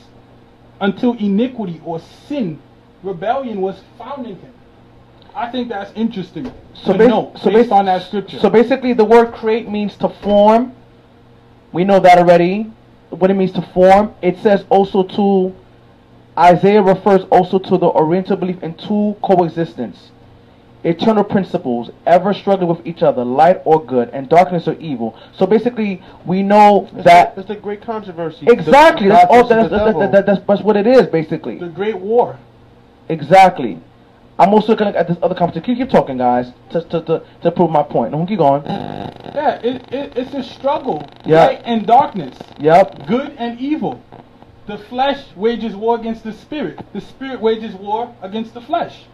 until 0.80 1.14
iniquity 1.14 1.80
or 1.84 1.98
sin, 2.28 2.62
rebellion 3.02 3.62
was 3.62 3.82
found 3.98 4.26
in 4.28 4.36
him. 4.36 4.52
I 5.34 5.50
think 5.50 5.70
that's 5.70 5.90
interesting 5.96 6.52
So 6.74 6.92
to 6.92 6.98
bas- 6.98 7.08
know 7.08 7.32
so 7.34 7.50
based 7.50 7.70
bas- 7.70 7.78
on 7.80 7.86
that 7.86 8.02
scripture. 8.02 8.38
So 8.38 8.48
basically, 8.48 8.92
the 8.92 9.04
word 9.04 9.32
create 9.34 9.68
means 9.68 9.96
to 9.96 10.08
form. 10.08 10.76
We 11.72 11.84
know 11.84 12.00
that 12.00 12.18
already. 12.18 12.70
What 13.10 13.30
it 13.30 13.34
means 13.34 13.52
to 13.52 13.62
form. 13.62 14.14
It 14.22 14.38
says 14.38 14.64
also 14.68 15.02
to. 15.04 15.54
Isaiah 16.38 16.80
refers 16.82 17.24
also 17.24 17.58
to 17.58 17.76
the 17.76 17.86
Oriental 17.88 18.36
belief 18.36 18.62
in 18.62 18.74
two 18.74 19.16
coexistence. 19.22 20.10
Eternal 20.82 21.24
principles, 21.24 21.90
ever 22.06 22.32
struggling 22.32 22.68
with 22.74 22.86
each 22.86 23.02
other, 23.02 23.22
light 23.22 23.60
or 23.66 23.84
good, 23.84 24.08
and 24.10 24.30
darkness 24.30 24.66
or 24.66 24.72
evil. 24.74 25.18
So 25.36 25.44
basically, 25.44 26.02
we 26.24 26.42
know 26.42 26.88
It's 26.94 27.04
that 27.04 27.34
the, 27.34 27.40
it's 27.42 27.48
the 27.48 27.56
great 27.56 27.82
controversy. 27.82 28.46
exactly. 28.48 29.08
That's 29.08 29.26
all. 29.30 29.46
That's, 29.46 29.68
that's, 29.68 30.26
that's, 30.26 30.40
that's 30.46 30.62
what 30.62 30.76
it 30.78 30.86
is, 30.86 31.06
basically. 31.08 31.58
the 31.58 31.68
Great 31.68 31.98
War. 31.98 32.38
Exactly. 33.10 33.78
I'm 34.40 34.54
also 34.54 34.68
looking 34.68 34.86
at 34.86 35.06
this 35.06 35.18
other 35.22 35.34
competition. 35.34 35.62
Keep, 35.66 35.76
keep 35.76 35.90
talking, 35.90 36.16
guys, 36.16 36.50
to, 36.70 36.80
to, 36.80 37.02
to, 37.02 37.22
to 37.42 37.50
prove 37.50 37.70
my 37.70 37.82
point. 37.82 38.12
No, 38.12 38.24
keep 38.24 38.38
going. 38.38 38.64
Yeah, 38.64 39.60
it, 39.62 39.92
it, 39.92 40.16
it's 40.16 40.32
a 40.32 40.42
struggle. 40.42 41.06
Yeah. 41.26 41.44
Light 41.44 41.62
and 41.66 41.86
darkness. 41.86 42.38
Yep. 42.58 43.06
good 43.06 43.32
and 43.36 43.60
evil. 43.60 44.02
The 44.66 44.78
flesh 44.78 45.26
wages 45.36 45.76
war 45.76 46.00
against 46.00 46.24
the 46.24 46.32
spirit. 46.32 46.80
The 46.94 47.02
spirit 47.02 47.38
wages 47.42 47.74
war 47.74 48.16
against 48.22 48.54
the 48.54 48.62
flesh. 48.62 49.04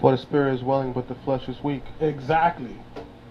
For 0.00 0.10
the 0.10 0.18
spirit 0.18 0.54
is 0.54 0.64
willing, 0.64 0.92
but 0.92 1.06
the 1.06 1.14
flesh 1.14 1.48
is 1.48 1.62
weak. 1.62 1.84
Exactly. 2.00 2.74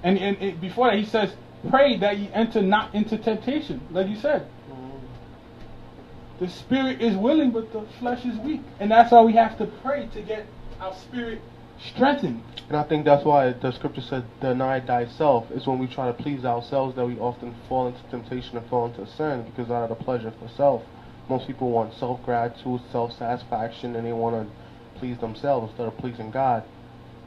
And, 0.03 0.17
and, 0.17 0.37
and 0.37 0.61
before 0.61 0.89
that, 0.89 0.97
he 0.97 1.03
says, 1.05 1.33
"Pray 1.69 1.97
that 1.97 2.17
you 2.17 2.29
enter 2.33 2.61
not 2.61 2.95
into 2.95 3.17
temptation," 3.17 3.81
like 3.91 4.07
you 4.07 4.15
said. 4.15 4.47
Mm-hmm. 4.69 6.45
the 6.45 6.47
spirit 6.49 7.01
is 7.01 7.17
willing, 7.17 7.51
but 7.51 7.73
the 7.73 7.81
flesh 7.99 8.23
is 8.25 8.37
weak, 8.37 8.61
and 8.79 8.89
that's 8.89 9.11
why 9.11 9.21
we 9.21 9.33
have 9.33 9.57
to 9.57 9.65
pray 9.65 10.07
to 10.13 10.21
get 10.21 10.45
our 10.81 10.95
spirit 10.95 11.39
strengthened. 11.79 12.43
And 12.67 12.75
I 12.75 12.83
think 12.83 13.05
that's 13.05 13.23
why 13.23 13.53
the 13.53 13.71
scripture 13.71 14.01
said, 14.01 14.25
deny 14.39 14.79
thyself. 14.79 15.51
Is 15.51 15.67
when 15.67 15.77
we 15.77 15.87
try 15.87 16.07
to 16.07 16.13
please 16.13 16.43
ourselves 16.43 16.95
that 16.95 17.05
we 17.05 17.19
often 17.19 17.55
fall 17.69 17.87
into 17.87 18.01
temptation 18.09 18.57
and 18.57 18.67
fall 18.67 18.87
into 18.87 19.05
sin 19.05 19.43
because 19.43 19.69
out 19.71 19.89
of 19.89 19.97
the 19.97 20.03
pleasure 20.03 20.33
for 20.39 20.49
self. 20.49 20.81
Most 21.29 21.47
people 21.47 21.69
want 21.69 21.93
self 21.93 22.23
gratitude, 22.23 22.81
self 22.91 23.15
satisfaction, 23.17 23.95
and 23.95 24.05
they 24.05 24.11
want 24.11 24.47
to 24.47 24.99
please 24.99 25.17
themselves 25.19 25.69
instead 25.69 25.87
of 25.87 25.97
pleasing 25.97 26.31
God. 26.31 26.63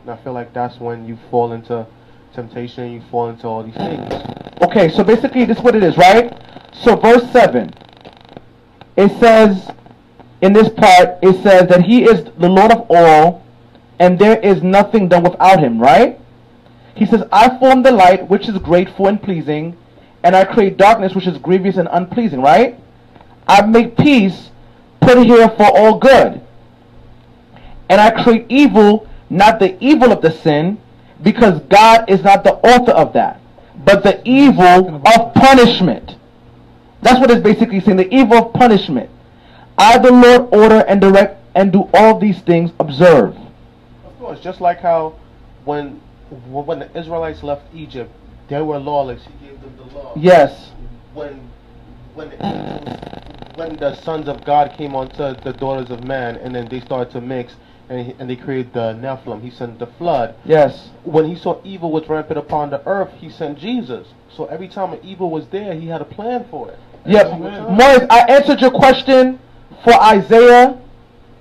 And 0.02 0.10
I 0.10 0.16
feel 0.22 0.32
like 0.32 0.52
that's 0.52 0.78
when 0.80 1.06
you 1.06 1.16
fall 1.30 1.52
into 1.52 1.86
temptation, 2.34 2.84
and 2.84 2.94
you 2.94 3.02
fall 3.10 3.28
into 3.28 3.46
all 3.46 3.62
these 3.62 3.74
things. 3.74 4.12
Okay, 4.62 4.88
so 4.88 5.04
basically 5.04 5.44
this 5.44 5.58
is 5.58 5.62
what 5.62 5.76
it 5.76 5.84
is, 5.84 5.96
right? 5.96 6.36
So 6.72 6.96
verse 6.96 7.30
7, 7.30 7.72
it 8.96 9.10
says, 9.20 9.70
in 10.42 10.52
this 10.52 10.68
part, 10.68 11.18
it 11.22 11.42
says 11.42 11.68
that 11.68 11.82
he 11.82 12.04
is 12.04 12.24
the 12.24 12.48
Lord 12.48 12.72
of 12.72 12.86
all, 12.90 13.43
and 13.98 14.18
there 14.18 14.38
is 14.40 14.62
nothing 14.62 15.08
done 15.08 15.22
without 15.22 15.60
him, 15.60 15.80
right? 15.80 16.18
He 16.94 17.06
says, 17.06 17.24
I 17.32 17.58
form 17.58 17.82
the 17.82 17.92
light, 17.92 18.28
which 18.28 18.48
is 18.48 18.56
grateful 18.58 19.08
and 19.08 19.20
pleasing, 19.22 19.76
and 20.22 20.34
I 20.34 20.44
create 20.44 20.76
darkness, 20.76 21.14
which 21.14 21.26
is 21.26 21.38
grievous 21.38 21.76
and 21.76 21.88
unpleasing, 21.90 22.40
right? 22.40 22.78
I 23.46 23.64
make 23.66 23.96
peace, 23.96 24.50
put 25.00 25.18
it 25.18 25.26
here 25.26 25.48
for 25.50 25.66
all 25.66 25.98
good. 25.98 26.40
And 27.88 28.00
I 28.00 28.22
create 28.22 28.46
evil, 28.48 29.08
not 29.28 29.58
the 29.58 29.76
evil 29.84 30.12
of 30.12 30.22
the 30.22 30.30
sin, 30.30 30.80
because 31.22 31.60
God 31.62 32.08
is 32.08 32.22
not 32.22 32.44
the 32.44 32.54
author 32.54 32.92
of 32.92 33.12
that, 33.12 33.40
but 33.84 34.02
the 34.02 34.20
evil 34.24 35.02
of 35.06 35.34
punishment. 35.34 36.16
That's 37.02 37.20
what 37.20 37.30
it's 37.30 37.42
basically 37.42 37.80
saying, 37.80 37.98
the 37.98 38.14
evil 38.14 38.38
of 38.38 38.52
punishment. 38.54 39.10
I, 39.76 39.98
the 39.98 40.12
Lord, 40.12 40.54
order 40.54 40.84
and 40.88 41.00
direct 41.00 41.40
and 41.54 41.72
do 41.72 41.88
all 41.92 42.18
these 42.18 42.40
things, 42.40 42.70
observe. 42.80 43.36
Course, 44.24 44.40
just 44.40 44.62
like 44.62 44.80
how 44.80 45.16
when 45.66 46.00
when 46.48 46.78
the 46.78 46.98
Israelites 46.98 47.42
left 47.42 47.62
Egypt, 47.74 48.10
they 48.48 48.62
were 48.62 48.78
lawless. 48.78 49.22
He 49.22 49.48
gave 49.48 49.60
them 49.60 49.76
the 49.76 49.94
law. 49.94 50.14
Yes. 50.16 50.70
When 51.12 51.50
when 52.14 52.30
the 52.30 52.42
angels, 52.42 53.56
when 53.56 53.76
the 53.76 53.94
sons 53.96 54.26
of 54.26 54.42
God 54.46 54.72
came 54.78 54.94
onto 54.94 55.34
the 55.42 55.52
daughters 55.52 55.90
of 55.90 56.04
man, 56.04 56.36
and 56.36 56.54
then 56.54 56.68
they 56.68 56.80
started 56.80 57.12
to 57.12 57.20
mix, 57.20 57.56
and 57.90 58.06
he, 58.06 58.14
and 58.18 58.30
they 58.30 58.36
created 58.36 58.72
the 58.72 58.94
Nephilim. 58.94 59.42
He 59.42 59.50
sent 59.50 59.78
the 59.78 59.88
flood. 59.98 60.34
Yes. 60.46 60.88
When 61.02 61.26
he 61.26 61.36
saw 61.36 61.60
evil 61.62 61.92
was 61.92 62.08
rampant 62.08 62.38
upon 62.38 62.70
the 62.70 62.80
earth, 62.88 63.12
he 63.18 63.28
sent 63.28 63.58
Jesus. 63.58 64.08
So 64.34 64.46
every 64.46 64.68
time 64.68 64.94
an 64.94 65.00
evil 65.04 65.28
was 65.28 65.48
there, 65.48 65.74
he 65.74 65.88
had 65.88 66.00
a 66.00 66.06
plan 66.06 66.46
for 66.50 66.70
it. 66.70 66.78
Yeah, 67.04 67.20
Every 67.20 67.32
single 67.32 67.50
time. 67.50 67.76
Morris, 67.76 68.06
I 68.08 68.20
answered 68.20 68.62
your 68.62 68.70
question 68.70 69.38
for 69.84 69.92
Isaiah 69.92 70.80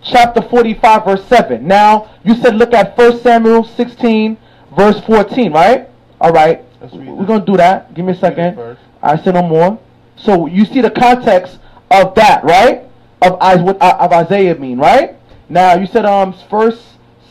chapter 0.03 0.41
45, 0.41 1.05
verse 1.05 1.25
7. 1.25 1.65
Now, 1.65 2.09
you 2.23 2.35
said 2.35 2.55
look 2.55 2.73
at 2.73 2.97
1 2.97 3.19
Samuel 3.21 3.63
16, 3.63 4.37
verse 4.75 4.99
14, 5.01 5.51
right? 5.51 5.89
All 6.19 6.31
right. 6.31 6.63
We're 6.81 7.25
going 7.25 7.39
to 7.39 7.45
do 7.45 7.57
that. 7.57 7.93
Give 7.93 8.05
me 8.05 8.13
a 8.13 8.15
second. 8.15 8.77
I 9.01 9.17
said 9.17 9.33
no 9.35 9.43
more. 9.43 9.79
So, 10.15 10.47
you 10.47 10.65
see 10.65 10.81
the 10.81 10.91
context 10.91 11.59
of 11.89 12.15
that, 12.15 12.43
right? 12.43 12.83
Of, 13.21 13.33
what 13.63 13.81
of 13.81 14.11
Isaiah 14.11 14.55
mean, 14.55 14.77
right? 14.77 15.15
Now, 15.49 15.75
you 15.75 15.87
said 15.87 16.05
um 16.05 16.33
1 16.33 16.73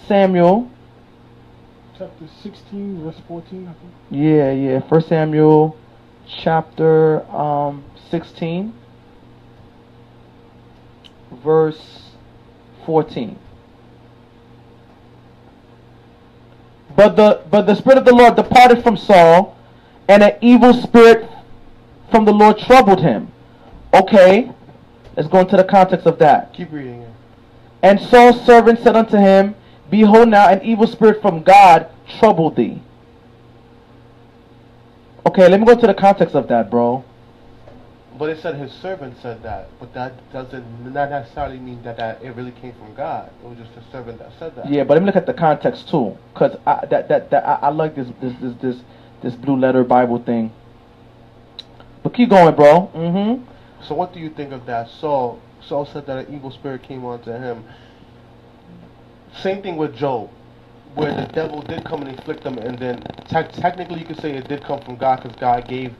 Samuel. 0.06 0.70
Chapter 1.98 2.26
16, 2.42 3.04
verse 3.04 3.20
14, 3.28 3.68
I 3.68 3.72
think. 3.72 3.92
Yeah, 4.10 4.52
yeah. 4.52 4.80
1 4.80 5.02
Samuel 5.02 5.76
chapter 6.26 7.24
um 7.34 7.84
16 8.10 8.72
verse 11.44 12.11
14. 12.84 13.38
But 16.94 17.16
the 17.16 17.42
but 17.50 17.66
the 17.66 17.74
spirit 17.74 17.98
of 17.98 18.04
the 18.04 18.14
Lord 18.14 18.36
departed 18.36 18.82
from 18.82 18.96
Saul, 18.96 19.56
and 20.08 20.22
an 20.22 20.36
evil 20.40 20.74
spirit 20.74 21.28
from 22.10 22.24
the 22.24 22.32
Lord 22.32 22.58
troubled 22.58 23.00
him. 23.00 23.32
Okay, 23.94 24.50
let's 25.16 25.28
go 25.28 25.40
into 25.40 25.56
the 25.56 25.64
context 25.64 26.06
of 26.06 26.18
that. 26.18 26.52
Keep 26.52 26.72
reading 26.72 27.02
it. 27.02 27.10
And 27.82 28.00
Saul's 28.00 28.44
servant 28.44 28.80
said 28.80 28.94
unto 28.94 29.16
him, 29.16 29.54
Behold, 29.90 30.28
now 30.28 30.48
an 30.48 30.62
evil 30.62 30.86
spirit 30.86 31.20
from 31.20 31.42
God 31.42 31.88
troubled 32.18 32.56
thee. 32.56 32.82
Okay, 35.26 35.48
let 35.48 35.60
me 35.60 35.66
go 35.66 35.74
to 35.78 35.86
the 35.86 35.94
context 35.94 36.34
of 36.34 36.48
that, 36.48 36.70
bro. 36.70 37.04
But 38.18 38.28
it 38.28 38.40
said 38.40 38.56
his 38.56 38.72
servant 38.72 39.16
said 39.22 39.42
that, 39.42 39.68
but 39.80 39.94
that 39.94 40.12
doesn't 40.32 40.92
not 40.92 41.10
necessarily 41.10 41.58
mean 41.58 41.82
that, 41.82 41.96
that 41.96 42.22
it 42.22 42.36
really 42.36 42.52
came 42.52 42.74
from 42.74 42.94
God. 42.94 43.30
It 43.42 43.48
was 43.48 43.58
just 43.58 43.70
a 43.76 43.90
servant 43.90 44.18
that 44.18 44.32
said 44.38 44.54
that. 44.56 44.68
Yeah, 44.68 44.84
but 44.84 44.94
let 44.94 45.02
me 45.02 45.06
look 45.06 45.16
at 45.16 45.26
the 45.26 45.32
context 45.32 45.88
too, 45.88 46.16
cause 46.34 46.56
I, 46.66 46.84
that 46.86 47.08
that 47.08 47.30
that 47.30 47.46
I, 47.46 47.54
I 47.54 47.68
like 47.70 47.94
this 47.94 48.08
this 48.20 48.34
this 48.40 48.54
this 48.60 48.76
this 49.22 49.34
blue 49.34 49.56
letter 49.56 49.82
Bible 49.82 50.18
thing. 50.22 50.52
But 52.02 52.12
keep 52.12 52.28
going, 52.28 52.54
bro. 52.54 52.90
Mm-hmm. 52.94 53.44
So 53.84 53.94
what 53.94 54.12
do 54.12 54.20
you 54.20 54.28
think 54.28 54.52
of 54.52 54.66
that? 54.66 54.90
Saul 54.90 55.40
Saul 55.66 55.86
said 55.86 56.06
that 56.06 56.26
an 56.26 56.34
evil 56.34 56.50
spirit 56.50 56.82
came 56.82 57.04
onto 57.04 57.30
him. 57.30 57.64
Same 59.38 59.62
thing 59.62 59.78
with 59.78 59.96
Job, 59.96 60.28
where 60.94 61.14
the 61.14 61.32
devil 61.32 61.62
did 61.62 61.84
come 61.84 62.02
and 62.02 62.10
inflict 62.10 62.44
him, 62.44 62.58
and 62.58 62.78
then 62.78 63.02
te- 63.26 63.60
technically 63.60 64.00
you 64.00 64.04
could 64.04 64.20
say 64.20 64.32
it 64.32 64.48
did 64.48 64.62
come 64.62 64.82
from 64.82 64.96
God 64.96 65.22
because 65.22 65.36
God 65.38 65.66
gave 65.66 65.94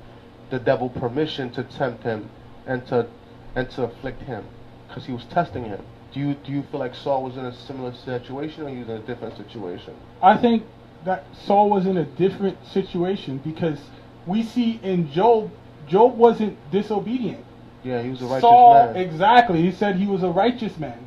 the 0.53 0.59
devil 0.59 0.91
permission 0.91 1.51
to 1.51 1.65
tempt 1.65 2.05
him 2.05 2.29
and 2.67 2.87
to 2.87 3.09
and 3.57 3.69
to 3.71 3.85
afflict 3.85 4.23
him 4.23 4.45
because 4.87 5.07
he 5.07 5.13
was 5.13 5.25
testing 5.25 5.65
him. 5.65 5.83
Do 6.13 6.21
you 6.21 6.35
do 6.35 6.53
you 6.53 6.63
feel 6.71 6.79
like 6.79 6.95
Saul 6.95 7.25
was 7.25 7.39
in 7.39 7.47
a 7.47 7.55
similar 7.55 7.95
situation 7.95 8.65
or 8.65 8.69
he 8.69 8.81
was 8.81 8.89
in 8.89 8.97
a 8.97 9.01
different 9.01 9.37
situation? 9.39 9.95
I 10.23 10.37
think 10.37 10.65
that 11.07 11.25
Saul 11.47 11.71
was 11.71 11.87
in 11.87 11.97
a 11.97 12.05
different 12.05 12.65
situation 12.67 13.39
because 13.39 13.79
we 14.27 14.43
see 14.43 14.79
in 14.83 15.11
Job, 15.11 15.51
Job 15.89 16.19
wasn't 16.19 16.59
disobedient. 16.71 17.45
Yeah, 17.83 18.03
he 18.03 18.11
was 18.11 18.21
a 18.21 18.27
righteous 18.27 18.43
Saul, 18.43 18.93
man. 18.93 18.97
exactly. 18.97 19.63
He 19.63 19.73
said 19.73 19.97
he 19.97 20.07
was 20.07 20.23
a 20.23 20.31
righteous 20.31 20.77
man, 20.79 21.03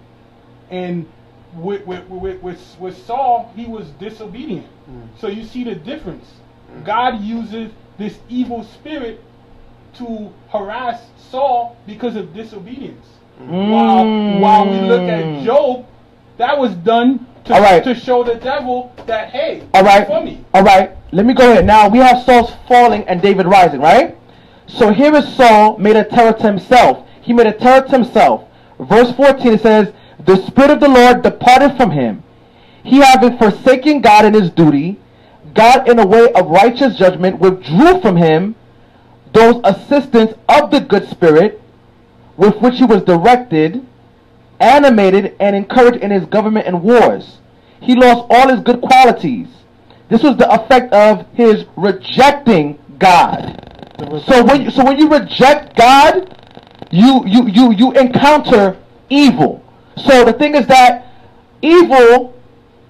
and 0.72 1.08
with 1.54 1.86
with 1.86 2.10
with 2.10 2.42
with, 2.42 2.78
with 2.80 3.06
Saul, 3.06 3.54
he 3.56 3.68
was 3.68 3.92
disobedient. 3.92 4.68
Mm. 4.90 5.08
So 5.20 5.28
you 5.28 5.46
see 5.46 5.64
the 5.64 5.76
difference. 5.76 6.26
God 6.84 7.22
uses 7.22 7.72
this 7.98 8.18
evil 8.28 8.64
spirit 8.64 9.22
to 9.98 10.30
harass 10.52 11.02
Saul 11.32 11.76
because 11.86 12.16
of 12.16 12.34
disobedience. 12.34 13.06
While 13.40 14.06
while 14.40 14.66
we 14.70 14.80
look 14.80 15.02
at 15.02 15.24
Mm. 15.26 15.44
Job, 15.44 15.86
that 16.38 16.58
was 16.58 16.74
done 16.76 17.26
to, 17.46 17.54
right. 17.54 17.84
to 17.84 17.94
show 17.94 18.24
the 18.24 18.36
devil 18.36 18.92
that 19.06 19.30
hey, 19.30 19.64
All 19.74 19.84
right. 19.84 20.08
for 20.08 20.22
me. 20.24 20.44
All 20.54 20.64
right. 20.64 20.92
Let 21.12 21.26
me 21.26 21.34
go 21.34 21.52
ahead. 21.52 21.66
Now 21.66 21.88
we 21.90 22.00
have 22.00 22.24
Saul's 22.24 22.54
falling 22.68 23.04
and 23.08 23.22
David 23.22 23.46
rising, 23.46 23.82
right? 23.82 24.16
So 24.68 24.92
here 24.92 25.14
is 25.16 25.28
Saul 25.36 25.78
made 25.78 25.96
a 25.96 26.04
terror 26.04 26.34
to 26.34 26.44
himself. 26.44 27.06
He 27.22 27.34
made 27.34 27.48
a 27.48 27.54
terror 27.54 27.82
to 27.82 27.92
himself. 27.92 28.44
Verse 28.80 29.12
14 29.14 29.54
it 29.54 29.62
says, 29.62 29.94
The 30.26 30.38
Spirit 30.48 30.72
of 30.72 30.80
the 30.80 30.88
Lord 30.90 31.22
departed 31.22 31.78
from 31.78 31.92
him. 31.92 32.24
He 32.84 32.98
having 32.98 33.38
forsaken 33.38 34.02
God 34.02 34.26
in 34.26 34.34
his 34.34 34.50
duty, 34.50 35.00
God 35.54 35.88
in 35.88 36.00
a 36.00 36.06
way 36.06 36.32
of 36.34 36.48
righteous 36.48 36.96
judgment 36.98 37.40
withdrew 37.40 38.02
from 38.02 38.16
him 38.18 38.56
those 39.36 39.60
assistants 39.66 40.34
of 40.48 40.72
the 40.72 40.80
good 40.80 41.10
spirit 41.10 41.62
with 42.38 42.56
which 42.62 42.78
he 42.78 42.86
was 42.86 43.04
directed, 43.04 43.86
animated, 44.62 45.36
and 45.42 45.56
encouraged 45.56 46.02
in 46.02 46.10
his 46.10 46.26
government 46.26 46.66
and 46.66 46.82
wars. 46.82 47.40
He 47.82 47.96
lost 47.96 48.26
all 48.30 48.48
his 48.48 48.62
good 48.62 48.82
qualities. 48.82 49.50
This 50.08 50.24
was 50.24 50.38
the 50.38 50.50
effect 50.50 50.94
of 50.94 51.26
his 51.34 51.66
rejecting 51.76 52.80
God. 52.98 53.62
So 54.26 54.44
when 54.44 54.64
you, 54.64 54.72
so 54.72 54.86
when 54.86 54.98
you 54.98 55.10
reject 55.10 55.76
God, 55.76 56.34
you 56.92 57.24
you 57.26 57.48
you 57.48 57.74
you 57.74 57.92
encounter 57.94 58.78
evil. 59.10 59.64
So 59.98 60.24
the 60.24 60.34
thing 60.34 60.56
is 60.56 60.66
that 60.68 61.12
evil 61.62 62.34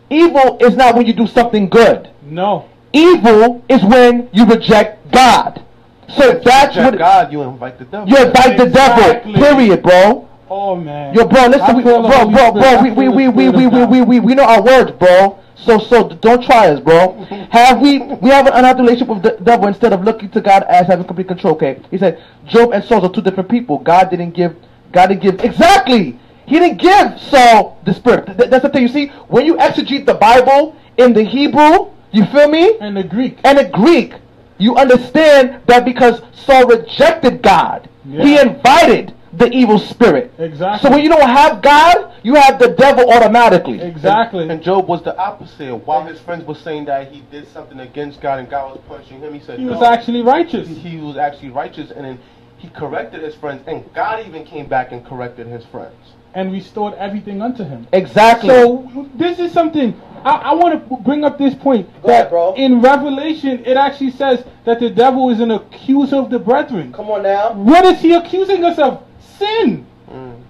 evil 0.10 0.58
is 0.60 0.76
not 0.76 0.96
when 0.96 1.08
you 1.08 1.14
do 1.14 1.26
something 1.26 1.70
good. 1.70 2.12
No. 2.24 2.70
Evil 2.94 3.64
is 3.68 3.84
when 3.84 4.30
you 4.32 4.46
reject 4.46 5.12
God. 5.12 5.65
So 6.10 6.40
that's 6.44 6.76
what 6.76 6.98
God, 6.98 7.32
you 7.32 7.42
invite 7.44 7.80
the 7.80 7.86
devil. 7.86 8.08
you 8.08 8.18
invite 8.26 8.58
the 8.58 8.70
devil. 8.70 9.34
Period, 9.34 9.82
bro. 9.84 10.28
Oh 10.50 10.76
man. 10.76 11.14
Yo, 11.16 11.26
bro, 11.26 11.48
listen, 11.48 11.78
we, 11.78 11.84
bro, 11.84 12.02
bro, 12.04 12.52
bro, 12.52 12.84
we, 12.84 12.92
we, 12.92 13.10
we, 13.10 13.28
we, 13.28 13.50
we, 13.50 13.68
we, 13.68 13.86
we, 13.86 14.02
we, 14.02 14.20
we 14.20 14.36
know 14.36 14.44
our 14.44 14.62
words, 14.62 14.92
bro. 14.92 15.40
So, 15.56 15.80
so 15.80 16.10
don't 16.10 16.44
try 16.44 16.68
us, 16.70 16.80
bro. 16.80 17.14
Have 17.50 17.82
we, 17.82 18.00
we 18.00 18.30
have 18.30 18.46
an 18.46 18.54
unhealthy 18.54 18.82
relationship 18.82 19.08
with 19.08 19.24
the 19.24 19.38
devil 19.44 19.68
instead 19.68 19.94
of 19.94 20.04
looking 20.04 20.30
to 20.32 20.42
God 20.42 20.64
as 20.64 20.86
having 20.86 21.06
complete 21.06 21.28
control. 21.28 21.54
Okay, 21.54 21.82
he 21.90 21.98
said 21.98 22.22
Job 22.46 22.74
and 22.74 22.84
Saul 22.84 23.04
are 23.06 23.12
two 23.12 23.22
different 23.22 23.50
people. 23.50 23.80
God 23.80 24.10
didn't 24.12 24.32
give, 24.32 24.56
God 24.92 25.08
didn't 25.08 25.24
give 25.24 25.40
exactly. 25.44 26.20
He 26.46 26.60
didn't 26.60 26.78
give 26.78 27.20
Saul 27.22 27.80
the 27.86 27.94
spirit. 27.94 28.26
Th- 28.38 28.50
that's 28.50 28.62
the 28.64 28.70
thing. 28.70 28.84
You 28.84 28.88
see, 28.90 29.08
when 29.28 29.46
you 29.46 29.56
exegete 29.56 30.06
the 30.06 30.14
Bible 30.14 30.76
in 30.98 31.14
the 31.14 31.24
Hebrew, 31.24 31.92
you 32.12 32.26
feel 32.26 32.48
me? 32.50 32.78
And 32.80 32.96
the 32.96 33.04
Greek. 33.04 33.40
and 33.44 33.58
the 33.58 33.66
Greek, 33.70 34.14
you 34.58 34.76
understand 34.76 35.62
that 35.68 35.86
because 35.86 36.22
Saul 36.34 36.68
rejected 36.68 37.42
God, 37.42 37.90
he 38.08 38.40
invited 38.40 39.14
the 39.34 39.52
evil 39.52 39.78
spirit. 39.78 40.32
Exactly. 40.38 40.88
So 40.88 40.94
when 40.94 41.04
you 41.04 41.10
don't 41.10 41.28
have 41.28 41.62
God, 41.62 42.14
you 42.24 42.36
have 42.36 42.58
the 42.58 42.70
devil 42.70 43.12
automatically. 43.12 43.82
Exactly. 43.82 44.48
And 44.48 44.62
Job 44.62 44.88
was 44.88 45.04
the 45.04 45.18
opposite. 45.18 45.76
While 45.76 46.06
his 46.06 46.20
friends 46.22 46.46
were 46.46 46.56
saying 46.56 46.86
that 46.86 47.12
he 47.12 47.22
did 47.32 47.48
something 47.50 47.80
against 47.82 48.22
God 48.22 48.40
and 48.40 48.50
God 48.50 48.76
was 48.76 48.82
punishing 48.88 49.20
him, 49.20 49.34
he 49.34 49.42
said 49.42 49.60
he 49.60 49.66
was 49.66 49.82
actually 49.82 50.22
righteous. 50.22 50.68
he 50.68 50.98
was 50.98 51.18
actually 51.18 51.50
righteous, 51.50 51.92
and 51.92 52.06
then 52.06 52.20
he 52.58 52.70
corrected 52.70 53.22
his 53.24 53.36
friends, 53.36 53.62
and 53.68 53.84
God 53.94 54.26
even 54.26 54.46
came 54.46 54.68
back 54.68 54.94
and 54.94 55.06
corrected 55.06 55.48
his 55.48 55.66
friends. 55.66 55.96
and 56.34 56.52
restored 56.52 56.94
everything 56.96 57.42
unto 57.42 57.64
him. 57.64 57.88
Exactly. 57.94 58.50
So 58.50 59.10
this 59.16 59.40
is 59.40 59.52
something 59.54 60.00
I, 60.26 60.32
I 60.38 60.54
want 60.56 60.90
to 60.90 60.98
bring 60.98 61.24
up 61.24 61.38
this 61.38 61.54
point 61.56 61.88
Go 62.02 62.08
that 62.10 62.14
ahead, 62.14 62.30
bro. 62.32 62.54
in 62.56 62.82
Revelation 62.82 63.64
it 63.66 63.78
actually 63.78 64.12
says 64.12 64.44
that 64.66 64.80
the 64.80 64.90
devil 64.90 65.30
is 65.30 65.40
an 65.40 65.52
accuser 65.52 66.18
of 66.18 66.30
the 66.30 66.40
brethren. 66.40 66.92
Come 66.92 67.10
on 67.12 67.24
now. 67.24 67.54
What 67.54 67.86
is 67.86 68.02
he 68.02 68.14
accusing 68.14 68.66
us 68.66 68.78
of? 68.80 69.04
Sin. 69.38 69.86
Mm. 70.10 70.42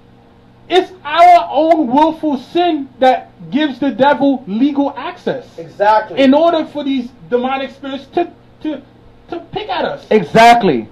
It's 0.70 0.92
our 1.04 1.48
own 1.52 1.88
willful 1.88 2.38
sin 2.38 2.90
that 3.00 3.30
gives 3.52 3.80
the 3.80 3.92
devil 3.92 4.44
legal 4.48 4.94
access 4.98 5.46
Exactly. 5.60 6.20
in 6.20 6.34
order 6.34 6.66
for 6.66 6.84
these 6.84 7.10
demonic 7.30 7.72
spirits 7.72 8.06
to 8.16 8.32
to 8.62 8.82
to 9.30 9.40
pick 9.52 9.70
at 9.70 9.86
us. 9.86 10.08
exactly. 10.10 10.88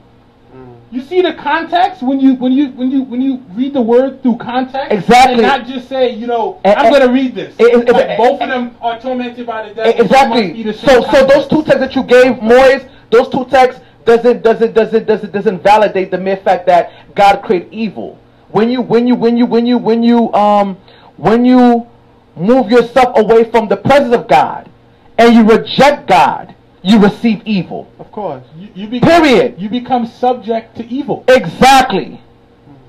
You 0.94 1.02
see 1.02 1.24
the 1.24 1.34
context 1.34 2.04
when 2.04 2.20
you 2.20 2.36
when 2.36 2.52
you 2.52 2.68
when 2.70 2.92
you 2.92 3.02
when 3.02 3.20
you 3.20 3.38
read 3.56 3.74
the 3.74 3.82
word 3.82 4.22
through 4.22 4.38
context, 4.38 4.92
Exactly. 4.92 5.34
and 5.34 5.42
not 5.42 5.66
just 5.66 5.90
say, 5.90 6.12
you 6.12 6.28
know, 6.28 6.62
Eh, 6.64 6.72
I'm 6.78 6.92
going 6.92 7.02
to 7.02 7.12
read 7.12 7.34
this. 7.34 7.56
eh, 7.60 7.64
eh, 7.72 7.78
Like, 7.78 8.10
eh, 8.10 8.16
both 8.18 8.40
of 8.40 8.48
them 8.48 8.78
are 8.80 9.00
tormented 9.00 9.48
by 9.48 9.68
the 9.70 9.74
devil. 9.74 10.00
Exactly. 10.06 10.62
It 10.62 10.64
the 10.66 10.74
So, 10.74 11.02
so 11.10 11.26
those 11.26 11.48
two 11.48 11.64
texts 11.64 11.80
that 11.80 11.96
you 11.96 12.04
gave, 12.04 12.34
Moyes, 12.36 12.88
those 13.10 13.28
two 13.30 13.44
texts 13.46 13.82
doesn't 14.06 14.44
doesn't 14.44 14.76
doesn't 14.76 15.08
doesn't 15.08 15.32
doesn't 15.32 15.64
validate 15.64 16.12
the 16.12 16.20
mere 16.20 16.38
fact 16.38 16.68
that 16.68 16.92
God 17.16 17.38
created 17.42 17.74
evil. 17.74 18.20
When 18.52 18.70
you 18.70 18.82
when 18.84 19.08
you 19.08 19.16
when 19.16 19.36
you 19.36 19.48
when 19.48 19.66
you 19.66 19.80
when 19.80 20.04
you 20.04 20.32
um 20.36 20.78
when 21.18 21.44
you 21.44 21.88
move 22.36 22.70
yourself 22.70 23.18
away 23.18 23.50
from 23.50 23.68
the 23.68 23.78
presence 23.78 24.14
of 24.14 24.28
God 24.28 24.70
and 25.18 25.34
you 25.34 25.44
reject 25.44 26.08
God, 26.08 26.54
you 26.84 27.00
receive 27.00 27.42
evil. 27.46 27.92
Of 28.00 28.12
course. 28.12 28.44
you, 28.58 28.70
you 28.76 28.88
become, 28.88 29.24
Period. 29.24 29.56
You 29.60 29.70
become 29.70 30.06
subject 30.06 30.76
to 30.78 30.86
evil. 30.86 31.24
Exactly. 31.28 32.22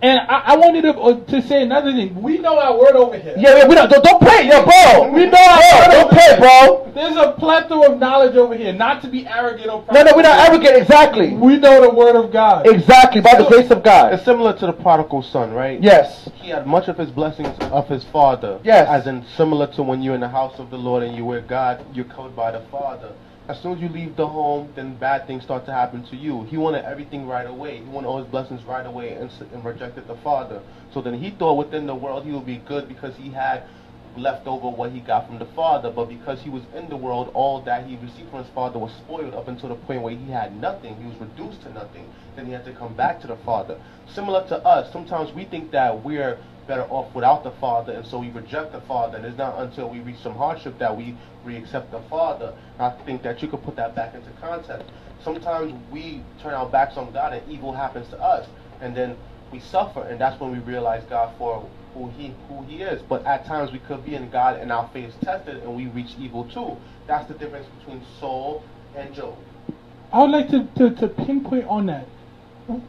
And 0.02 0.20
I, 0.28 0.52
I 0.52 0.56
wanted 0.56 0.82
to, 0.82 0.92
uh, 1.00 1.24
to 1.32 1.40
say 1.40 1.62
another 1.62 1.90
thing. 1.90 2.20
We 2.20 2.36
know 2.36 2.58
our 2.58 2.78
word 2.78 2.94
over 2.94 3.16
here. 3.18 3.34
Yeah, 3.38 3.56
yeah 3.58 3.66
we 3.66 3.74
don't 3.74 3.88
don't, 3.88 4.04
don't 4.04 4.20
play, 4.20 4.46
yeah, 4.46 4.62
bro. 4.62 5.10
We 5.10 5.24
know 5.24 5.38
our 5.38 5.60
Bro, 5.60 5.78
word 5.80 5.90
don't 5.92 6.04
over 6.04 6.14
play, 6.14 6.26
here. 6.26 6.38
bro. 6.38 6.92
There's 6.94 7.16
a 7.16 7.32
plethora 7.38 7.92
of 7.92 7.98
knowledge 7.98 8.36
over 8.36 8.54
here. 8.54 8.74
Not 8.74 9.00
to 9.02 9.08
be 9.08 9.26
arrogant 9.26 9.70
or 9.70 9.82
No, 9.90 10.02
no, 10.02 10.12
we're 10.14 10.20
not 10.22 10.50
arrogant. 10.50 10.76
Exactly. 10.76 11.32
We 11.32 11.56
know 11.56 11.80
the 11.80 11.88
word 11.94 12.16
of 12.16 12.30
God. 12.32 12.66
Exactly. 12.66 13.22
By 13.22 13.36
the 13.38 13.46
grace 13.46 13.70
of 13.70 13.82
God. 13.82 14.12
It's 14.12 14.24
similar 14.26 14.52
to 14.58 14.66
the 14.66 14.74
prodigal 14.74 15.22
son, 15.22 15.52
right? 15.52 15.82
Yes. 15.82 16.28
He 16.34 16.50
had 16.50 16.66
much 16.66 16.88
of 16.88 16.98
his 16.98 17.10
blessings 17.10 17.56
of 17.72 17.88
his 17.88 18.04
father. 18.04 18.60
Yes. 18.62 18.86
As 18.86 19.06
in 19.06 19.24
similar 19.38 19.68
to 19.68 19.82
when 19.82 20.02
you're 20.02 20.14
in 20.16 20.20
the 20.20 20.28
house 20.28 20.58
of 20.58 20.68
the 20.68 20.76
Lord 20.76 21.02
and 21.02 21.16
you're 21.16 21.24
with 21.24 21.48
God, 21.48 21.82
you're 21.94 22.04
covered 22.04 22.36
by 22.36 22.50
the 22.50 22.60
Father. 22.70 23.10
As 23.46 23.60
soon 23.60 23.72
as 23.72 23.80
you 23.80 23.90
leave 23.90 24.16
the 24.16 24.26
home, 24.26 24.72
then 24.74 24.96
bad 24.96 25.26
things 25.26 25.42
start 25.42 25.66
to 25.66 25.72
happen 25.72 26.02
to 26.06 26.16
you. 26.16 26.44
He 26.44 26.56
wanted 26.56 26.86
everything 26.86 27.26
right 27.26 27.46
away. 27.46 27.76
He 27.76 27.84
wanted 27.84 28.08
all 28.08 28.18
his 28.18 28.26
blessings 28.26 28.64
right 28.64 28.86
away 28.86 29.12
and, 29.12 29.30
and 29.52 29.62
rejected 29.62 30.06
the 30.06 30.16
Father. 30.16 30.62
So 30.94 31.02
then 31.02 31.12
he 31.12 31.30
thought 31.30 31.58
within 31.58 31.86
the 31.86 31.94
world 31.94 32.24
he 32.24 32.32
would 32.32 32.46
be 32.46 32.56
good 32.56 32.88
because 32.88 33.14
he 33.16 33.28
had 33.30 33.64
left 34.16 34.46
over 34.46 34.70
what 34.70 34.92
he 34.92 35.00
got 35.00 35.26
from 35.26 35.38
the 35.38 35.44
Father. 35.44 35.90
But 35.90 36.06
because 36.06 36.40
he 36.40 36.48
was 36.48 36.62
in 36.74 36.88
the 36.88 36.96
world, 36.96 37.30
all 37.34 37.60
that 37.62 37.86
he 37.86 37.96
received 37.96 38.30
from 38.30 38.44
his 38.44 38.52
Father 38.54 38.78
was 38.78 38.92
spoiled 38.92 39.34
up 39.34 39.46
until 39.46 39.68
the 39.68 39.74
point 39.74 40.00
where 40.00 40.16
he 40.16 40.30
had 40.30 40.58
nothing. 40.58 40.96
He 40.96 41.06
was 41.06 41.16
reduced 41.16 41.60
to 41.64 41.72
nothing. 41.74 42.10
Then 42.36 42.46
he 42.46 42.52
had 42.52 42.64
to 42.64 42.72
come 42.72 42.94
back 42.94 43.20
to 43.20 43.26
the 43.26 43.36
Father. 43.36 43.78
Similar 44.14 44.48
to 44.48 44.58
us, 44.64 44.90
sometimes 44.90 45.34
we 45.34 45.44
think 45.44 45.70
that 45.72 46.02
we're 46.02 46.38
better 46.66 46.82
off 46.90 47.14
without 47.14 47.44
the 47.44 47.50
Father, 47.52 47.92
and 47.92 48.06
so 48.06 48.18
we 48.18 48.30
reject 48.30 48.72
the 48.72 48.80
Father. 48.82 49.16
And 49.18 49.26
it's 49.26 49.38
not 49.38 49.58
until 49.58 49.88
we 49.88 50.00
reach 50.00 50.18
some 50.22 50.34
hardship 50.34 50.78
that 50.78 50.96
we 50.96 51.16
re-accept 51.44 51.90
the 51.90 52.00
Father. 52.10 52.54
And 52.78 52.82
I 52.82 52.90
think 53.04 53.22
that 53.22 53.42
you 53.42 53.48
could 53.48 53.62
put 53.62 53.76
that 53.76 53.94
back 53.94 54.14
into 54.14 54.30
context. 54.40 54.90
Sometimes 55.22 55.72
we 55.90 56.22
turn 56.42 56.54
our 56.54 56.68
backs 56.68 56.96
on 56.96 57.12
God, 57.12 57.32
and 57.32 57.50
evil 57.50 57.72
happens 57.72 58.08
to 58.10 58.20
us, 58.20 58.46
and 58.80 58.94
then 58.96 59.16
we 59.52 59.60
suffer, 59.60 60.02
and 60.02 60.20
that's 60.20 60.40
when 60.40 60.52
we 60.52 60.58
realize 60.58 61.04
God 61.08 61.32
for 61.38 61.68
who 61.94 62.08
He 62.10 62.34
who 62.48 62.62
He 62.64 62.82
is. 62.82 63.00
But 63.02 63.24
at 63.24 63.46
times 63.46 63.72
we 63.72 63.78
could 63.78 64.04
be 64.04 64.14
in 64.14 64.28
God, 64.30 64.58
and 64.58 64.72
our 64.72 64.90
faith 64.92 65.10
is 65.10 65.14
tested, 65.22 65.62
and 65.62 65.74
we 65.74 65.86
reach 65.86 66.16
evil 66.18 66.44
too. 66.44 66.76
That's 67.06 67.26
the 67.28 67.34
difference 67.34 67.66
between 67.78 68.02
Saul 68.18 68.64
and 68.96 69.14
Job. 69.14 69.36
I 70.12 70.22
would 70.22 70.30
like 70.30 70.48
to, 70.50 70.64
to, 70.76 70.94
to 70.96 71.08
pinpoint 71.08 71.66
on 71.66 71.86
that. 71.86 72.06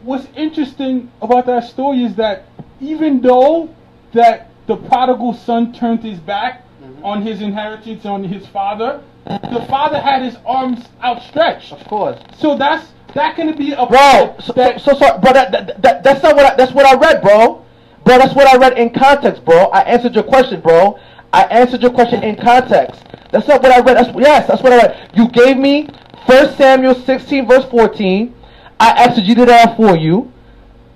What's 0.03 0.27
interesting 0.35 1.11
about 1.21 1.45
that 1.47 1.65
story 1.65 2.03
is 2.03 2.15
that 2.15 2.45
even 2.79 3.21
though 3.21 3.69
that 4.13 4.49
the 4.67 4.75
prodigal 4.75 5.33
son 5.33 5.73
turned 5.73 6.03
his 6.03 6.19
back 6.19 6.63
Mhm. 6.81 7.03
on 7.05 7.21
his 7.21 7.41
inheritance 7.41 8.05
on 8.05 8.23
his 8.23 8.45
father, 8.47 9.01
the 9.25 9.65
father 9.69 9.99
had 9.99 10.21
his 10.21 10.37
arms 10.45 10.85
outstretched. 11.03 11.71
Of 11.71 11.85
course. 11.87 12.17
So 12.37 12.55
that's 12.55 12.93
that 13.13 13.35
can 13.35 13.55
be 13.57 13.71
a 13.71 13.85
Bro, 13.85 14.35
so, 14.41 14.53
that 14.53 14.81
so, 14.81 14.91
so, 14.91 14.99
so 14.99 15.17
bro, 15.19 15.31
that, 15.33 15.51
that, 15.51 15.81
that, 15.81 16.03
that's 16.03 16.21
not 16.21 16.35
what 16.35 16.45
I, 16.45 16.55
that's 16.55 16.73
what 16.73 16.85
I 16.85 16.95
read, 16.95 17.21
bro. 17.21 17.63
Bro, 18.03 18.17
that's 18.17 18.35
what 18.35 18.45
I 18.47 18.57
read 18.57 18.77
in 18.77 18.89
context, 18.91 19.45
bro. 19.45 19.65
I 19.69 19.81
answered 19.81 20.13
your 20.13 20.25
question, 20.25 20.59
bro. 20.59 20.99
I 21.31 21.43
answered 21.45 21.81
your 21.81 21.91
question 21.91 22.23
in 22.23 22.35
context. 22.35 23.01
That's 23.31 23.47
not 23.47 23.63
what 23.63 23.71
I 23.71 23.79
read. 23.79 23.97
That's, 23.97 24.09
yes, 24.17 24.47
that's 24.47 24.61
what 24.61 24.73
I 24.73 24.77
read. 24.77 25.09
You 25.15 25.29
gave 25.29 25.57
me 25.57 25.87
1 26.25 26.55
Samuel 26.55 26.93
16, 26.93 27.47
verse 27.47 27.65
14. 27.65 28.33
I 28.79 29.07
exegeted 29.07 29.47
that 29.47 29.75
for 29.77 29.95
you. 29.95 30.31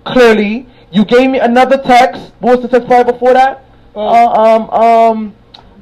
Clearly. 0.06 0.68
You 0.92 1.06
gave 1.06 1.30
me 1.30 1.40
another 1.40 1.78
text. 1.78 2.32
What 2.40 2.60
was 2.60 2.62
the 2.64 2.68
text 2.70 2.88
prior 2.88 3.04
before 3.04 3.34
that? 3.34 3.64
Uh, 3.96 4.00
Uh, 4.00 4.28
um, 4.44 4.70
um, 4.70 5.36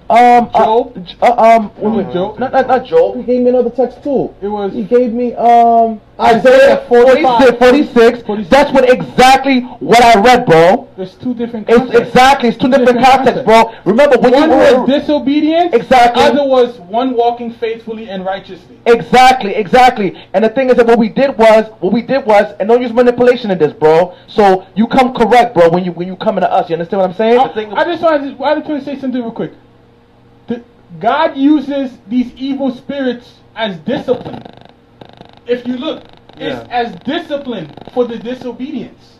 um, 0.10 0.49
uh, 0.53 0.66
Job? 0.66 1.05
J- 1.05 1.16
uh, 1.22 1.58
um, 1.58 1.72
it 1.78 1.88
wait, 1.88 2.14
Job? 2.14 2.39
Not, 2.39 2.51
not, 2.53 2.68
not 2.68 2.86
Job. 2.86 3.18
He 3.18 3.24
gave 3.24 3.41
me 3.41 3.49
another 3.49 3.70
text 3.70 4.03
too. 4.03 4.34
it 4.41 4.47
was 4.47 4.74
He 4.74 4.84
gave 4.84 5.12
me 5.14 5.34
um 5.36 5.99
Isaiah 6.20 6.82
Isaiah 6.82 6.86
46, 6.88 7.58
45. 7.60 8.26
46. 8.26 8.49
That's 8.49 8.72
what 8.72 8.89
exactly 8.89 9.62
what 9.80 10.01
I 10.03 10.20
read, 10.20 10.45
bro. 10.47 10.88
there's 10.97 11.14
two 11.16 11.36
different 11.36 11.70
It's 11.70 11.93
exactly 11.93 12.49
it's 12.49 12.58
two 12.58 12.70
different 12.70 12.88
Different 12.97 13.05
contexts, 13.05 13.43
bro. 13.43 13.74
Remember 13.86 14.18
when 14.18 14.32
one 14.34 14.49
you 14.49 14.55
was 14.55 14.89
disobedience, 14.89 15.74
Exactly. 15.74 16.24
other 16.24 16.43
was 16.43 16.80
one 16.80 17.16
walking 17.16 17.53
faithfully 17.53 18.10
and 18.10 18.26
righteously. 18.26 18.80
Exactly, 18.88 19.53
exactly. 19.53 20.16
And 20.34 20.43
the 20.43 20.49
thing 20.49 20.70
is 20.70 20.78
that 20.78 20.88
what 20.88 20.97
we 20.97 21.10
did 21.10 21.38
was 21.38 21.70
what 21.82 21.93
we 21.93 22.01
did 22.01 22.26
was 22.26 22.55
and 22.60 22.68
don't 22.70 22.82
use 22.82 22.93
manipulation 22.93 23.51
in 23.51 23.60
this, 23.60 23.74
bro. 23.74 24.16
So 24.28 24.66
you 24.76 24.88
come 24.88 25.14
correct, 25.14 25.53
bro, 25.53 25.70
when 25.70 25.84
you 25.84 25.91
when 25.91 26.08
you 26.08 26.16
come 26.16 26.38
into 26.38 26.51
us. 26.51 26.70
You 26.70 26.76
understand 26.78 27.01
what 27.01 27.10
I'm 27.12 27.16
saying? 27.16 27.39
I, 27.39 27.82
I 27.82 27.84
just 27.86 28.01
wanted 28.01 28.38
to, 28.38 28.43
I 28.43 28.55
just 28.55 28.68
want 28.70 28.80
to 28.80 28.86
say 28.86 28.99
something 28.99 29.22
real 29.22 29.32
quick. 29.32 29.51
The, 30.94 31.00
God 31.00 31.38
uses 31.38 31.98
these 32.08 32.34
evil 32.36 32.72
spirits 32.76 33.36
as 33.56 33.78
discipline. 33.80 34.44
If 35.46 35.66
you 35.68 35.78
look, 35.78 36.04
it's 36.38 36.70
as 36.70 36.96
discipline 37.06 37.74
for 37.94 38.06
the 38.06 38.18
disobedience. 38.18 39.16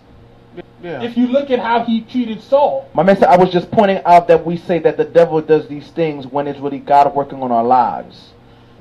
Yeah. 0.84 1.01
If 1.01 1.18
you 1.18 1.28
look 1.28 1.49
at 1.49 1.59
how 1.59 1.84
he 1.84 2.01
treated 2.01 2.41
Saul, 2.41 2.89
My 2.93 3.01
man 3.03 3.15
said 3.18 3.30
I 3.30 3.38
was 3.38 3.51
just 3.51 3.72
pointing 3.72 3.99
out 4.05 4.28
that 4.28 4.45
we 4.45 4.57
say 4.57 4.78
that 4.80 4.97
the 4.97 5.05
devil 5.05 5.41
does 5.41 5.68
these 5.68 5.88
things 5.89 6.28
when 6.28 6.47
it's 6.47 6.59
really 6.59 6.80
God 6.80 7.13
working 7.15 7.41
on 7.41 7.51
our 7.51 7.63
lives. 7.63 8.30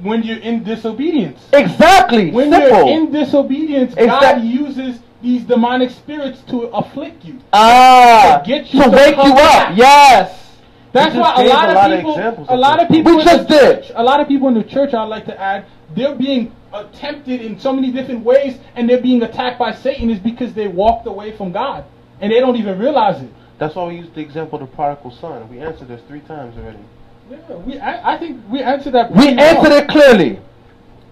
when 0.01 0.23
you're 0.23 0.39
in 0.39 0.63
disobedience, 0.63 1.41
Exactly. 1.55 2.31
when 2.31 2.51
Simple. 2.51 2.87
you're 2.87 2.99
in 3.01 3.13
disobedience, 3.13 3.95
Exact- 3.97 4.21
God 4.21 4.43
uses 4.45 5.01
these 5.23 5.43
demonic 5.45 5.91
spirits 5.91 6.43
to 6.51 6.65
afflict 6.65 7.25
you. 7.25 7.39
ah, 7.55 8.43
to 8.45 8.47
get 8.47 8.73
you 8.75 8.83
to 8.83 8.91
to 8.91 8.95
wake 8.97 9.15
come 9.15 9.29
you 9.29 9.35
back. 9.35 9.71
up. 9.71 9.77
Yes. 9.79 10.46
That's 10.97 11.15
why 11.15 11.45
a 11.45 11.47
lot 11.49 11.69
a 11.69 11.71
of 11.71 11.75
lot 11.77 11.91
of 11.93 11.99
people, 11.99 12.13
examples 12.13 12.47
a 12.51 12.57
lot 12.57 12.83
of 12.83 12.89
people, 12.89 13.15
We 13.15 13.21
in 13.23 13.27
just 13.27 13.49
the 13.49 13.55
did. 13.55 13.83
church, 13.85 13.93
a 13.95 14.03
lot 14.03 14.21
of 14.21 14.29
people 14.29 14.49
in 14.49 14.55
the 14.55 14.65
church. 14.65 14.95
I'd 14.95 15.05
like 15.05 15.27
to 15.27 15.41
add, 15.41 15.67
they're 15.95 16.15
being 16.15 16.53
tempted 16.93 17.41
in 17.41 17.59
so 17.59 17.73
many 17.73 17.91
different 17.93 18.25
ways, 18.25 18.59
and 18.75 18.89
they're 18.89 19.01
being 19.01 19.23
attacked 19.23 19.59
by 19.59 19.73
Satan 19.73 20.11
is 20.11 20.19
because 20.19 20.53
they 20.55 20.69
walked 20.69 21.07
away 21.07 21.37
from 21.37 21.53
God, 21.53 21.85
and 22.21 22.33
they 22.33 22.41
don't 22.41 22.57
even 22.57 22.79
realize 22.79 23.23
it. 23.23 23.31
That's 23.59 23.75
why 23.75 23.87
we 23.87 23.97
used 23.97 24.15
the 24.15 24.21
example 24.21 24.61
of 24.63 24.69
the 24.69 24.77
prodigal 24.77 25.11
son. 25.13 25.49
We 25.49 25.61
answered 25.61 25.89
this 25.89 26.03
three 26.09 26.21
times 26.21 26.57
already. 26.59 26.79
Yeah, 27.31 27.57
we, 27.57 27.79
I, 27.79 28.15
I 28.15 28.19
think 28.19 28.41
we 28.51 28.63
answered 28.63 28.93
that. 28.95 29.11
We 29.11 29.35
well. 29.35 29.41
answered 29.41 29.73
it 29.73 29.89
clearly. 29.89 30.41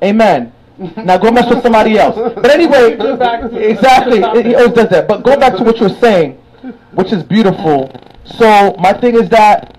Amen. 0.03 0.53
Now 0.97 1.17
go 1.19 1.31
mess 1.31 1.49
with 1.49 1.63
somebody 1.63 1.97
else. 1.99 2.17
But 2.35 2.51
anyway, 2.51 2.97
back 3.17 3.43
to- 3.43 3.57
exactly. 3.71 4.21
to 4.21 4.31
the 4.35 4.43
He 4.43 4.55
always 4.55 4.73
does 4.73 4.89
that. 4.91 5.09
But 5.09 5.23
go 5.23 5.39
back 5.39 5.57
to 5.57 5.65
what 5.65 5.79
you're 5.79 5.89
saying, 5.89 6.39
which 6.93 7.13
is 7.13 7.23
beautiful. 7.23 7.91
So 8.25 8.75
my 8.79 8.93
thing 8.93 9.15
is 9.17 9.29
that 9.31 9.71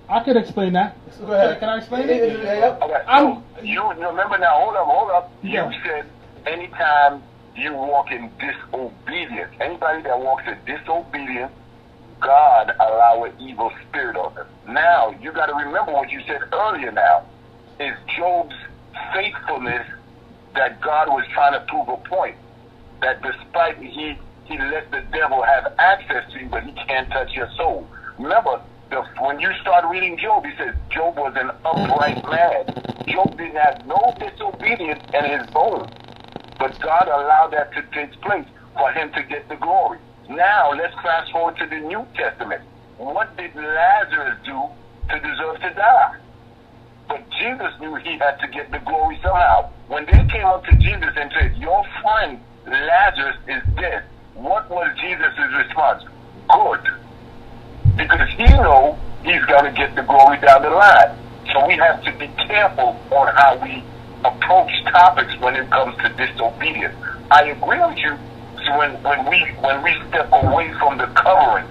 I 0.08 0.20
could 0.22 0.36
explain 0.36 0.72
that. 0.74 0.96
Go 1.20 1.32
ahead. 1.32 1.60
Can 1.60 1.68
I 1.68 1.78
explain 1.78 2.08
Yeah, 2.08 2.14
it? 2.14 2.44
yeah, 2.44 2.54
yeah. 2.58 2.78
Okay, 2.82 3.02
I'm- 3.06 3.42
you 3.62 3.72
you 3.98 4.08
remember 4.08 4.36
now? 4.38 4.58
Hold 4.60 4.76
up, 4.76 4.86
hold 4.86 5.10
up. 5.10 5.30
Yeah. 5.42 5.70
You 5.70 5.80
said 5.84 6.06
anytime 6.46 7.22
you 7.56 7.72
walk 7.72 8.10
in 8.10 8.30
disobedience, 8.38 9.50
anybody 9.60 10.02
that 10.02 10.18
walks 10.18 10.44
in 10.46 10.58
disobedience, 10.66 11.52
God 12.20 12.72
allow 12.80 13.24
an 13.24 13.32
evil 13.40 13.70
spirit 13.88 14.16
on 14.16 14.34
them. 14.34 14.46
Now 14.68 15.14
you 15.20 15.32
got 15.32 15.46
to 15.46 15.54
remember 15.54 15.92
what 15.92 16.10
you 16.10 16.20
said 16.26 16.40
earlier. 16.52 16.90
Now 16.90 17.24
is 17.78 17.94
Job's 18.16 18.54
faithfulness 19.12 19.86
that 20.54 20.80
God 20.80 21.08
was 21.08 21.24
trying 21.34 21.52
to 21.52 21.60
prove 21.66 21.88
a 21.88 21.96
point 22.08 22.36
that 23.02 23.22
despite 23.22 23.78
he 23.78 24.16
he 24.44 24.58
let 24.58 24.90
the 24.90 25.02
devil 25.12 25.42
have 25.42 25.72
access 25.78 26.30
to 26.32 26.40
you, 26.40 26.48
but 26.50 26.64
he 26.64 26.72
can't 26.72 27.08
touch 27.10 27.32
your 27.34 27.48
soul. 27.56 27.86
Remember, 28.18 28.60
the, 28.90 29.02
when 29.20 29.40
you 29.40 29.50
start 29.60 29.84
reading 29.90 30.18
Job, 30.18 30.44
he 30.44 30.52
says 30.58 30.74
Job 30.90 31.16
was 31.16 31.32
an 31.36 31.50
upright 31.64 32.22
man. 32.30 32.66
Job 33.08 33.36
didn't 33.38 33.56
have 33.56 33.86
no 33.86 34.14
disobedience 34.18 35.02
in 35.14 35.24
his 35.24 35.46
bones, 35.50 35.90
but 36.58 36.78
God 36.80 37.08
allowed 37.08 37.52
that 37.52 37.72
to 37.72 37.82
take 37.92 38.12
place 38.20 38.46
for 38.74 38.90
him 38.92 39.12
to 39.12 39.22
get 39.22 39.48
the 39.48 39.56
glory. 39.56 39.98
Now 40.28 40.72
let's 40.72 40.94
fast 40.94 41.32
forward 41.32 41.56
to 41.58 41.66
the 41.66 41.80
New 41.80 42.06
Testament. 42.14 42.62
What 42.96 43.36
did 43.36 43.54
Lazarus 43.54 44.38
do 44.44 44.62
to 45.10 45.20
deserve 45.20 45.60
to 45.60 45.74
die? 45.74 46.16
But 47.08 47.22
Jesus 47.38 47.72
knew 47.80 47.94
he 47.96 48.18
had 48.18 48.38
to 48.40 48.48
get 48.48 48.70
the 48.70 48.78
glory 48.78 49.18
somehow. 49.22 49.70
When 49.88 50.06
they 50.06 50.24
came 50.32 50.46
up 50.46 50.64
to 50.64 50.76
Jesus 50.76 51.12
and 51.16 51.30
said, 51.32 51.56
Your 51.58 51.84
friend 52.02 52.40
Lazarus 52.66 53.36
is 53.48 53.62
dead, 53.76 54.04
what 54.34 54.68
was 54.70 54.96
Jesus' 55.00 55.34
response? 55.56 56.04
Good. 56.48 56.80
Because 57.96 58.28
he 58.30 58.46
know 58.46 58.98
he's 59.22 59.44
going 59.44 59.64
to 59.64 59.72
get 59.72 59.94
the 59.94 60.02
glory 60.02 60.38
down 60.40 60.62
the 60.62 60.70
line. 60.70 61.18
So 61.52 61.66
we 61.66 61.74
have 61.76 62.02
to 62.04 62.12
be 62.12 62.28
careful 62.46 62.98
on 63.10 63.34
how 63.34 63.58
we 63.62 63.84
approach 64.24 64.72
topics 64.84 65.36
when 65.40 65.54
it 65.56 65.70
comes 65.70 65.96
to 66.02 66.08
disobedience. 66.10 66.94
I 67.30 67.44
agree 67.44 67.80
with 67.80 67.98
you 67.98 68.16
when, 68.76 68.96
when 69.02 69.28
we 69.28 69.38
when 69.60 69.82
we 69.82 69.92
step 70.08 70.28
away 70.32 70.72
from 70.80 70.98
the 70.98 71.06
covering, 71.12 71.66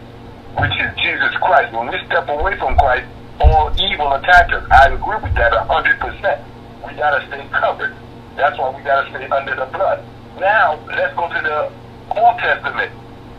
which 0.58 0.74
is 0.80 0.89
Jesus 1.01 1.34
Christ, 1.41 1.74
when 1.74 1.88
we 1.89 1.97
step 2.06 2.30
away 2.30 2.58
from 2.58 2.78
Christ, 2.78 3.08
all 3.39 3.74
evil 3.80 4.14
attacks 4.14 4.54
us. 4.54 4.64
I 4.72 4.89
agree 4.89 5.18
with 5.22 5.34
that 5.36 5.54
hundred 5.68 5.99
percent. 5.99 6.41
We 6.86 6.93
gotta 6.93 7.26
stay 7.28 7.47
covered. 7.49 7.95
That's 8.36 8.58
why 8.58 8.76
we 8.76 8.84
gotta 8.84 9.10
stay 9.10 9.28
under 9.28 9.56
the 9.56 9.66
blood. 9.66 10.04
Now 10.39 10.80
let's 10.88 11.16
go 11.16 11.28
to 11.28 11.41
the 11.41 11.72
Old 12.20 12.38
Testament. 12.39 12.91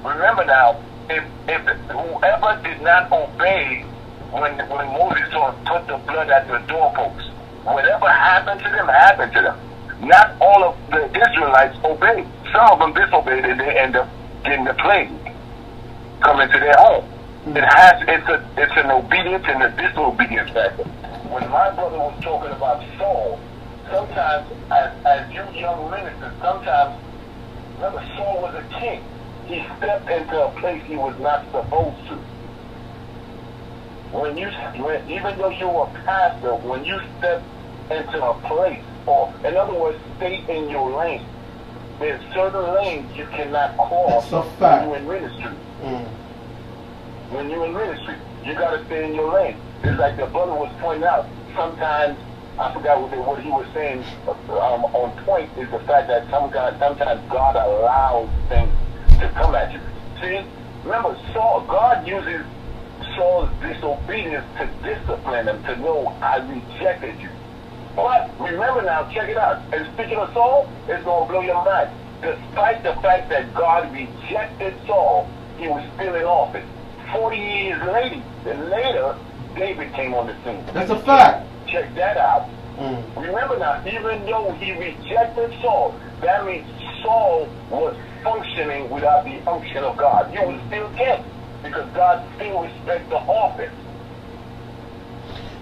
Remember 0.05 0.45
now, 0.45 0.83
if 1.09 1.25
if 1.49 1.62
whoever 1.89 2.61
did 2.62 2.81
not 2.83 3.11
obey 3.12 3.83
when 4.31 4.59
when 4.69 4.87
Moses 4.93 5.31
put 5.67 5.87
the 5.87 5.99
blood 6.07 6.31
at 6.31 6.49
the 6.49 6.59
doorpost, 6.67 7.31
whatever 7.65 8.09
happened 8.09 8.61
to 8.61 8.71
them 8.71 8.87
happened 8.89 9.33
to 9.33 9.41
them. 9.41 9.59
Not 10.01 10.37
all 10.41 10.65
of 10.65 10.77
the 10.91 11.09
Israelites 11.09 11.79
obeyed. 11.85 12.27
Some 12.53 12.69
of 12.71 12.79
them 12.79 12.93
disobeyed 12.93 13.45
and 13.45 13.59
they 13.59 13.79
end 13.79 13.97
up 13.97 14.09
getting 14.45 14.65
the 14.65 14.75
plague 14.75 15.11
coming 16.21 16.49
to 16.49 16.59
their 16.61 16.77
home. 16.77 17.05
Hmm. 17.45 17.57
It 17.57 17.65
has 17.65 18.03
it's 18.09 18.29
a 18.29 18.39
it's 18.57 18.77
an 18.77 18.91
obedience 18.91 19.45
and 19.47 19.62
a 19.62 19.71
disobedience 19.77 20.51
factor. 20.51 20.85
When 21.29 21.49
my 21.51 21.71
brother 21.75 21.99
was 21.99 22.17
talking 22.23 22.53
about 22.53 22.85
Saul, 22.99 23.41
sometimes 23.91 24.51
as 24.71 24.93
as 25.07 25.33
you 25.33 25.45
young 25.59 25.91
ministers, 25.91 26.33
sometimes 26.41 27.01
remember 27.77 28.05
Saul 28.17 28.43
was 28.43 28.55
a 28.55 28.81
king. 28.81 29.03
He 29.47 29.61
stepped 29.77 30.09
into 30.09 30.43
a 30.43 30.51
place 30.61 30.83
he 30.85 30.97
was 30.97 31.19
not 31.21 31.45
supposed 31.53 32.01
to. 32.09 32.17
When 34.12 34.39
you 34.39 34.49
when, 34.81 35.11
even 35.11 35.37
though 35.39 35.51
you 35.51 35.69
were 35.69 35.85
a 35.85 36.03
pastor, 36.05 36.55
when 36.57 36.85
you 36.85 37.01
step 37.19 37.43
into 37.91 38.24
a 38.24 38.35
place, 38.49 38.82
or 39.07 39.32
in 39.45 39.57
other 39.57 39.74
words, 39.74 39.99
stay 40.16 40.45
in 40.49 40.68
your 40.70 40.91
lane. 40.97 41.24
There's 41.99 42.20
certain 42.35 42.74
lanes 42.74 43.16
you 43.16 43.26
cannot 43.26 43.76
cross 43.76 44.30
That's 44.30 44.47
a 44.47 44.51
fact. 44.59 44.89
when 44.89 45.05
you're 45.05 45.16
in 45.16 45.22
ministry 45.22 45.53
Mm. 45.85 46.07
when 47.30 47.51
you're 47.51 47.66
in 47.66 47.74
ministry. 47.74 48.14
You 48.45 48.55
got 48.55 48.70
to 48.76 48.85
stay 48.87 49.05
in 49.05 49.14
your 49.14 49.32
lane. 49.32 49.57
It's 49.82 49.99
like 49.99 50.16
the 50.16 50.26
brother 50.26 50.53
was 50.55 50.72
pointing 50.80 51.05
out. 51.05 51.26
Sometimes 51.57 52.18
I 52.59 52.72
forgot 52.72 53.01
what, 53.01 53.16
what 53.26 53.41
he 53.41 53.51
was 53.51 53.66
saying. 53.74 54.03
Um, 54.26 54.85
on 54.95 55.11
point 55.24 55.51
is 55.59 55.70
the 55.70 55.78
fact 55.80 56.09
that 56.09 56.28
some 56.30 56.51
God, 56.51 56.76
sometimes 56.78 57.20
God 57.30 57.57
allows 57.57 58.28
things 58.49 58.70
to 59.20 59.28
come 59.30 59.55
at 59.55 59.72
you. 59.72 59.80
See, 60.20 60.41
remember 60.85 61.16
Saul. 61.32 61.64
God 61.68 62.07
uses 62.07 62.45
Saul's 63.16 63.51
disobedience 63.61 64.47
to 64.59 64.66
discipline 64.82 65.49
him 65.49 65.62
to 65.64 65.76
know 65.76 66.07
I 66.20 66.37
rejected 66.39 67.20
you. 67.20 67.28
But 67.97 68.31
remember 68.41 68.83
now, 68.83 69.09
check 69.13 69.29
it 69.29 69.37
out. 69.37 69.63
And 69.73 69.87
speaking 69.95 70.19
of 70.19 70.33
Saul, 70.33 70.69
it's 70.89 71.05
gonna 71.05 71.27
blow 71.27 71.41
your 71.41 71.65
mind. 71.65 71.91
Despite 72.21 72.83
the 72.83 72.95
fact 73.03 73.29
that 73.31 73.55
God 73.55 73.93
rejected 73.93 74.75
Saul, 74.87 75.29
he 75.59 75.69
was 75.69 75.85
still 75.95 76.15
in 76.15 76.25
office. 76.25 76.65
Forty 77.13 77.37
years 77.37 77.83
later, 77.93 78.23
then 78.45 78.71
later, 78.71 79.17
David 79.55 79.93
came 79.93 80.15
on 80.15 80.27
the 80.27 80.35
scene. 80.45 80.65
That's 80.73 80.91
a 80.91 80.99
fact. 81.01 81.47
Check 81.69 81.95
that 81.95 82.17
out. 82.17 82.49
Mm. 82.79 83.17
Remember 83.17 83.59
now, 83.59 83.81
even 83.87 84.27
though 84.27 84.51
he 84.59 84.73
rejected 84.73 85.55
Saul, 85.63 85.95
that 86.21 86.45
means 86.45 86.67
Saul 87.03 87.49
was 87.71 87.95
functioning 88.25 88.91
without 88.91 89.25
the 89.25 89.39
unction 89.49 89.85
of 89.85 89.97
God. 89.97 90.31
He 90.31 90.39
was 90.45 90.61
still 90.67 90.89
king 90.97 91.23
because 91.63 91.89
God 91.95 92.25
still 92.35 92.63
respects 92.63 93.09
the 93.11 93.17
office. 93.17 93.71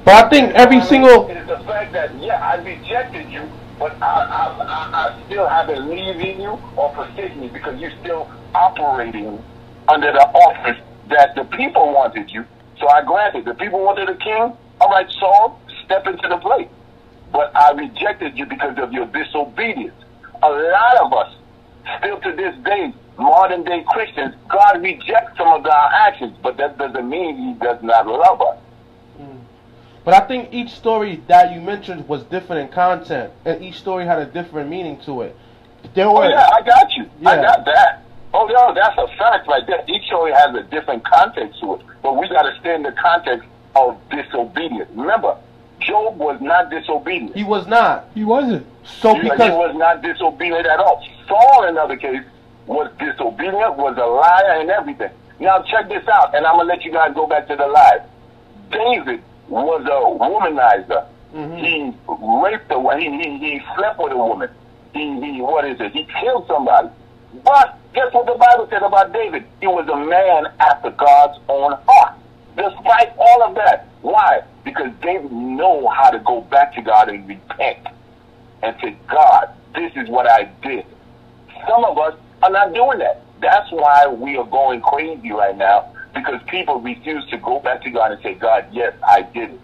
But 0.05 0.25
I 0.25 0.29
think 0.29 0.55
every 0.55 0.81
single 0.83 1.29
is 1.29 1.47
the 1.47 1.59
fact 1.61 1.93
that 1.93 2.15
yeah, 2.19 2.43
I 2.43 2.57
rejected 2.57 3.31
you, 3.31 3.49
but 3.79 3.93
I, 4.03 4.07
I, 4.07 4.65
I, 4.65 5.09
I 5.15 5.23
still 5.27 5.47
haven't 5.49 5.89
leaving 5.89 6.41
you 6.41 6.59
or 6.77 6.93
forsaken 6.95 7.43
you 7.43 7.51
because 7.51 7.81
you're 7.81 7.97
still 8.01 8.29
operating 8.55 9.43
under 9.89 10.13
the 10.13 10.27
office 10.27 10.79
that 11.09 11.35
the 11.37 11.45
people 11.57 11.93
wanted 11.93 12.31
you. 12.33 12.45
So 12.81 12.89
I 12.89 13.05
granted 13.05 13.45
the 13.45 13.55
people 13.55 13.85
wanted 13.85 14.09
a 14.09 14.17
king. 14.17 14.53
All 14.81 14.89
right, 14.91 15.09
Saul, 15.21 15.61
step 15.85 16.07
into 16.09 16.27
the 16.29 16.39
plate. 16.39 16.69
But 17.31 17.55
I 17.55 17.71
rejected 17.71 18.37
you 18.37 18.47
because 18.47 18.77
of 18.79 18.93
your 18.93 19.07
disobedience. 19.07 19.95
A 20.43 20.51
lot 20.51 20.97
of 20.99 21.13
us, 21.13 21.33
still 21.99 22.19
to 22.21 22.33
this 22.33 22.57
day, 22.65 22.93
modern 23.19 23.63
day 23.63 23.85
Christians, 23.89 24.35
God 24.49 24.83
rejects 24.83 25.39
some 25.39 25.49
of 25.49 25.65
our 25.65 25.91
actions, 25.93 26.37
but 26.43 26.57
that 26.57 26.77
doesn't 26.77 27.09
mean 27.09 27.37
He 27.37 27.55
does 27.65 27.81
not 27.83 28.09
love 28.09 28.41
us. 28.43 28.59
But 30.05 30.15
I 30.15 30.21
think 30.27 30.53
each 30.53 30.71
story 30.71 31.23
that 31.29 31.53
you 31.53 31.61
mentioned 31.61 32.09
was 32.09 32.25
different 32.25 32.69
in 32.69 32.75
content, 32.75 33.33
and 33.45 33.63
each 33.63 33.79
story 33.79 34.05
had 34.05 34.19
a 34.19 34.27
different 34.27 34.69
meaning 34.69 34.99
to 35.05 35.23
it. 35.23 35.37
There 35.95 36.09
Oh 36.09 36.23
yeah, 36.23 36.49
I 36.53 36.63
got 36.63 36.93
you. 36.97 37.09
I 37.25 37.37
got 37.37 37.65
that. 37.65 38.05
Oh 38.35 38.49
yeah, 38.51 38.73
that's 38.75 38.99
a 38.99 39.07
fact 39.17 39.47
right 39.47 39.67
there. 39.67 39.85
Each 39.89 40.05
story 40.07 40.33
has 40.33 40.55
a 40.55 40.63
different 40.65 41.05
context 41.05 41.61
to 41.61 41.75
it, 41.75 41.83
but 42.03 42.17
we 42.17 42.29
got 42.29 42.43
to 42.43 42.59
stay 42.61 42.75
in 42.75 42.83
the 42.83 42.93
context 42.93 43.49
of 43.77 43.99
disobedience. 44.11 44.91
Remember, 44.95 45.37
Job 45.81 46.19
was 46.19 46.41
not 46.41 46.71
disobedient. 46.71 47.37
he 47.37 47.45
was 47.45 47.67
not. 47.67 48.09
He 48.15 48.25
wasn't. 48.25 48.67
So 48.85 49.15
he, 49.15 49.23
he 49.23 49.29
was 49.29 49.75
not 49.77 50.03
disobedient 50.03 50.67
at 50.67 50.79
all. 50.79 51.07
Saul, 51.29 51.69
in 51.69 51.79
other 51.79 51.97
case, 51.97 52.23
was 52.67 52.91
disobedient, 52.99 53.77
was 53.77 53.97
a 53.99 54.07
liar, 54.07 54.61
and 54.61 54.71
everything. 54.71 55.11
Now 55.41 55.63
check 55.63 55.89
this 55.89 56.07
out, 56.09 56.35
and 56.35 56.47
I'm 56.47 56.57
gonna 56.57 56.69
let 56.69 56.85
you 56.85 56.93
guys 56.93 57.15
go 57.15 57.27
back 57.27 57.49
to 57.49 57.57
the 57.57 57.67
live. 57.67 58.03
David 58.71 59.23
was 59.49 59.83
a 59.85 60.19
womanizer. 60.19 61.07
Mhm. 61.35 61.59
He 61.59 61.95
raped 62.43 62.71
a 62.71 62.99
he, 62.99 63.11
he 63.11 63.39
he 63.39 63.61
slept 63.77 63.99
with 63.99 64.13
a 64.13 64.17
woman. 64.17 64.51
He 64.93 65.21
he 65.21 65.41
what 65.41 65.65
is 65.65 65.81
it? 65.81 65.93
He 65.93 66.05
killed 66.21 66.47
somebody. 66.47 66.89
But 67.45 67.79
Guess 67.95 68.15
what 68.15 68.25
the 68.25 68.33
Bible 68.39 68.67
said 68.71 68.83
about 68.83 69.13
David? 69.13 69.45
He 69.61 69.67
was 69.67 69.87
a 69.87 69.97
man 69.97 70.47
after 70.61 70.91
God's 70.93 71.39
own 71.49 71.77
heart. 71.87 72.15
Despite 72.57 73.13
all 73.19 73.43
of 73.43 73.55
that. 73.57 73.87
Why? 74.01 74.41
Because 74.65 74.91
David 75.03 75.31
know 75.31 75.89
how 75.89 76.11
to 76.11 76.19
go 76.21 76.41
back 76.41 76.75
to 76.77 76.81
God 76.83 77.11
and 77.11 77.29
repent 77.29 77.87
and 78.63 78.75
say, 78.81 78.97
God, 79.11 79.51
this 79.75 79.93
is 79.97 80.09
what 80.09 80.27
I 80.27 80.45
did. 80.63 80.87
Some 81.69 81.85
of 81.85 81.99
us 81.99 82.15
are 82.43 82.51
not 82.51 82.73
doing 82.73 82.99
that. 83.01 83.21
That's 83.41 83.71
why 83.71 84.07
we 84.07 84.39
are 84.39 84.47
going 84.47 84.81
crazy 84.81 85.31
right 85.33 85.57
now 85.57 85.92
because 86.15 86.41
people 86.49 86.81
refuse 86.81 87.25
to 87.31 87.39
go 87.39 87.61
back 87.61 87.83
to 87.83 87.91
God 87.91 88.13
and 88.13 88.23
say, 88.23 88.35
God, 88.35 88.67
yes, 88.73 88.95
I 89.07 89.23
did 89.23 89.51
it. 89.51 89.61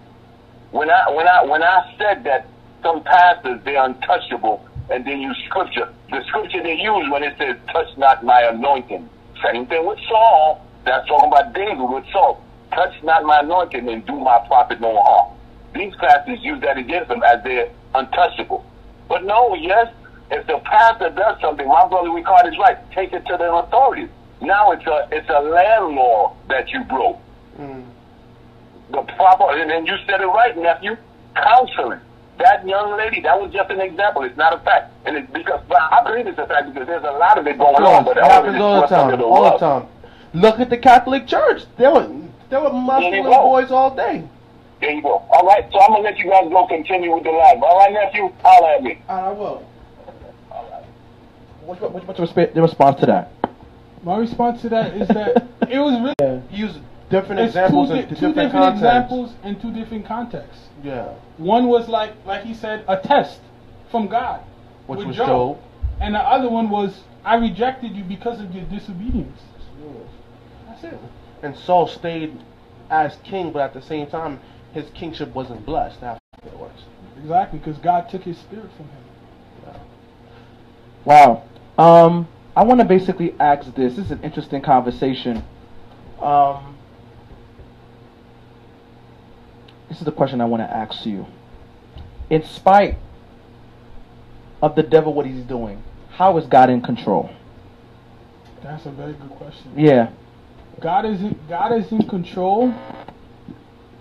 When 0.70 0.90
I 0.90 1.10
when 1.10 1.26
I 1.26 1.44
when 1.44 1.62
I 1.62 1.94
said 1.96 2.24
that 2.24 2.46
some 2.82 3.02
pastors 3.02 3.60
they're 3.64 3.82
untouchable 3.82 4.66
and 4.90 5.04
they 5.04 5.14
use 5.14 5.36
scripture, 5.46 5.92
the 6.10 6.22
scripture 6.24 6.62
they 6.62 6.74
use 6.74 7.10
when 7.10 7.22
it 7.22 7.36
says, 7.38 7.56
"Touch 7.72 7.96
not 7.96 8.22
my 8.22 8.42
anointing." 8.42 9.08
Same 9.42 9.66
thing 9.66 9.86
with 9.86 9.98
Saul. 10.08 10.64
That's 10.84 11.06
talking 11.08 11.28
about 11.28 11.54
David 11.54 11.80
with 11.82 12.04
Saul. 12.12 12.42
Touch 12.72 13.02
not 13.02 13.24
my 13.24 13.40
anointing 13.40 13.88
and 13.88 14.04
do 14.06 14.18
my 14.18 14.38
prophet 14.46 14.80
no 14.80 15.00
harm. 15.00 15.36
These 15.74 15.94
pastors 15.96 16.38
use 16.42 16.60
that 16.60 16.76
against 16.76 17.08
them 17.08 17.22
as 17.22 17.42
they're 17.44 17.70
untouchable. 17.94 18.64
But 19.08 19.24
no, 19.24 19.54
yes, 19.54 19.88
if 20.30 20.46
the 20.46 20.58
pastor 20.58 21.10
does 21.10 21.40
something, 21.40 21.66
my 21.66 21.88
brother 21.88 22.12
Rickard 22.12 22.46
is 22.46 22.58
right. 22.58 22.78
Take 22.92 23.12
it 23.12 23.24
to 23.26 23.36
the 23.38 23.52
authorities. 23.52 24.10
Now 24.40 24.72
it's 24.72 24.86
a 24.86 25.08
it's 25.10 25.28
a 25.28 25.40
land 25.40 25.94
law 25.96 26.34
that 26.48 26.70
you 26.70 26.84
broke. 26.84 27.18
Mm. 27.58 27.84
The 28.90 29.02
proper 29.16 29.50
and, 29.50 29.70
and 29.70 29.86
you 29.86 29.96
said 30.06 30.20
it 30.20 30.26
right, 30.26 30.56
nephew. 30.56 30.96
Counseling. 31.34 32.00
That 32.38 32.66
young 32.66 32.96
lady, 32.96 33.20
that 33.22 33.40
was 33.40 33.52
just 33.52 33.68
an 33.70 33.80
example. 33.80 34.22
It's 34.22 34.36
not 34.36 34.54
a 34.54 34.58
fact. 34.60 34.92
And 35.06 35.16
it's 35.16 35.30
because 35.32 35.60
but 35.68 35.78
I 35.80 36.02
believe 36.04 36.26
it's 36.26 36.38
a 36.38 36.46
fact 36.46 36.72
because 36.72 36.86
there's 36.86 37.02
a 37.02 37.18
lot 37.18 37.36
of 37.36 37.46
it 37.46 37.58
going 37.58 37.74
on, 37.82 38.02
It 38.06 38.14
but 38.14 38.16
happens 38.16 38.60
all 38.60 38.80
the 38.80 38.86
time. 38.86 39.18
the 39.18 39.24
All 39.24 39.52
the 39.52 39.58
time. 39.58 39.86
Look 40.34 40.60
at 40.60 40.70
the 40.70 40.78
Catholic 40.78 41.26
Church. 41.26 41.62
They 41.76 41.88
were 41.88 42.06
were 42.60 42.70
There 43.00 43.14
you 43.14 43.22
go. 43.24 43.42
boys 43.42 43.70
all 43.70 43.94
day. 43.94 44.24
There 44.80 44.90
you 44.90 45.02
go. 45.02 45.22
All 45.30 45.44
right, 45.46 45.66
so 45.72 45.80
I'm 45.80 45.90
gonna 45.90 46.04
let 46.04 46.18
you 46.18 46.30
guys 46.30 46.48
go 46.48 46.66
continue 46.66 47.12
with 47.12 47.24
the 47.24 47.30
live. 47.30 47.62
All 47.62 47.78
right, 47.78 47.92
nephew, 47.92 48.32
holla 48.42 48.76
at 48.76 48.82
me. 48.82 49.02
I 49.08 49.32
will. 49.32 49.64
What's, 51.64 51.80
what's, 51.82 52.06
what's 52.06 52.36
your 52.36 52.48
your 52.54 52.62
response 52.62 53.00
to 53.00 53.06
that? 53.06 53.32
My 54.02 54.16
response 54.16 54.62
to 54.62 54.68
that 54.70 54.94
is 54.96 55.08
that 55.08 55.48
it 55.68 55.78
was 55.78 56.00
really 56.00 56.14
yeah. 56.20 56.40
Use 56.50 56.78
different 57.10 57.40
it's 57.40 57.50
examples 57.50 57.88
two, 57.88 57.94
in 57.94 58.02
di- 58.02 58.08
two 58.08 58.14
different, 58.14 58.34
different 58.34 58.52
contexts. 58.52 58.82
examples 58.82 59.34
in 59.44 59.60
two 59.60 59.72
different 59.72 60.06
contexts. 60.06 60.68
Yeah. 60.82 61.14
One 61.36 61.68
was 61.68 61.88
like 61.88 62.12
like 62.26 62.44
he 62.44 62.54
said 62.54 62.84
a 62.88 62.96
test 62.98 63.40
from 63.90 64.08
God, 64.08 64.40
Which 64.86 65.04
was 65.04 65.16
Job. 65.16 65.26
Job. 65.26 65.58
and 66.00 66.14
the 66.14 66.20
other 66.20 66.48
one 66.48 66.70
was 66.70 67.00
I 67.24 67.36
rejected 67.36 67.92
you 67.96 68.04
because 68.04 68.40
of 68.40 68.54
your 68.54 68.64
disobedience. 68.64 69.40
That's 70.66 70.84
it. 70.84 70.98
And 71.42 71.56
Saul 71.56 71.86
stayed 71.86 72.38
as 72.90 73.16
king, 73.24 73.52
but 73.52 73.60
at 73.62 73.74
the 73.74 73.82
same 73.82 74.06
time, 74.06 74.40
his 74.72 74.88
kingship 74.90 75.34
wasn't 75.34 75.64
blessed 75.66 76.02
afterwards. 76.02 76.84
Exactly, 77.20 77.58
because 77.58 77.78
God 77.78 78.08
took 78.08 78.22
his 78.22 78.38
spirit 78.38 78.70
from 78.76 78.86
him. 78.86 79.80
Wow. 81.04 81.42
Um, 81.76 82.28
I 82.58 82.64
want 82.64 82.80
to 82.80 82.84
basically 82.84 83.36
ask 83.38 83.72
this. 83.76 83.94
This 83.94 84.06
is 84.06 84.10
an 84.10 84.20
interesting 84.24 84.60
conversation. 84.60 85.44
Um, 86.20 86.76
this 89.88 89.98
is 89.98 90.04
the 90.04 90.10
question 90.10 90.40
I 90.40 90.44
want 90.46 90.64
to 90.64 90.76
ask 90.76 91.06
you. 91.06 91.24
In 92.28 92.42
spite 92.42 92.98
of 94.60 94.74
the 94.74 94.82
devil, 94.82 95.14
what 95.14 95.24
he's 95.24 95.44
doing, 95.44 95.84
how 96.10 96.36
is 96.36 96.46
God 96.46 96.68
in 96.68 96.82
control? 96.82 97.30
That's 98.60 98.86
a 98.86 98.90
very 98.90 99.12
good 99.12 99.30
question. 99.30 99.74
Yeah. 99.76 100.10
God 100.80 101.06
is 101.06 101.20
in, 101.20 101.38
God 101.48 101.72
is 101.78 101.92
in 101.92 102.08
control 102.08 102.74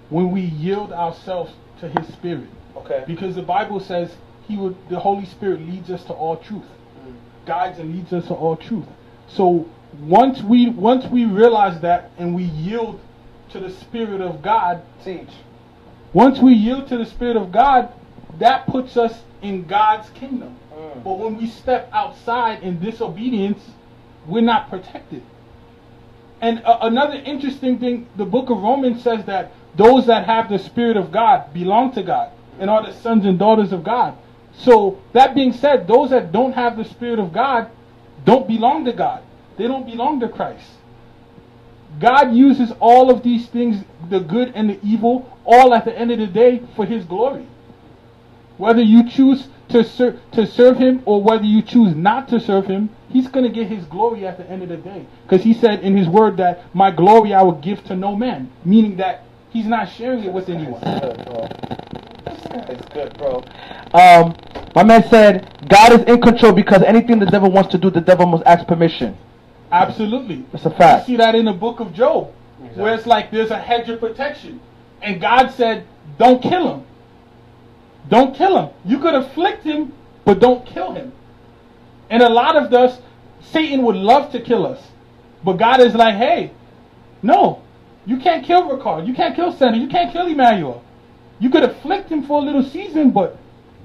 when 0.10 0.32
we 0.32 0.42
yield 0.42 0.92
ourselves 0.92 1.52
to 1.80 1.90
His 1.90 2.08
Spirit, 2.12 2.50
Okay. 2.76 3.04
because 3.06 3.36
the 3.36 3.44
Bible 3.44 3.80
says 3.80 4.16
He 4.48 4.58
would 4.58 4.76
the 4.90 5.00
Holy 5.00 5.26
Spirit 5.26 5.62
leads 5.62 5.92
us 5.92 6.04
to 6.06 6.14
all 6.14 6.38
truth, 6.38 6.66
guides 7.48 7.80
and 7.80 7.96
leads 7.96 8.14
us 8.14 8.28
to 8.28 8.36
all 8.36 8.56
truth. 8.56 8.86
So 9.28 9.68
once 10.02 10.44
we 10.44 10.70
once 10.70 11.06
we 11.08 11.26
realize 11.26 11.82
that 11.82 12.12
and 12.18 12.36
we 12.36 12.44
yield 12.44 13.00
to 13.50 13.60
the 13.60 13.72
Spirit 13.72 14.22
of 14.22 14.42
God, 14.42 14.84
Teach. 15.04 15.30
once 16.14 16.40
we 16.40 16.54
yield 16.54 16.88
to 16.90 16.98
the 16.98 17.06
Spirit 17.06 17.38
of 17.38 17.52
God, 17.52 17.92
that 18.40 18.68
puts 18.68 18.98
us 18.98 19.22
in 19.42 19.66
God's 19.66 20.10
kingdom. 20.12 20.58
Mm. 20.74 21.04
But 21.04 21.18
when 21.18 21.38
we 21.38 21.48
step 21.48 21.90
outside 21.94 22.62
in 22.62 22.80
disobedience, 22.80 23.64
we're 24.28 24.42
not 24.42 24.70
protected. 24.70 25.24
And 26.42 26.64
uh, 26.64 26.80
another 26.82 27.16
interesting 27.16 27.80
thing, 27.80 28.08
the 28.16 28.26
book 28.26 28.50
of 28.50 28.58
Romans 28.58 29.02
says 29.02 29.26
that 29.26 29.54
those 29.76 30.06
that 30.08 30.26
have 30.26 30.50
the 30.50 30.60
Spirit 30.60 30.98
of 30.98 31.12
God 31.12 31.54
belong 31.54 31.94
to 31.94 32.04
God 32.04 32.32
and 32.60 32.70
are 32.70 32.86
the 32.86 32.94
sons 32.94 33.26
and 33.26 33.40
daughters 33.40 33.72
of 33.72 33.84
God. 33.84 34.18
So, 34.58 35.00
that 35.14 35.36
being 35.36 35.54
said, 35.54 35.88
those 35.88 36.10
that 36.10 36.32
don't 36.32 36.54
have 36.54 36.78
the 36.78 36.86
Spirit 36.86 37.20
of 37.20 37.32
God 37.32 37.70
don't 38.26 38.48
belong 38.48 38.86
to 38.86 38.94
God, 38.94 39.24
they 39.58 39.68
don't 39.68 39.86
belong 39.86 40.20
to 40.20 40.30
Christ. 40.30 40.70
God 42.00 42.34
uses 42.34 42.72
all 42.80 43.10
of 43.10 43.24
these 43.24 43.48
things, 43.48 43.84
the 44.10 44.20
good 44.20 44.52
and 44.56 44.70
the 44.70 44.80
evil, 44.84 45.38
all 45.46 45.74
at 45.74 45.86
the 45.86 45.98
end 45.98 46.12
of 46.12 46.20
the 46.20 46.28
day 46.28 46.62
for 46.76 46.86
His 46.86 47.06
glory. 47.06 47.48
Whether 48.58 48.82
you 48.82 49.10
choose 49.10 49.48
to, 49.70 49.84
ser- 49.84 50.20
to 50.34 50.46
serve 50.46 50.78
Him 50.78 51.02
or 51.06 51.22
whether 51.22 51.46
you 51.46 51.62
choose 51.62 51.96
not 51.96 52.28
to 52.30 52.40
serve 52.40 52.66
Him, 52.68 52.90
He's 53.10 53.28
going 53.28 53.46
to 53.46 53.52
get 53.52 53.68
His 53.68 53.86
glory 53.86 54.28
at 54.28 54.38
the 54.38 54.50
end 54.50 54.64
of 54.64 54.70
the 54.70 54.78
day. 54.78 55.06
Because 55.24 55.44
He 55.44 55.54
said 55.54 55.82
in 55.82 55.96
His 55.96 56.08
word 56.08 56.38
that 56.38 56.64
my 56.76 56.92
glory 56.92 57.34
I 57.34 57.42
will 57.44 57.60
give 57.60 57.84
to 57.86 57.96
no 57.96 58.16
man, 58.16 58.52
meaning 58.66 58.98
that 58.98 59.24
He's 59.50 59.66
not 59.66 59.90
sharing 59.90 60.24
it 60.24 60.34
with 60.34 60.50
anyone. 60.50 60.82
It's 62.70 62.88
good, 62.90 63.18
bro. 63.18 63.44
Um, 63.94 64.36
my 64.76 64.84
man 64.84 65.08
said 65.10 65.68
God 65.70 65.94
is 65.94 66.02
in 66.02 66.22
control 66.22 66.52
because 66.54 66.84
anything 66.84 67.20
the 67.20 67.26
devil 67.26 67.52
wants 67.52 67.72
to 67.72 67.78
do, 67.78 67.90
the 67.90 68.02
devil 68.02 68.26
must 68.26 68.44
ask 68.46 68.68
permission. 68.68 69.18
Absolutely. 69.72 70.46
That's 70.52 70.66
a 70.66 70.70
fact. 70.70 71.08
You 71.08 71.14
see 71.14 71.18
that 71.18 71.36
in 71.36 71.46
the 71.46 71.54
book 71.54 71.80
of 71.80 71.94
Job, 71.94 72.32
where 72.76 72.94
it's 72.94 73.06
like 73.06 73.32
there's 73.32 73.52
a 73.52 73.60
hedge 73.60 73.90
of 73.90 74.00
protection. 74.00 74.60
And 75.02 75.22
God 75.22 75.50
said, 75.50 75.86
don't 76.18 76.42
kill 76.42 76.74
him. 76.74 76.86
Don't 78.10 78.36
kill 78.36 78.58
him. 78.58 78.74
You 78.86 79.00
could 79.00 79.14
afflict 79.14 79.64
him, 79.64 79.94
but 80.26 80.40
don't 80.40 80.66
kill 80.66 80.94
him. 80.94 81.12
And 82.10 82.24
a 82.24 82.30
lot 82.30 82.56
of 82.56 82.74
us, 82.74 83.00
Satan 83.42 83.84
would 83.84 83.96
love 83.96 84.32
to 84.32 84.42
kill 84.42 84.66
us. 84.66 84.82
But 85.44 85.54
God 85.54 85.82
is 85.82 85.94
like, 85.94 86.16
hey, 86.16 86.52
no, 87.22 87.62
you 88.06 88.18
can't 88.18 88.46
kill 88.46 88.70
Rickard. 88.70 89.06
You 89.06 89.14
can't 89.14 89.36
kill 89.36 89.52
Sander. 89.52 89.78
You 89.78 89.88
can't 89.88 90.12
kill 90.12 90.28
Emmanuel. 90.28 90.84
You 91.40 91.50
could 91.50 91.64
afflict 91.64 92.10
him 92.10 92.24
for 92.24 92.40
a 92.40 92.44
little 92.44 92.64
season, 92.64 93.12
but 93.12 93.38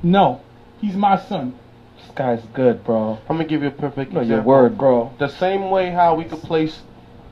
no, 0.02 0.40
he's 0.80 0.94
my 0.96 1.16
son. 1.18 1.54
This 1.98 2.10
guy's 2.14 2.42
good, 2.54 2.82
bro. 2.84 3.18
I'm 3.28 3.36
gonna 3.36 3.44
give 3.44 3.62
you 3.62 3.68
a 3.68 3.72
perfect 3.72 4.12
No, 4.12 4.20
example. 4.20 4.36
your 4.36 4.42
word, 4.44 4.78
bro. 4.78 5.12
The 5.18 5.28
same 5.28 5.70
way 5.70 5.90
how 5.90 6.14
we 6.14 6.24
could 6.24 6.40
place 6.42 6.82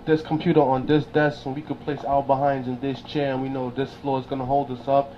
this 0.07 0.23
computer 0.23 0.61
on 0.61 0.87
this 0.87 1.05
desk 1.07 1.45
and 1.47 1.55
we 1.55 1.63
could 1.63 1.81
place 1.81 2.03
our 2.05 2.23
behinds 2.23 2.69
in 2.69 2.79
this 2.81 3.01
chair 3.03 3.33
and 3.33 3.43
we 3.43 3.49
know 3.49 3.71
this 3.71 3.93
floor 3.95 4.21
is 4.21 4.27
gonna 4.27 4.45
hold 4.45 4.71
us 4.71 4.87
up. 4.87 5.13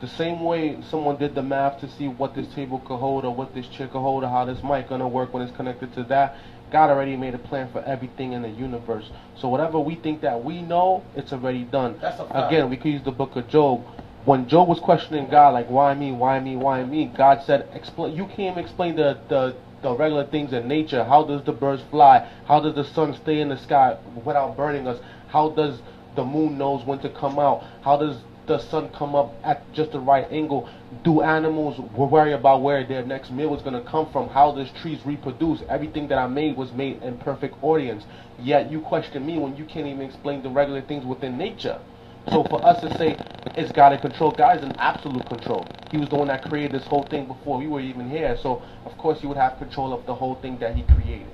The 0.00 0.08
same 0.08 0.40
way 0.40 0.78
someone 0.88 1.16
did 1.16 1.34
the 1.34 1.42
math 1.42 1.80
to 1.80 1.88
see 1.88 2.08
what 2.08 2.34
this 2.34 2.46
table 2.54 2.78
could 2.80 2.96
hold 2.96 3.24
or 3.24 3.34
what 3.34 3.54
this 3.54 3.66
chair 3.68 3.86
could 3.86 4.00
hold 4.00 4.24
or 4.24 4.28
how 4.28 4.44
this 4.44 4.62
mic 4.62 4.88
gonna 4.88 5.08
work 5.08 5.32
when 5.32 5.42
it's 5.42 5.54
connected 5.56 5.92
to 5.94 6.02
that. 6.04 6.36
God 6.70 6.90
already 6.90 7.16
made 7.16 7.34
a 7.34 7.38
plan 7.38 7.68
for 7.72 7.82
everything 7.84 8.32
in 8.32 8.42
the 8.42 8.48
universe. 8.48 9.10
So 9.36 9.48
whatever 9.48 9.78
we 9.80 9.96
think 9.96 10.20
that 10.22 10.42
we 10.44 10.62
know, 10.62 11.02
it's 11.16 11.32
already 11.32 11.64
done. 11.64 11.98
That's 12.00 12.20
a 12.20 12.26
fact. 12.26 12.52
Again, 12.52 12.70
we 12.70 12.76
could 12.76 12.92
use 12.92 13.02
the 13.02 13.10
book 13.12 13.36
of 13.36 13.48
Job. 13.48 13.84
When 14.26 14.48
Job 14.48 14.68
was 14.68 14.78
questioning 14.80 15.30
God, 15.30 15.54
like, 15.54 15.70
why 15.70 15.94
me, 15.94 16.12
why 16.12 16.40
me, 16.40 16.54
why 16.54 16.84
me? 16.84 17.06
God 17.06 17.42
said, 17.46 17.68
explain. 17.72 18.14
You 18.14 18.26
can't 18.26 18.58
explain 18.58 18.96
the, 18.96 19.18
the, 19.30 19.56
the 19.82 19.94
regular 19.96 20.26
things 20.26 20.52
in 20.52 20.68
nature. 20.68 21.04
How 21.04 21.24
does 21.24 21.42
the 21.44 21.52
birds 21.52 21.82
fly? 21.90 22.30
How 22.46 22.60
does 22.60 22.74
the 22.74 22.84
sun 22.84 23.16
stay 23.22 23.40
in 23.40 23.48
the 23.48 23.56
sky 23.56 23.96
without 24.24 24.58
burning 24.58 24.86
us? 24.86 25.00
How 25.28 25.48
does 25.48 25.80
the 26.16 26.24
moon 26.24 26.58
knows 26.58 26.84
when 26.84 26.98
to 26.98 27.08
come 27.08 27.38
out? 27.38 27.64
How 27.82 27.96
does 27.96 28.18
the 28.46 28.58
sun 28.58 28.90
come 28.90 29.14
up 29.14 29.32
at 29.42 29.72
just 29.72 29.92
the 29.92 30.00
right 30.00 30.30
angle? 30.30 30.68
Do 31.02 31.22
animals 31.22 31.78
worry 31.96 32.34
about 32.34 32.60
where 32.60 32.86
their 32.86 33.06
next 33.06 33.30
meal 33.30 33.54
is 33.56 33.62
going 33.62 33.82
to 33.82 33.90
come 33.90 34.12
from? 34.12 34.28
How 34.28 34.52
does 34.52 34.70
trees 34.82 35.00
reproduce? 35.06 35.62
Everything 35.70 36.08
that 36.08 36.18
I 36.18 36.26
made 36.26 36.58
was 36.58 36.72
made 36.72 37.02
in 37.02 37.16
perfect 37.18 37.54
audience. 37.62 38.04
Yet 38.38 38.70
you 38.70 38.82
question 38.82 39.24
me 39.24 39.38
when 39.38 39.56
you 39.56 39.64
can't 39.64 39.86
even 39.86 40.02
explain 40.02 40.42
the 40.42 40.50
regular 40.50 40.82
things 40.82 41.06
within 41.06 41.38
nature. 41.38 41.80
So 42.28 42.44
for 42.44 42.64
us 42.64 42.80
to 42.82 42.96
say, 42.98 43.18
it's 43.56 43.72
God 43.72 43.92
in 43.92 44.00
control? 44.00 44.30
God 44.30 44.58
is 44.58 44.64
in 44.64 44.72
absolute 44.76 45.26
control. 45.26 45.66
He 45.90 45.96
was 45.96 46.08
the 46.08 46.16
one 46.16 46.28
that 46.28 46.44
created 46.44 46.72
this 46.72 46.86
whole 46.86 47.02
thing 47.04 47.26
before 47.26 47.58
we 47.58 47.66
were 47.66 47.80
even 47.80 48.08
here. 48.08 48.36
So 48.40 48.62
of 48.84 48.96
course 48.98 49.20
he 49.20 49.26
would 49.26 49.36
have 49.36 49.58
control 49.58 49.92
of 49.92 50.06
the 50.06 50.14
whole 50.14 50.36
thing 50.36 50.58
that 50.58 50.76
he 50.76 50.82
created. 50.82 51.28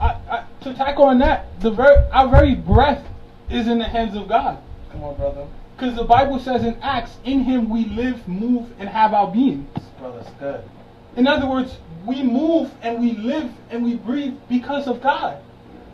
I, 0.00 0.16
I, 0.28 0.44
to 0.62 0.74
tackle 0.74 1.04
on 1.04 1.18
that, 1.18 1.60
the 1.60 1.70
ver- 1.70 2.08
our 2.12 2.28
very 2.28 2.54
breath 2.54 3.06
is 3.50 3.68
in 3.68 3.78
the 3.78 3.84
hands 3.84 4.16
of 4.16 4.28
God. 4.28 4.58
Come 4.90 5.04
on, 5.04 5.16
brother. 5.16 5.46
Because 5.76 5.94
the 5.96 6.04
Bible 6.04 6.38
says 6.38 6.64
in 6.64 6.76
Acts, 6.82 7.16
in 7.24 7.44
him 7.44 7.68
we 7.68 7.84
live, 7.84 8.26
move, 8.26 8.70
and 8.78 8.88
have 8.88 9.14
our 9.14 9.30
being. 9.30 9.68
Brother's 9.98 10.26
good. 10.40 10.64
In 11.16 11.26
other 11.26 11.46
words, 11.46 11.76
we 12.06 12.22
move 12.22 12.72
and 12.82 13.00
we 13.00 13.12
live 13.12 13.50
and 13.70 13.84
we 13.84 13.96
breathe 13.96 14.34
because 14.48 14.86
of 14.86 15.00
God. 15.00 15.40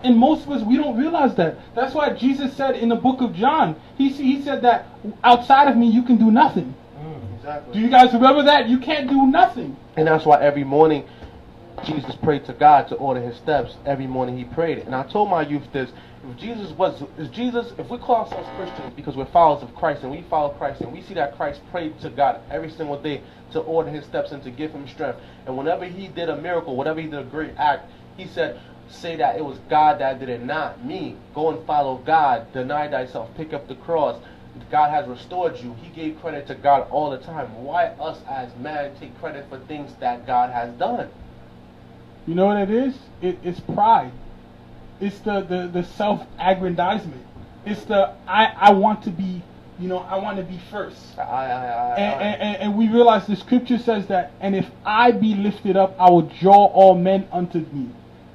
And 0.04 0.16
most 0.16 0.44
of 0.44 0.52
us, 0.52 0.62
we 0.62 0.76
don't 0.76 0.96
realize 0.96 1.34
that. 1.36 1.58
That's 1.74 1.94
why 1.94 2.10
Jesus 2.10 2.56
said 2.56 2.76
in 2.76 2.88
the 2.88 2.96
book 2.96 3.20
of 3.20 3.34
John, 3.34 3.80
he, 3.96 4.10
he 4.10 4.42
said 4.42 4.62
that 4.62 4.86
outside 5.24 5.68
of 5.68 5.76
me, 5.76 5.88
you 5.88 6.02
can 6.04 6.16
do 6.16 6.30
nothing. 6.30 6.74
Mm, 6.96 7.36
exactly. 7.36 7.74
Do 7.74 7.80
you 7.80 7.90
guys 7.90 8.12
remember 8.12 8.44
that? 8.44 8.68
You 8.68 8.78
can't 8.78 9.08
do 9.08 9.26
nothing. 9.26 9.76
And 9.96 10.06
that's 10.06 10.24
why 10.24 10.40
every 10.40 10.64
morning 10.64 11.04
Jesus 11.84 12.14
prayed 12.16 12.44
to 12.46 12.52
God 12.52 12.88
to 12.88 12.96
order 12.96 13.20
his 13.20 13.36
steps. 13.36 13.76
Every 13.84 14.06
morning 14.06 14.36
he 14.36 14.44
prayed. 14.44 14.78
And 14.78 14.94
I 14.94 15.04
told 15.04 15.30
my 15.30 15.42
youth 15.42 15.64
this. 15.72 15.90
If 16.28 16.36
Jesus 16.36 16.72
was, 16.72 17.02
if 17.16 17.30
Jesus, 17.30 17.72
if 17.78 17.88
we 17.88 17.98
call 17.98 18.24
ourselves 18.24 18.48
Christians 18.56 18.92
because 18.94 19.16
we're 19.16 19.26
followers 19.26 19.62
of 19.62 19.74
Christ 19.74 20.02
and 20.02 20.10
we 20.10 20.22
follow 20.28 20.50
Christ 20.50 20.80
and 20.80 20.92
we 20.92 21.02
see 21.02 21.14
that 21.14 21.36
Christ 21.36 21.60
prayed 21.70 21.98
to 22.00 22.10
God 22.10 22.40
every 22.50 22.70
single 22.70 23.00
day 23.00 23.22
to 23.52 23.60
order 23.60 23.88
his 23.88 24.04
steps 24.04 24.32
and 24.32 24.42
to 24.42 24.50
give 24.50 24.72
him 24.72 24.86
strength. 24.88 25.18
And 25.46 25.56
whenever 25.56 25.84
he 25.84 26.08
did 26.08 26.28
a 26.28 26.36
miracle, 26.36 26.76
whenever 26.76 27.00
he 27.00 27.06
did 27.06 27.20
a 27.20 27.24
great 27.24 27.54
act, 27.56 27.88
he 28.16 28.26
said, 28.26 28.60
say 28.90 29.16
that 29.16 29.36
it 29.36 29.44
was 29.44 29.58
God 29.68 30.00
that 30.00 30.20
did 30.20 30.28
it, 30.28 30.42
not 30.44 30.84
me. 30.84 31.16
Go 31.34 31.50
and 31.50 31.66
follow 31.66 31.96
God. 31.98 32.52
Deny 32.52 32.88
thyself. 32.88 33.28
Pick 33.36 33.52
up 33.52 33.68
the 33.68 33.74
cross. 33.76 34.20
God 34.70 34.90
has 34.90 35.06
restored 35.06 35.56
you. 35.58 35.74
He 35.82 35.88
gave 35.90 36.20
credit 36.20 36.46
to 36.48 36.54
God 36.54 36.88
all 36.90 37.10
the 37.10 37.18
time. 37.18 37.46
Why 37.62 37.86
us 38.00 38.18
as 38.28 38.54
man 38.56 38.92
take 38.98 39.18
credit 39.20 39.46
for 39.48 39.58
things 39.60 39.92
that 40.00 40.26
God 40.26 40.50
has 40.50 40.72
done? 40.74 41.08
You 42.26 42.34
know 42.34 42.46
what 42.46 42.56
it 42.58 42.70
is? 42.70 42.94
It, 43.22 43.38
it's 43.42 43.60
pride. 43.60 44.12
It's 45.00 45.18
the, 45.20 45.40
the, 45.42 45.68
the 45.72 45.84
self 45.84 46.26
aggrandizement. 46.38 47.24
It's 47.64 47.84
the 47.84 48.12
I, 48.26 48.46
I 48.56 48.72
want 48.72 49.02
to 49.04 49.10
be, 49.10 49.42
you 49.78 49.88
know, 49.88 49.98
I 49.98 50.18
want 50.18 50.38
to 50.38 50.42
be 50.42 50.58
first. 50.70 51.18
I, 51.18 51.22
I, 51.22 51.66
I, 51.66 51.96
And, 51.96 52.20
I- 52.20 52.24
and- 52.24 52.56
and 52.62 52.76
we 52.76 52.88
realize 52.88 53.26
the 53.26 53.36
scripture 53.36 53.78
says 53.78 54.06
that, 54.08 54.32
and 54.40 54.56
if 54.56 54.66
I 54.84 55.12
be 55.12 55.34
lifted 55.34 55.76
up, 55.76 55.94
I 56.00 56.10
will 56.10 56.22
draw 56.22 56.66
all 56.66 56.94
men 56.96 57.28
unto 57.30 57.58
me. 57.72 57.88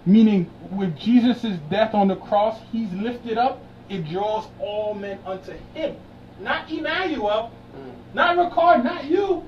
Meaning, 0.06 0.50
with 0.72 0.98
Jesus' 0.98 1.58
death 1.70 1.94
on 1.94 2.08
the 2.08 2.16
cross, 2.16 2.60
he's 2.72 2.92
lifted 2.94 3.38
up, 3.38 3.62
it 3.90 4.06
draws 4.10 4.48
all 4.60 4.94
men 4.94 5.20
unto 5.26 5.54
him. 5.74 5.96
Not 6.42 6.70
Emmanuel, 6.70 7.52
Mm. 7.76 8.16
not 8.16 8.38
Rickard, 8.38 8.84
not 8.84 9.06
you. 9.06 9.44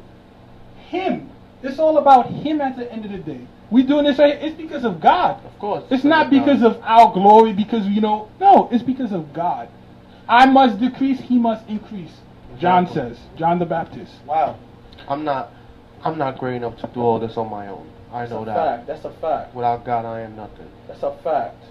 Him. 0.88 1.30
It's 1.62 1.80
all 1.80 1.98
about 1.98 2.28
him 2.28 2.62
at 2.62 2.78
the 2.78 2.92
end 2.92 3.06
of 3.06 3.12
the 3.12 3.18
day. 3.18 3.42
We 3.72 3.84
doing 3.84 4.06
this 4.06 4.20
right 4.20 4.38
It's 4.42 4.56
because 4.56 4.84
of 4.86 5.02
God. 5.02 5.44
Of 5.46 5.58
course. 5.60 5.84
It's 5.90 6.04
not 6.04 6.30
because 6.30 6.62
of 6.64 6.80
our 6.84 7.12
glory, 7.12 7.54
because 7.54 7.86
you 7.88 8.02
know, 8.02 8.30
no, 8.40 8.70
it's 8.72 8.84
because 8.84 9.12
of 9.12 9.34
God. 9.34 9.68
I 10.28 10.46
must 10.46 10.80
decrease, 10.80 11.20
he 11.20 11.38
must 11.38 11.68
increase. 11.68 12.12
John 12.60 12.88
says, 12.88 13.18
John 13.38 13.60
the 13.60 13.66
Baptist. 13.66 14.14
Wow. 14.26 14.58
I'm 15.08 15.24
not. 15.24 15.52
I'm 16.04 16.18
not 16.18 16.38
great 16.38 16.56
enough 16.58 16.78
to 16.78 16.88
do 16.94 17.02
all 17.02 17.20
this 17.20 17.36
on 17.36 17.50
my 17.50 17.68
own. 17.68 17.90
I 18.16 18.20
That's 18.20 18.32
know 18.32 18.44
a 18.44 18.46
that. 18.46 18.56
fact. 18.56 18.88
That's 18.88 19.04
a 19.04 19.12
fact. 19.12 19.54
Without 19.54 19.84
God, 19.84 20.06
I 20.06 20.22
am 20.22 20.38
nothing. 20.38 20.70
That's 20.88 21.04
a 21.04 21.12
fact. 21.22 21.62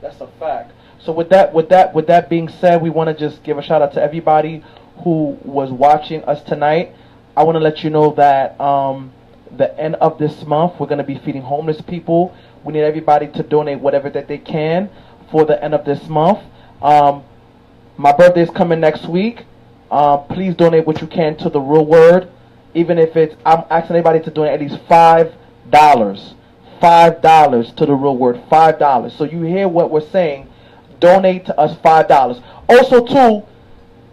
That's 0.00 0.20
a 0.20 0.26
fact. 0.40 0.72
So 0.98 1.12
with 1.12 1.28
that, 1.28 1.54
with 1.54 1.68
that, 1.68 1.94
with 1.94 2.08
that 2.08 2.28
being 2.28 2.48
said, 2.48 2.82
we 2.82 2.90
want 2.90 3.06
to 3.08 3.14
just 3.14 3.44
give 3.44 3.56
a 3.56 3.62
shout 3.62 3.82
out 3.82 3.92
to 3.94 4.02
everybody 4.02 4.64
who 5.04 5.38
was 5.44 5.70
watching 5.70 6.24
us 6.24 6.42
tonight. 6.42 6.92
I 7.36 7.44
want 7.44 7.54
to 7.54 7.60
let 7.60 7.84
you 7.84 7.90
know 7.90 8.10
that 8.14 8.60
um, 8.60 9.12
the 9.56 9.78
end 9.78 9.94
of 9.96 10.18
this 10.18 10.44
month, 10.44 10.80
we're 10.80 10.88
going 10.88 10.98
to 10.98 11.04
be 11.04 11.18
feeding 11.18 11.42
homeless 11.42 11.80
people. 11.80 12.34
We 12.64 12.72
need 12.72 12.82
everybody 12.82 13.28
to 13.28 13.42
donate 13.44 13.78
whatever 13.78 14.10
that 14.10 14.26
they 14.26 14.38
can 14.38 14.90
for 15.30 15.44
the 15.44 15.62
end 15.62 15.72
of 15.72 15.84
this 15.84 16.08
month. 16.08 16.40
Um, 16.82 17.22
my 17.96 18.12
birthday 18.12 18.42
is 18.42 18.50
coming 18.50 18.80
next 18.80 19.06
week. 19.06 19.44
Uh, 19.88 20.16
please 20.16 20.56
donate 20.56 20.84
what 20.84 21.00
you 21.00 21.06
can 21.06 21.36
to 21.36 21.48
the 21.48 21.60
Real 21.60 21.86
Word, 21.86 22.28
even 22.74 22.98
if 22.98 23.16
it's. 23.16 23.36
I'm 23.46 23.62
asking 23.70 23.94
anybody 23.94 24.18
to 24.24 24.30
donate 24.32 24.54
at 24.54 24.60
least 24.60 24.82
five 24.88 25.32
dollars. 25.70 26.34
Five 26.80 27.22
dollars 27.22 27.72
to 27.74 27.86
the 27.86 27.94
Real 27.94 28.16
Word. 28.16 28.42
Five 28.50 28.78
dollars. 28.78 29.14
So 29.14 29.24
you 29.24 29.42
hear 29.42 29.68
what 29.68 29.90
we're 29.90 30.08
saying? 30.08 30.48
Donate 31.00 31.46
to 31.46 31.58
us 31.58 31.78
five 31.80 32.08
dollars. 32.08 32.40
Also, 32.68 33.04
too, 33.04 33.46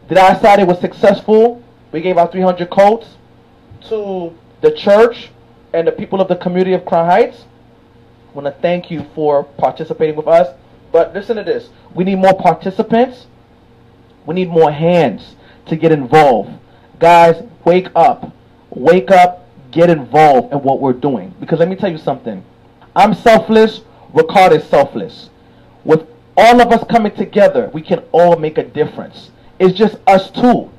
did 0.07 0.17
I 0.17 0.39
side 0.39 0.67
was 0.67 0.79
successful? 0.79 1.63
We 1.91 2.01
gave 2.01 2.17
out 2.17 2.31
300 2.31 2.69
coats 2.69 3.15
to 3.89 4.35
the 4.61 4.71
church 4.71 5.29
and 5.73 5.87
the 5.87 5.91
people 5.91 6.19
of 6.19 6.27
the 6.27 6.35
community 6.35 6.73
of 6.73 6.85
Crown 6.85 7.05
Heights. 7.05 7.45
I 8.29 8.33
want 8.33 8.45
to 8.45 8.61
thank 8.61 8.91
you 8.91 9.05
for 9.15 9.43
participating 9.43 10.15
with 10.15 10.27
us. 10.27 10.55
But 10.91 11.13
listen 11.13 11.37
to 11.37 11.43
this: 11.43 11.69
we 11.93 12.03
need 12.03 12.17
more 12.17 12.33
participants. 12.33 13.27
We 14.25 14.35
need 14.35 14.49
more 14.49 14.71
hands 14.71 15.35
to 15.67 15.75
get 15.75 15.91
involved. 15.91 16.59
Guys, 16.99 17.43
wake 17.65 17.87
up. 17.95 18.33
Wake 18.71 19.09
up, 19.09 19.48
get 19.71 19.89
involved 19.89 20.51
in 20.53 20.59
what 20.61 20.79
we're 20.79 20.93
doing. 20.93 21.33
Because 21.39 21.59
let 21.59 21.67
me 21.69 21.75
tell 21.75 21.91
you 21.91 21.97
something. 21.97 22.43
I'm 22.95 23.13
selfless, 23.13 23.81
Rickard 24.13 24.53
is 24.53 24.63
selfless. 24.65 25.29
With 25.85 26.07
all 26.35 26.61
of 26.61 26.71
us 26.71 26.83
coming 26.89 27.13
together, 27.15 27.69
we 27.73 27.81
can 27.81 27.99
all 28.11 28.37
make 28.37 28.57
a 28.57 28.63
difference. 28.63 29.31
It's 29.59 29.77
just 29.77 29.97
us 30.07 30.31
two. 30.31 30.69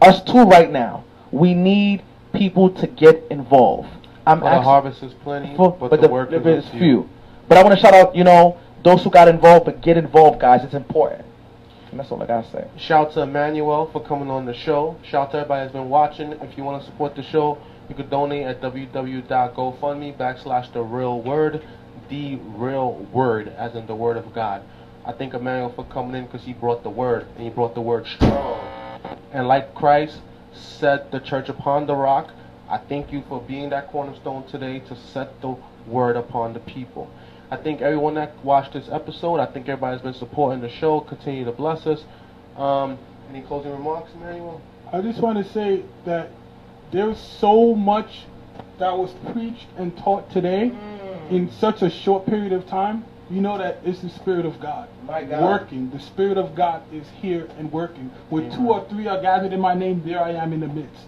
Us 0.00 0.22
two 0.22 0.42
right 0.44 0.70
now. 0.70 1.04
We 1.30 1.54
need 1.54 2.02
people 2.32 2.70
to 2.70 2.86
get 2.86 3.24
involved. 3.30 3.88
I'm 4.26 4.38
For 4.38 4.44
the 4.44 4.50
asking- 4.50 4.62
harvest 4.64 5.02
is 5.02 5.12
plenty, 5.14 5.54
for- 5.56 5.72
but, 5.72 6.00
the, 6.00 6.08
work 6.08 6.32
is 6.32 6.46
is 6.64 6.68
few. 6.70 6.78
few. 6.80 7.08
But 7.48 7.58
I 7.58 7.62
want 7.62 7.74
to 7.74 7.80
shout 7.80 7.94
out, 7.94 8.14
you 8.14 8.24
know, 8.24 8.56
those 8.84 9.02
who 9.04 9.10
got 9.10 9.28
involved, 9.28 9.64
but 9.66 9.80
get 9.80 9.96
involved, 9.96 10.40
guys. 10.40 10.64
It's 10.64 10.74
important. 10.74 11.24
And 11.90 12.00
that's 12.00 12.10
all 12.10 12.22
I 12.22 12.26
gotta 12.26 12.48
say. 12.50 12.64
Shout 12.78 13.08
out 13.08 13.12
to 13.14 13.20
Emmanuel 13.22 13.90
for 13.92 14.00
coming 14.00 14.30
on 14.30 14.46
the 14.46 14.54
show. 14.54 14.96
Shout 15.02 15.26
out 15.28 15.30
to 15.32 15.36
everybody 15.38 15.64
that's 15.64 15.72
been 15.72 15.90
watching. 15.90 16.32
If 16.32 16.56
you 16.56 16.64
want 16.64 16.82
to 16.82 16.86
support 16.90 17.14
the 17.14 17.22
show, 17.22 17.58
you 17.92 17.96
could 17.96 18.08
donate 18.08 18.46
at 18.46 18.62
www.gofundme 18.62 20.16
backslash 20.16 20.72
the 20.72 20.80
real 20.80 21.20
word, 21.20 21.62
the 22.08 22.36
real 22.36 22.94
word, 23.12 23.48
as 23.48 23.74
in 23.74 23.86
the 23.86 23.94
word 23.94 24.16
of 24.16 24.32
God. 24.32 24.62
I 25.04 25.12
thank 25.12 25.34
Emmanuel 25.34 25.70
for 25.76 25.84
coming 25.84 26.14
in 26.14 26.24
because 26.24 26.42
he 26.42 26.54
brought 26.54 26.82
the 26.84 26.88
word, 26.88 27.26
and 27.34 27.44
he 27.44 27.50
brought 27.50 27.74
the 27.74 27.82
word 27.82 28.06
strong. 28.06 28.66
And 29.30 29.46
like 29.46 29.74
Christ 29.74 30.20
set 30.54 31.10
the 31.10 31.20
church 31.20 31.50
upon 31.50 31.86
the 31.86 31.94
rock, 31.94 32.32
I 32.70 32.78
thank 32.78 33.12
you 33.12 33.24
for 33.28 33.42
being 33.42 33.68
that 33.70 33.88
cornerstone 33.88 34.46
today 34.46 34.78
to 34.78 34.96
set 34.96 35.38
the 35.42 35.54
word 35.86 36.16
upon 36.16 36.54
the 36.54 36.60
people. 36.60 37.10
I 37.50 37.56
thank 37.58 37.82
everyone 37.82 38.14
that 38.14 38.42
watched 38.42 38.72
this 38.72 38.88
episode. 38.90 39.38
I 39.38 39.44
think 39.44 39.68
everybody's 39.68 40.00
been 40.00 40.14
supporting 40.14 40.62
the 40.62 40.70
show. 40.70 41.00
Continue 41.00 41.44
to 41.44 41.52
bless 41.52 41.86
us. 41.86 42.04
Um, 42.56 42.96
any 43.28 43.42
closing 43.42 43.72
remarks, 43.72 44.10
Emmanuel? 44.14 44.62
I 44.90 45.02
just 45.02 45.20
want 45.20 45.44
to 45.44 45.52
say 45.52 45.82
that 46.06 46.30
there's 46.92 47.18
so 47.18 47.74
much 47.74 48.26
that 48.78 48.96
was 48.96 49.12
preached 49.32 49.66
and 49.76 49.96
taught 49.98 50.30
today 50.30 50.70
mm. 50.70 51.30
in 51.30 51.50
such 51.52 51.82
a 51.82 51.90
short 51.90 52.26
period 52.26 52.52
of 52.52 52.66
time. 52.66 53.04
You 53.30 53.40
know 53.40 53.56
that 53.56 53.80
it's 53.84 54.00
the 54.00 54.10
Spirit 54.10 54.44
of 54.44 54.60
God. 54.60 54.88
My 55.04 55.24
God. 55.24 55.42
Working. 55.42 55.90
The 55.90 56.00
Spirit 56.00 56.36
of 56.36 56.54
God 56.54 56.82
is 56.92 57.06
here 57.20 57.48
and 57.58 57.72
working. 57.72 58.10
Where 58.28 58.48
two 58.50 58.68
or 58.70 58.86
three 58.88 59.06
are 59.06 59.20
gathered 59.22 59.54
in 59.54 59.60
my 59.60 59.74
name, 59.74 60.02
there 60.04 60.20
I 60.20 60.32
am 60.32 60.52
in 60.52 60.60
the 60.60 60.68
midst. 60.68 61.06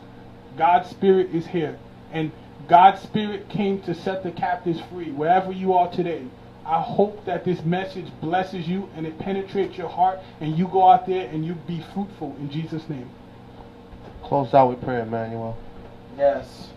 God's 0.56 0.88
Spirit 0.88 1.34
is 1.34 1.46
here. 1.46 1.78
And 2.12 2.32
God's 2.66 3.02
Spirit 3.02 3.50
came 3.50 3.82
to 3.82 3.94
set 3.94 4.22
the 4.22 4.30
captives 4.30 4.80
free, 4.90 5.10
wherever 5.10 5.52
you 5.52 5.74
are 5.74 5.90
today. 5.90 6.24
I 6.64 6.80
hope 6.80 7.26
that 7.26 7.44
this 7.44 7.62
message 7.62 8.06
blesses 8.22 8.66
you 8.66 8.88
and 8.96 9.06
it 9.06 9.18
penetrates 9.18 9.76
your 9.76 9.90
heart 9.90 10.18
and 10.40 10.56
you 10.56 10.66
go 10.68 10.88
out 10.88 11.06
there 11.06 11.28
and 11.28 11.44
you 11.44 11.54
be 11.66 11.84
fruitful 11.92 12.34
in 12.38 12.50
Jesus' 12.50 12.88
name. 12.88 13.10
Close 14.22 14.54
out 14.54 14.70
with 14.70 14.82
prayer, 14.82 15.02
Emmanuel. 15.02 15.58
Yes. 16.16 16.70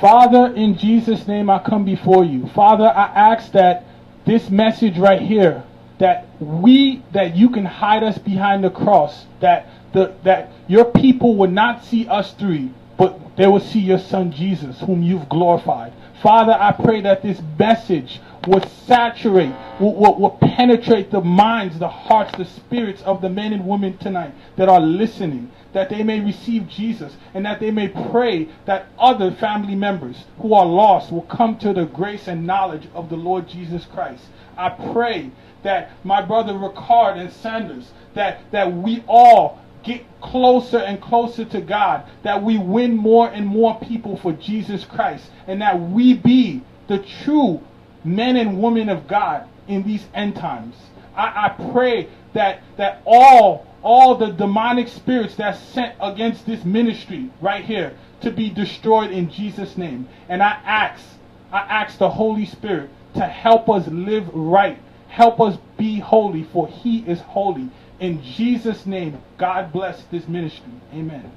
Father, 0.00 0.54
in 0.54 0.76
Jesus' 0.76 1.26
name, 1.26 1.48
I 1.48 1.58
come 1.58 1.84
before 1.84 2.24
you. 2.24 2.46
Father, 2.48 2.84
I 2.84 3.06
ask 3.06 3.52
that 3.52 3.84
this 4.26 4.50
message 4.50 4.98
right 4.98 5.20
here, 5.20 5.64
that 5.98 6.28
we, 6.40 7.02
that 7.12 7.36
you 7.36 7.48
can 7.48 7.64
hide 7.64 8.02
us 8.02 8.18
behind 8.18 8.62
the 8.62 8.70
cross, 8.70 9.24
that 9.40 9.68
the 9.92 10.14
that 10.24 10.52
your 10.68 10.84
people 10.84 11.36
would 11.36 11.52
not 11.52 11.84
see 11.84 12.06
us 12.08 12.34
three, 12.34 12.70
but 12.98 13.36
they 13.36 13.46
will 13.46 13.60
see 13.60 13.80
your 13.80 13.98
Son 13.98 14.30
Jesus, 14.30 14.80
whom 14.80 15.02
you've 15.02 15.28
glorified. 15.28 15.92
Father, 16.22 16.52
I 16.52 16.72
pray 16.72 17.00
that 17.02 17.22
this 17.22 17.40
message 17.58 18.20
would 18.46 18.68
saturate, 18.86 19.52
will, 19.80 19.94
will, 19.94 20.18
will 20.18 20.38
penetrate 20.40 21.10
the 21.10 21.20
minds, 21.20 21.78
the 21.78 21.88
hearts, 21.88 22.36
the 22.36 22.44
spirits 22.44 23.02
of 23.02 23.20
the 23.20 23.28
men 23.28 23.52
and 23.52 23.66
women 23.66 23.96
tonight 23.98 24.32
that 24.56 24.68
are 24.68 24.80
listening, 24.80 25.50
that 25.72 25.90
they 25.90 26.02
may 26.02 26.20
receive 26.20 26.68
Jesus, 26.68 27.16
and 27.34 27.44
that 27.44 27.60
they 27.60 27.70
may 27.70 27.88
pray 28.10 28.48
that 28.64 28.86
other 28.98 29.30
family 29.32 29.74
members 29.74 30.24
who 30.38 30.54
are 30.54 30.66
lost 30.66 31.12
will 31.12 31.22
come 31.22 31.58
to 31.58 31.72
the 31.72 31.84
grace 31.84 32.28
and 32.28 32.46
knowledge 32.46 32.88
of 32.94 33.08
the 33.08 33.16
Lord 33.16 33.48
Jesus 33.48 33.84
Christ. 33.84 34.24
I 34.56 34.70
pray 34.92 35.30
that 35.62 35.90
my 36.04 36.22
brother 36.22 36.56
Rickard 36.56 37.18
and 37.18 37.32
Sanders, 37.32 37.90
that, 38.14 38.40
that 38.52 38.72
we 38.72 39.04
all 39.08 39.60
get 39.82 40.04
closer 40.20 40.78
and 40.78 41.00
closer 41.00 41.44
to 41.44 41.60
God, 41.60 42.04
that 42.22 42.42
we 42.42 42.58
win 42.58 42.96
more 42.96 43.28
and 43.28 43.46
more 43.46 43.78
people 43.80 44.16
for 44.16 44.32
Jesus 44.32 44.84
Christ, 44.84 45.30
and 45.46 45.60
that 45.62 45.80
we 45.80 46.14
be 46.14 46.62
the 46.88 46.98
true 47.24 47.60
men 48.06 48.36
and 48.36 48.62
women 48.62 48.88
of 48.88 49.08
God 49.08 49.48
in 49.68 49.82
these 49.82 50.06
end 50.14 50.36
times. 50.36 50.76
I, 51.16 51.46
I 51.46 51.70
pray 51.72 52.08
that 52.34 52.62
that 52.76 53.02
all 53.04 53.66
all 53.86 54.16
the 54.16 54.32
demonic 54.32 54.88
spirits 54.88 55.36
that's 55.36 55.60
sent 55.60 55.94
against 56.00 56.44
this 56.44 56.64
ministry 56.64 57.30
right 57.40 57.64
here, 57.64 57.96
to 58.20 58.32
be 58.32 58.50
destroyed 58.50 59.12
in 59.12 59.30
Jesus' 59.30 59.76
name. 59.76 60.08
And 60.28 60.42
I 60.42 60.58
ask, 60.64 61.04
I 61.52 61.58
ask 61.60 61.96
the 61.96 62.10
Holy 62.10 62.46
Spirit 62.46 62.90
to 63.14 63.20
help 63.20 63.68
us 63.68 63.86
live 63.86 64.28
right, 64.34 64.78
help 65.08 65.40
us 65.40 65.56
be 65.78 66.00
holy, 66.00 66.42
for 66.42 66.66
He 66.66 66.98
is 67.06 67.20
holy. 67.20 67.70
In 68.00 68.22
Jesus' 68.24 68.86
name, 68.86 69.22
God 69.38 69.72
bless 69.72 70.02
this 70.10 70.26
ministry. 70.26 70.72
Amen. 70.92 71.30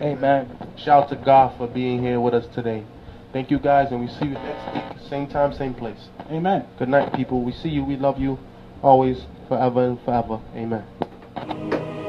Amen. 0.00 0.56
Shout 0.76 1.08
to 1.08 1.16
God 1.16 1.56
for 1.58 1.66
being 1.66 2.02
here 2.02 2.20
with 2.20 2.34
us 2.34 2.46
today. 2.54 2.84
Thank 3.32 3.50
you 3.50 3.58
guys, 3.58 3.92
and 3.92 4.00
we 4.00 4.08
see 4.08 4.26
you 4.26 4.34
next 4.34 4.74
week, 4.74 5.08
same 5.08 5.28
time, 5.28 5.52
same 5.54 5.74
place. 5.74 6.08
Amen. 6.30 6.66
Good 6.78 6.88
night, 6.88 7.12
people. 7.12 7.42
We 7.42 7.52
see 7.52 7.68
you. 7.68 7.84
We 7.84 7.96
love 7.96 8.18
you 8.18 8.38
always, 8.82 9.24
forever 9.48 9.84
and 9.86 10.00
forever. 10.02 10.40
Amen. 10.54 11.99